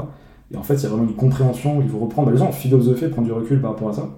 [0.52, 2.52] Et en fait, il y a vraiment une compréhension, il faut reprendre, bah, les gens
[2.52, 4.08] philosopher, prendre du recul par rapport à ça.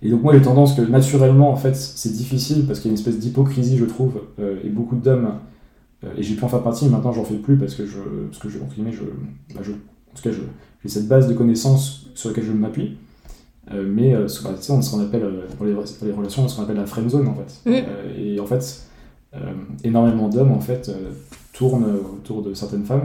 [0.00, 2.94] Et donc moi j'ai tendance que naturellement en fait c'est difficile parce qu'il y a
[2.94, 4.20] une espèce d'hypocrisie je trouve
[4.62, 5.32] et beaucoup d'hommes
[6.16, 7.98] et j'ai pu en faire partie mais maintenant j'en fais plus parce que je
[8.30, 9.02] parce que je entre guillemets, je,
[9.52, 12.96] bah, je en tout cas j'ai cette base de connaissances sur laquelle je m'appuie
[13.74, 16.76] mais bah, sais, on ce qu'on appelle pour les, pour les relations ce qu'on appelle
[16.76, 18.20] la friend zone en fait Mm.
[18.20, 18.87] et en fait
[19.84, 20.90] énormément d'hommes en fait
[21.52, 23.02] tournent autour de certaines femmes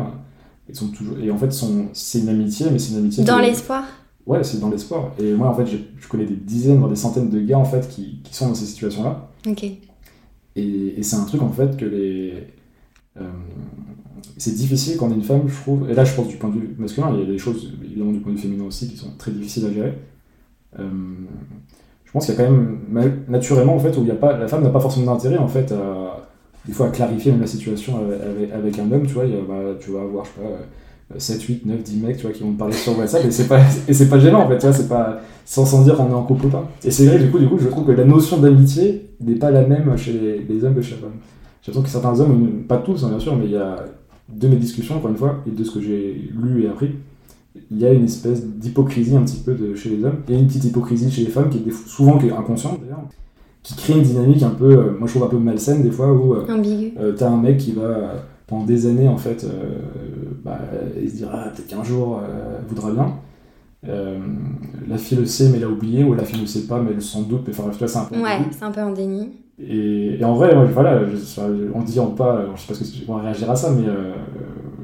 [0.70, 3.40] ils sont toujours et en fait sont c'est une amitié mais c'est une amitié Dans
[3.40, 3.84] l'espoir?
[4.26, 5.12] Ouais, c'est dans l'espoir.
[5.20, 7.90] Et moi, en fait, je connais des dizaines, voire des centaines de gars, en fait,
[7.90, 9.30] qui, qui sont dans ces situations-là.
[9.46, 9.64] Ok.
[9.64, 9.80] Et,
[10.56, 12.48] et c'est un truc, en fait, que les...
[13.20, 13.30] euh,
[14.38, 15.90] c'est difficile quand on est une femme, je trouve.
[15.90, 18.14] Et là, je pense du point de vue masculin, il y a des choses, évidemment,
[18.14, 19.98] du point de vue féminin aussi, qui sont très difficiles à gérer.
[20.80, 20.90] Euh,
[22.06, 24.38] je pense qu'il y a quand même, naturellement, en fait, où il y a pas,
[24.38, 26.13] la femme n'a pas forcément d'intérêt, en fait, à,
[26.66, 29.26] des fois, à clarifier même la situation avec, avec- un homme, tu vois.
[29.26, 30.48] Il y a, bah, tu vas avoir, je sais pas...
[30.48, 30.66] euh,
[31.18, 33.48] 7, 8, 9, 10 mecs tu vois, qui vont te parler sur WhatsApp et c'est
[33.48, 36.10] pas, et c'est pas gênant en fait, tu vois, c'est pas sans, sans dire qu'on
[36.10, 36.70] est en couple ou pas.
[36.84, 39.52] Et c'est vrai, du coup, du coup, je trouve que la notion d'amitié n'est pas
[39.52, 41.12] la même chez les, hommes que chez les femmes.
[41.62, 43.86] J'ai l'impression que certains hommes, pas tous hein, bien sûr, mais il y a
[44.30, 46.92] de mes discussions, encore une fois, et de ce que j'ai lu et appris,
[47.70, 50.48] il y a une espèce d'hypocrisie un petit peu de, chez les hommes, et une
[50.48, 53.04] petite hypocrisie chez les femmes qui est souvent qui est inconsciente d'ailleurs,
[53.64, 56.12] qui crée une dynamique un peu, euh, moi je trouve un peu malsaine des fois,
[56.14, 56.46] où euh,
[57.00, 58.14] euh, t'as un mec qui va
[58.46, 59.46] pendant des années en fait
[60.44, 60.60] bah,
[61.02, 63.14] il se dira ah, peut-être qu'un jour elle voudra bien.
[63.88, 64.18] Euh,
[64.88, 67.02] la fille le sait mais l'a oublié ou la fille ne sait pas mais elle
[67.02, 69.30] s'en doute mais enfin c'est un peu Ouais, c'est un peu en déni.
[69.60, 71.18] et, et en vrai voilà je,
[71.74, 74.14] on dit on pas je sais pas ce que comment réagir à ça mais euh,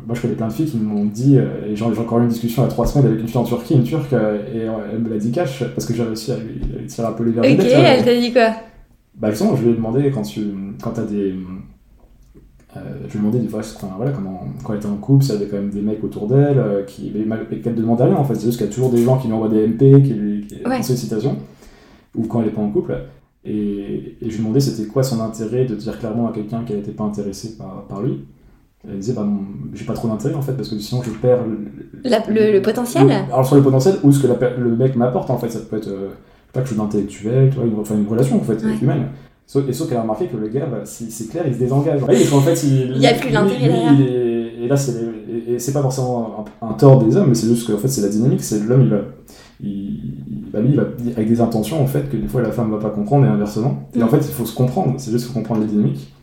[0.09, 2.29] moi je connais plein de filles qui m'ont dit euh, et j'ai encore eu une
[2.29, 4.67] discussion il y a trois semaines avec une fille en Turquie une turque euh, et
[4.67, 7.07] euh, elle me l'a dit cash parce que j'ai réussi à lui, à lui tirer
[7.07, 8.49] un peu les verres Ok, vois, elle t'a dit quoi
[9.19, 10.41] bah justement, je lui ai demandé quand tu
[10.81, 11.35] quand as des
[12.77, 15.23] euh, je lui ai demandé des fois enfin, voilà, comment, quand elle était en couple,
[15.23, 18.03] si elle avait quand même des mecs autour d'elle, euh, qui, mais, qu'elle ne demandait
[18.03, 19.65] rien en fait, c'est juste qu'il y a toujours des gens qui lui envoient des
[19.67, 20.79] MP, qui lui qui, Ouais.
[22.15, 22.95] ou quand elle n'est pas en couple.
[23.43, 26.63] Et, et je lui ai demandé c'était quoi son intérêt de dire clairement à quelqu'un
[26.63, 28.25] qu'elle n'était pas intéressée par, par lui.
[28.87, 29.27] Elle disait bah
[29.73, 32.61] j'ai pas trop d'intérêt en fait, parce que sinon je perds le, La- le- le
[32.61, 35.49] potentiel le- Alors sur le potentiel, ou ce que la le mec m'apporte en fait,
[35.49, 36.09] ça peut être euh,
[36.53, 38.77] pas quelque chose d'intellectuel, tu vois, une, enfin, une relation en fait, Ouais.
[38.81, 39.07] humaine.
[39.67, 42.01] Et sauf qu'elle a remarqué que le gars, bah, c'est clair, il se désengage.
[42.05, 43.99] Parce qu'en fait, il, Il y a plus l'intérêt derrière.
[43.99, 44.93] est- Et là, c'est
[45.47, 47.77] et, et c'est pas forcément un, un tort des hommes, mais c'est juste que en
[47.79, 48.43] fait, c'est la dynamique.
[48.43, 48.97] C'est l'homme, il va,
[49.61, 50.83] il, bah, lui, il va
[51.15, 53.89] avec des intentions en fait que des fois la femme va pas comprendre et inversement.
[53.95, 54.09] Et en Mm.
[54.09, 54.93] fait, il faut se comprendre.
[54.97, 56.13] C'est juste faut comprendre les dynamiques.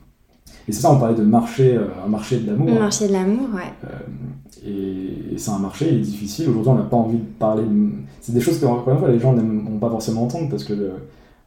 [0.69, 2.67] Et c'est ça, on parlait de marché, euh, un marché de l'amour.
[2.69, 3.73] Le marché de l'amour, ouais.
[3.85, 6.49] Euh, et, et c'est un marché il est difficile.
[6.49, 7.63] Aujourd'hui, on n'a pas envie de parler.
[7.63, 7.91] de-
[8.21, 10.73] C'est des choses que, encore une fois, les gens n'aiment pas forcément entendre parce que
[10.73, 10.91] le-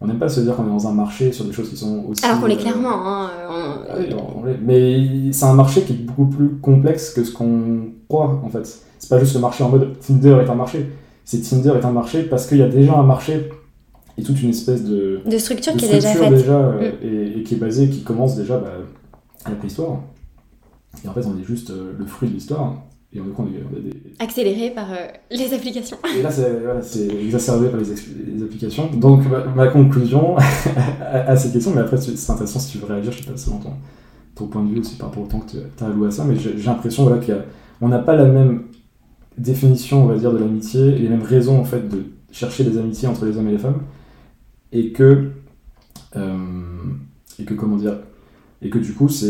[0.01, 2.05] on n'aime pas se dire qu'on est dans un marché sur des choses qui sont
[2.07, 2.23] aussi.
[2.25, 3.29] Alors qu'on l'est euh, clairement, hein.
[3.89, 4.43] on-.
[4.65, 8.65] Mais c'est un marché qui est beaucoup plus complexe que ce qu'on croit, en fait.
[8.97, 10.89] C'est pas juste le marché en mode Tinder est un marché.
[11.25, 13.49] C'est Tinder est un marché parce qu'il y a déjà un marché
[14.17, 16.39] et toute une espèce de, De structure de qui est déjà structure faite.
[16.39, 18.71] déjà, euh, et, et qui est basée, qui commence déjà bah,
[19.47, 19.99] la préhistoire.
[21.03, 22.83] Et en fait, on est juste euh, le fruit de l'histoire.
[23.11, 25.97] Et on est, on est- on est des, Accélérée par euh, les applications.
[26.15, 26.81] et là, c'est voilà,
[27.23, 28.87] exacerbé par les, applications.
[28.91, 30.37] Donc, ma, ma conclusion
[31.01, 33.37] à, à ces questions, mais après, c'est intéressant si tu veux réagir, je sais pas
[33.37, 33.73] selon ton,
[34.35, 36.23] ton point de vue aussi par rapport au temps que tu as alloué à ça,
[36.23, 37.19] mais j'ai j'ai l'impression voilà,
[37.79, 38.63] qu'on n'a pas la même
[39.39, 42.77] définition, on va dire, de l'amitié et les mêmes raisons, en fait, de chercher des
[42.77, 43.81] amitiés entre les hommes et les femmes,
[44.71, 45.31] et que,
[46.15, 46.37] euh,
[47.39, 47.97] et que comment dire,
[48.61, 49.27] et que du coup, c'est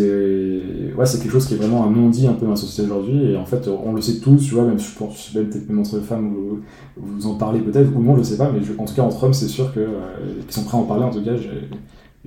[0.98, 3.32] ouais, c'est quelque chose qui est vraiment un non-dit un peu dans la société aujourd'hui.
[3.32, 5.80] Et en fait, on le sait tous, tu vois, même je pense, même peut-être même
[5.80, 6.62] entre femmes, vous,
[6.98, 9.24] vous en parlez peut-être, ou non, je sais pas, mais je- en tout cas, entre
[9.24, 9.90] hommes, c'est sûr que, euh,
[10.42, 11.04] qu'ils sont prêts à en parler.
[11.04, 11.32] En tout cas,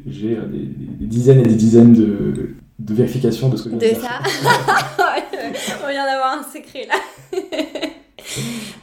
[0.07, 0.59] j'ai euh, des,
[1.00, 4.20] des dizaines et des dizaines de, de vérifications de ce que je De ça.
[5.84, 7.38] On vient d'avoir un secret là.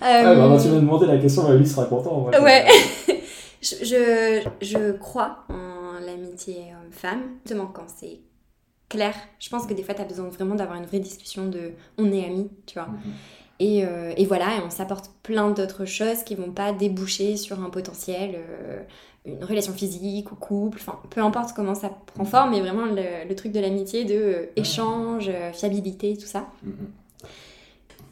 [0.02, 2.12] Ah, Euh, bah, bah, tu m'as demandé la question, bah, lui sera content.
[2.12, 2.40] en vrai.
[2.42, 2.66] Ouais.
[3.62, 8.20] je, je, je crois en l'amitié homme-femme, justement quand c'est
[8.90, 9.14] clair.
[9.40, 12.12] Je pense que des fois, tu as besoin vraiment d'avoir une vraie discussion de on
[12.12, 12.88] est amis, tu vois.
[12.88, 13.14] Mhm.
[13.62, 17.62] Et, euh, et voilà, et on s'apporte plein d'autres choses qui vont pas déboucher sur
[17.62, 18.82] un potentiel, euh,
[19.26, 23.28] une relation physique ou couple, enfin peu importe comment ça prend forme, mais vraiment le,
[23.28, 26.48] le truc de l'amitié, de euh, échange, euh, fiabilité, tout ça.
[26.64, 26.74] Mhm.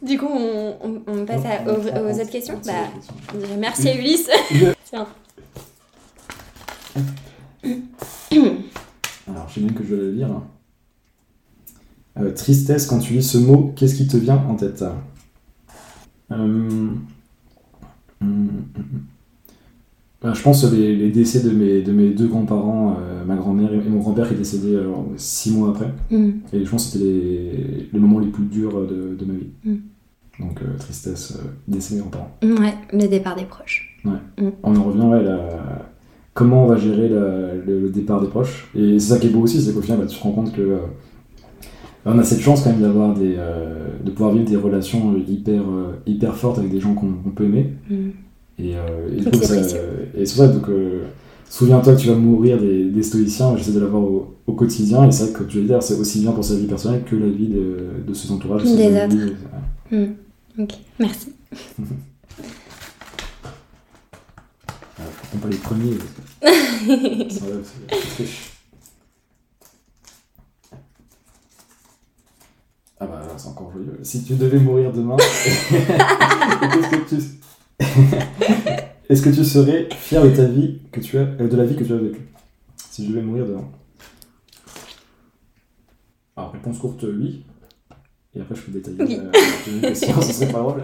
[0.01, 2.73] Du coup, on, on- on passe à- aux, autres questions Bah,
[3.57, 4.29] merci à Ulysse.
[4.85, 5.07] Tiens.
[9.29, 10.41] Alors, j'ai une que je vais la lire.
[12.19, 14.83] Euh, tristesse, quand tu lis ce mot, qu'est-ce qui te vient en tête?
[16.31, 17.01] Euh, hum,
[18.21, 18.83] hum, hum.
[20.25, 23.71] Euh, Je pense les, les décès de mes, de mes deux grands-parents, euh, ma grand-mère
[23.71, 24.81] et mon grand-père qui est décédé
[25.17, 25.93] six mois après.
[26.53, 29.79] Et je pense que c'était les, les moments les plus durs de, de ma vie.
[30.39, 32.31] Donc, euh, tristesse, euh, décès de mes grands-parents.
[32.43, 33.95] Ouais, le départ des proches.
[34.63, 35.91] On en revient, ouais, la...
[36.37, 38.69] comment on va gérer la- le, le départ des proches.
[38.75, 40.53] Et c'est ça qui est beau aussi, c'est qu'au final, bah, tu te rends compte
[40.53, 40.77] que euh,
[42.05, 45.19] on a cette chance quand même d'avoir des, euh, de pouvoir vivre des relations euh,
[45.27, 45.63] hyper,
[46.05, 47.73] hyper fortes avec des gens qu'on peut aimer.
[47.89, 47.95] Mm.
[48.59, 48.75] Et, et,
[49.41, 50.65] c'est ça- pour donc,
[51.49, 55.11] souviens-toi que tu vas mourir des, des stoïciens, j'essaie de l'avoir au, au quotidien, et
[55.11, 57.15] c'est vrai que, comme tu veux dire, c'est aussi bien pour sa vie personnelle que
[57.15, 57.77] la vie de,
[58.07, 58.63] de ses entourages.
[58.63, 58.97] Des autres.
[59.01, 59.21] amis,
[59.91, 59.97] ouais.
[59.97, 60.61] Mm.
[60.63, 61.33] Ok, merci.
[65.31, 65.95] Faut pas les premiers.
[66.41, 67.63] parce que-
[68.17, 68.27] c'est-.
[72.99, 73.99] Ah bah là, c'est encore joyeux.
[74.01, 75.17] Si tu devais mourir demain,
[75.69, 77.15] qu'est-ce que tu...
[79.09, 81.75] est-ce que tu serais fier de ta vie que tu as, euh, de la vie
[81.75, 82.27] que tu as vécue?
[82.89, 83.69] Si je devais mourir demain.
[86.35, 87.43] Alors réponse courte oui.
[88.35, 89.17] Et après je peux détailler Oui.
[89.19, 89.31] euh,
[89.71, 90.83] une question, ce serait pas drôle.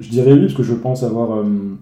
[0.00, 1.38] je dirais oui parce que je pense avoir.
[1.38, 1.76] euh,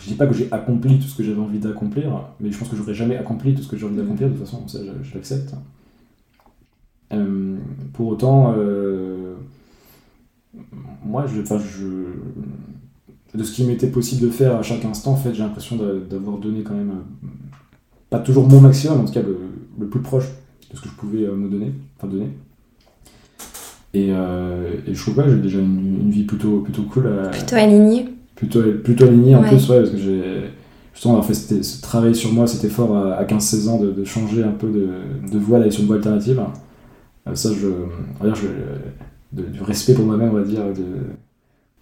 [0.00, 2.68] je dis pas que j'ai accompli tout ce que j'avais envie d'accomplir, mais je pense
[2.68, 5.08] que j'aurais jamais accompli tout ce que j'ai envie d'accomplir, de toute façon, ça je,
[5.08, 5.54] je l'accepte.
[7.12, 7.58] Euh,
[7.92, 9.34] pour autant, euh,
[11.04, 11.42] moi, je,
[13.36, 15.98] de ce qui m'était possible de faire à chaque instant, en fait, j'ai l'impression d'a-
[16.10, 17.28] d'avoir donné quand même, euh,
[18.10, 19.38] pas toujours mon maximum, en tout cas le,
[19.78, 20.26] le plus proche
[20.70, 22.28] de ce que je pouvais me donner, enfin donner.
[23.94, 27.28] Et, euh, et je trouve que j'ai déjà une, une vie plutôt, plutôt cool à,
[27.28, 28.08] Plutôt aligné.
[28.42, 29.48] Plutôt, plutôt aligné en Ouais.
[29.48, 30.22] plus, ouais, parce que j'ai
[30.92, 34.42] justement fait ce travail sur moi, cet effort à, à 15-16 ans de, de changer
[34.42, 34.88] un peu de,
[35.32, 36.40] de voie, d'aller sur une voie alternative.
[37.28, 38.48] Euh, ça, je, on va dire, je,
[39.42, 40.62] de- du respect pour moi-même, on va dire,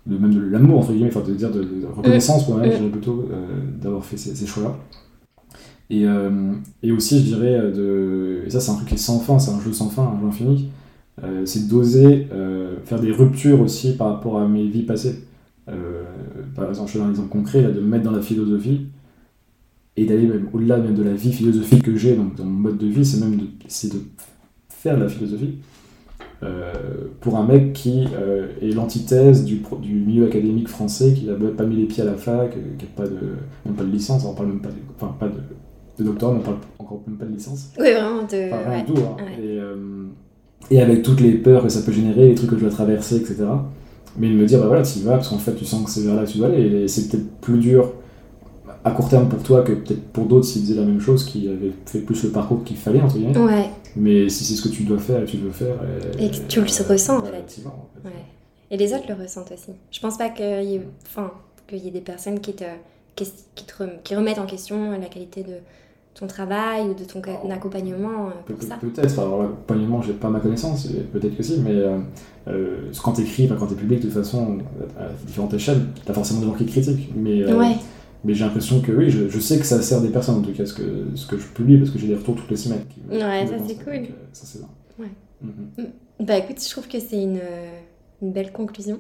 [0.06, 1.64] de, même de l'amour, entre guillemets, enfin, de dire de,
[1.96, 2.74] reconnaissance pour moi-même, Mm.
[2.74, 3.46] je dirais plutôt, euh,
[3.80, 4.76] d'avoir fait ces, ces choix-là.
[5.88, 6.52] Et, euh,
[6.82, 9.38] et aussi, je dirais, euh, de, et ça, c'est un truc qui est sans fin,
[9.38, 10.68] c'est un jeu sans fin, un jeu infini,
[11.24, 15.24] euh, c'est d'oser euh, faire des ruptures aussi par rapport à mes vies passées.
[16.55, 18.86] Par exemple, je donne un exemple concret, là, de me mettre dans la philosophie
[19.96, 22.78] et d'aller même au-delà même de la vie philosophique que j'ai, donc dans mon mode
[22.78, 23.98] de vie, c'est même de, c'est de
[24.68, 25.57] faire de la philosophie
[26.42, 26.72] euh,
[27.20, 31.64] pour un mec qui euh, est l'antithèse du, du milieu académique français, qui n'a pas
[31.66, 33.18] mis les pieds à la fac, euh, qui n'a pas de,
[33.66, 35.40] même pas de licence, on parle même pas de, enfin, pas de,
[35.98, 37.70] de doctorat, on parle encore même pas de licence.
[37.78, 38.22] Oui, vraiment.
[38.22, 38.53] De...
[38.53, 38.84] Enfin, rien ouais.
[38.84, 39.01] du tout.
[39.01, 39.16] hein.
[39.18, 39.44] Ouais.
[39.44, 42.70] Et, et avec toutes les peurs que ça peut générer, les trucs que je dois
[42.70, 43.36] traverser, etc.
[44.16, 45.90] Mais de me dire, bah voilà, tu y vas, parce qu'en fait, tu sens que
[45.90, 46.82] c'est vers là que tu dois aller.
[46.82, 47.92] Et c'est peut-être plus dur
[48.84, 51.48] à court terme pour toi que peut-être pour d'autres s'ils faisaient la même chose, qui
[51.48, 53.38] avaient fait plus le parcours qu'il fallait, entre guillemets.
[53.38, 53.70] Ouais.
[53.96, 55.76] Mais si c'est ce que tu dois faire et tu veux faire.
[56.18, 57.42] Et que tu le ressens, en bah, fait.
[57.46, 58.08] t'y vas, en fait.
[58.08, 58.14] Ouais.
[58.70, 59.72] Et les autres le ressentent aussi.
[59.90, 61.32] Je pense pas qu'il y ait, enfin,
[61.72, 62.64] y ait des personnes qui te,
[63.16, 65.54] qui, qui te rem- qui remettent en question la qualité de
[66.14, 67.50] ton travail ou de ton Oh.
[67.52, 68.76] accompagnement euh, Pe- ça.
[68.80, 71.98] Peut-être, alors l'accompagnement, j'ai pas ma connaissance, peut-être que si, mais euh,
[72.48, 74.58] euh, quand t'écris, enfin, quand t'es public, de toute façon,
[74.98, 77.11] à différentes échelles, t'as forcément des gens qui critiquent.
[77.16, 77.76] Mais, euh, Ouais.
[78.24, 80.52] mais j'ai l'impression que oui, je, je sais que ça sert des personnes, en tout
[80.52, 80.82] cas, ce que,
[81.14, 82.84] ce que je publie, parce que j'ai des retours toutes les semaines.
[82.88, 83.94] qui- Ouais, ça, c'est cool.
[84.00, 84.68] donc, ça, c'est bien.
[84.98, 85.11] Ouais.
[85.42, 85.86] Mhm.
[86.26, 87.40] Bah écoute, je trouve que c'est une,
[88.20, 88.98] une belle conclusion.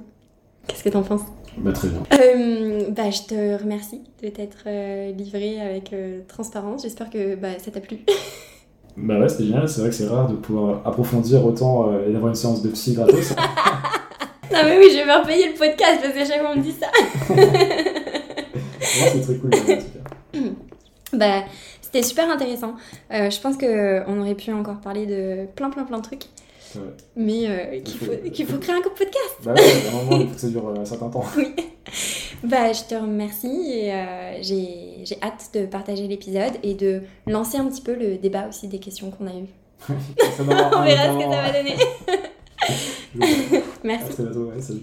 [0.66, 1.22] Qu'est-ce que t'en penses?
[1.58, 2.02] Bah, très bien.
[2.12, 6.82] Euh, Bah je te remercie de t'être euh, livré avec euh, transparence.
[6.82, 7.98] J'espère que bah, ça t'a plu.
[8.96, 12.12] Bah ouais, c'était génial, c'est vrai que c'est rare de pouvoir approfondir autant euh, et
[12.12, 13.30] d'avoir une séance de psy gratos.
[14.52, 16.62] non mais oui, je vais faire payer le podcast parce que chaque fois on me
[16.62, 16.88] dit ça.
[17.30, 20.38] Ouais, c'est très cool, en tout cas.
[21.16, 21.44] Bah,
[21.80, 22.74] c'était super intéressant.
[23.10, 26.24] Je pense qu'on aurait pu encore parler de plein, plein, plein de trucs.
[27.16, 29.36] Mais euh, qu'il Il faut- faut, qu'il faut créer un podcast.
[29.44, 31.24] Bah ouais, à un moment, il faut que ça dure euh, un certain temps.
[32.44, 37.58] Bah, je te remercie et euh, j'ai j'ai hâte de partager l'épisode et de lancer
[37.58, 39.48] un petit peu le débat aussi des questions qu'on a eues.
[40.36, 41.76] Ça va avoir On verra ce que ça va donner.
[43.84, 44.04] Merci.
[44.04, 44.82] À très bientôt, ouais, salut.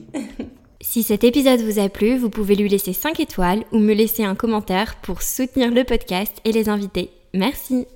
[0.82, 4.24] Si cet épisode vous a plu, vous pouvez lui laisser 5 étoiles ou me laisser
[4.24, 7.10] un commentaire pour soutenir le podcast et les invités.
[7.34, 7.86] Merci.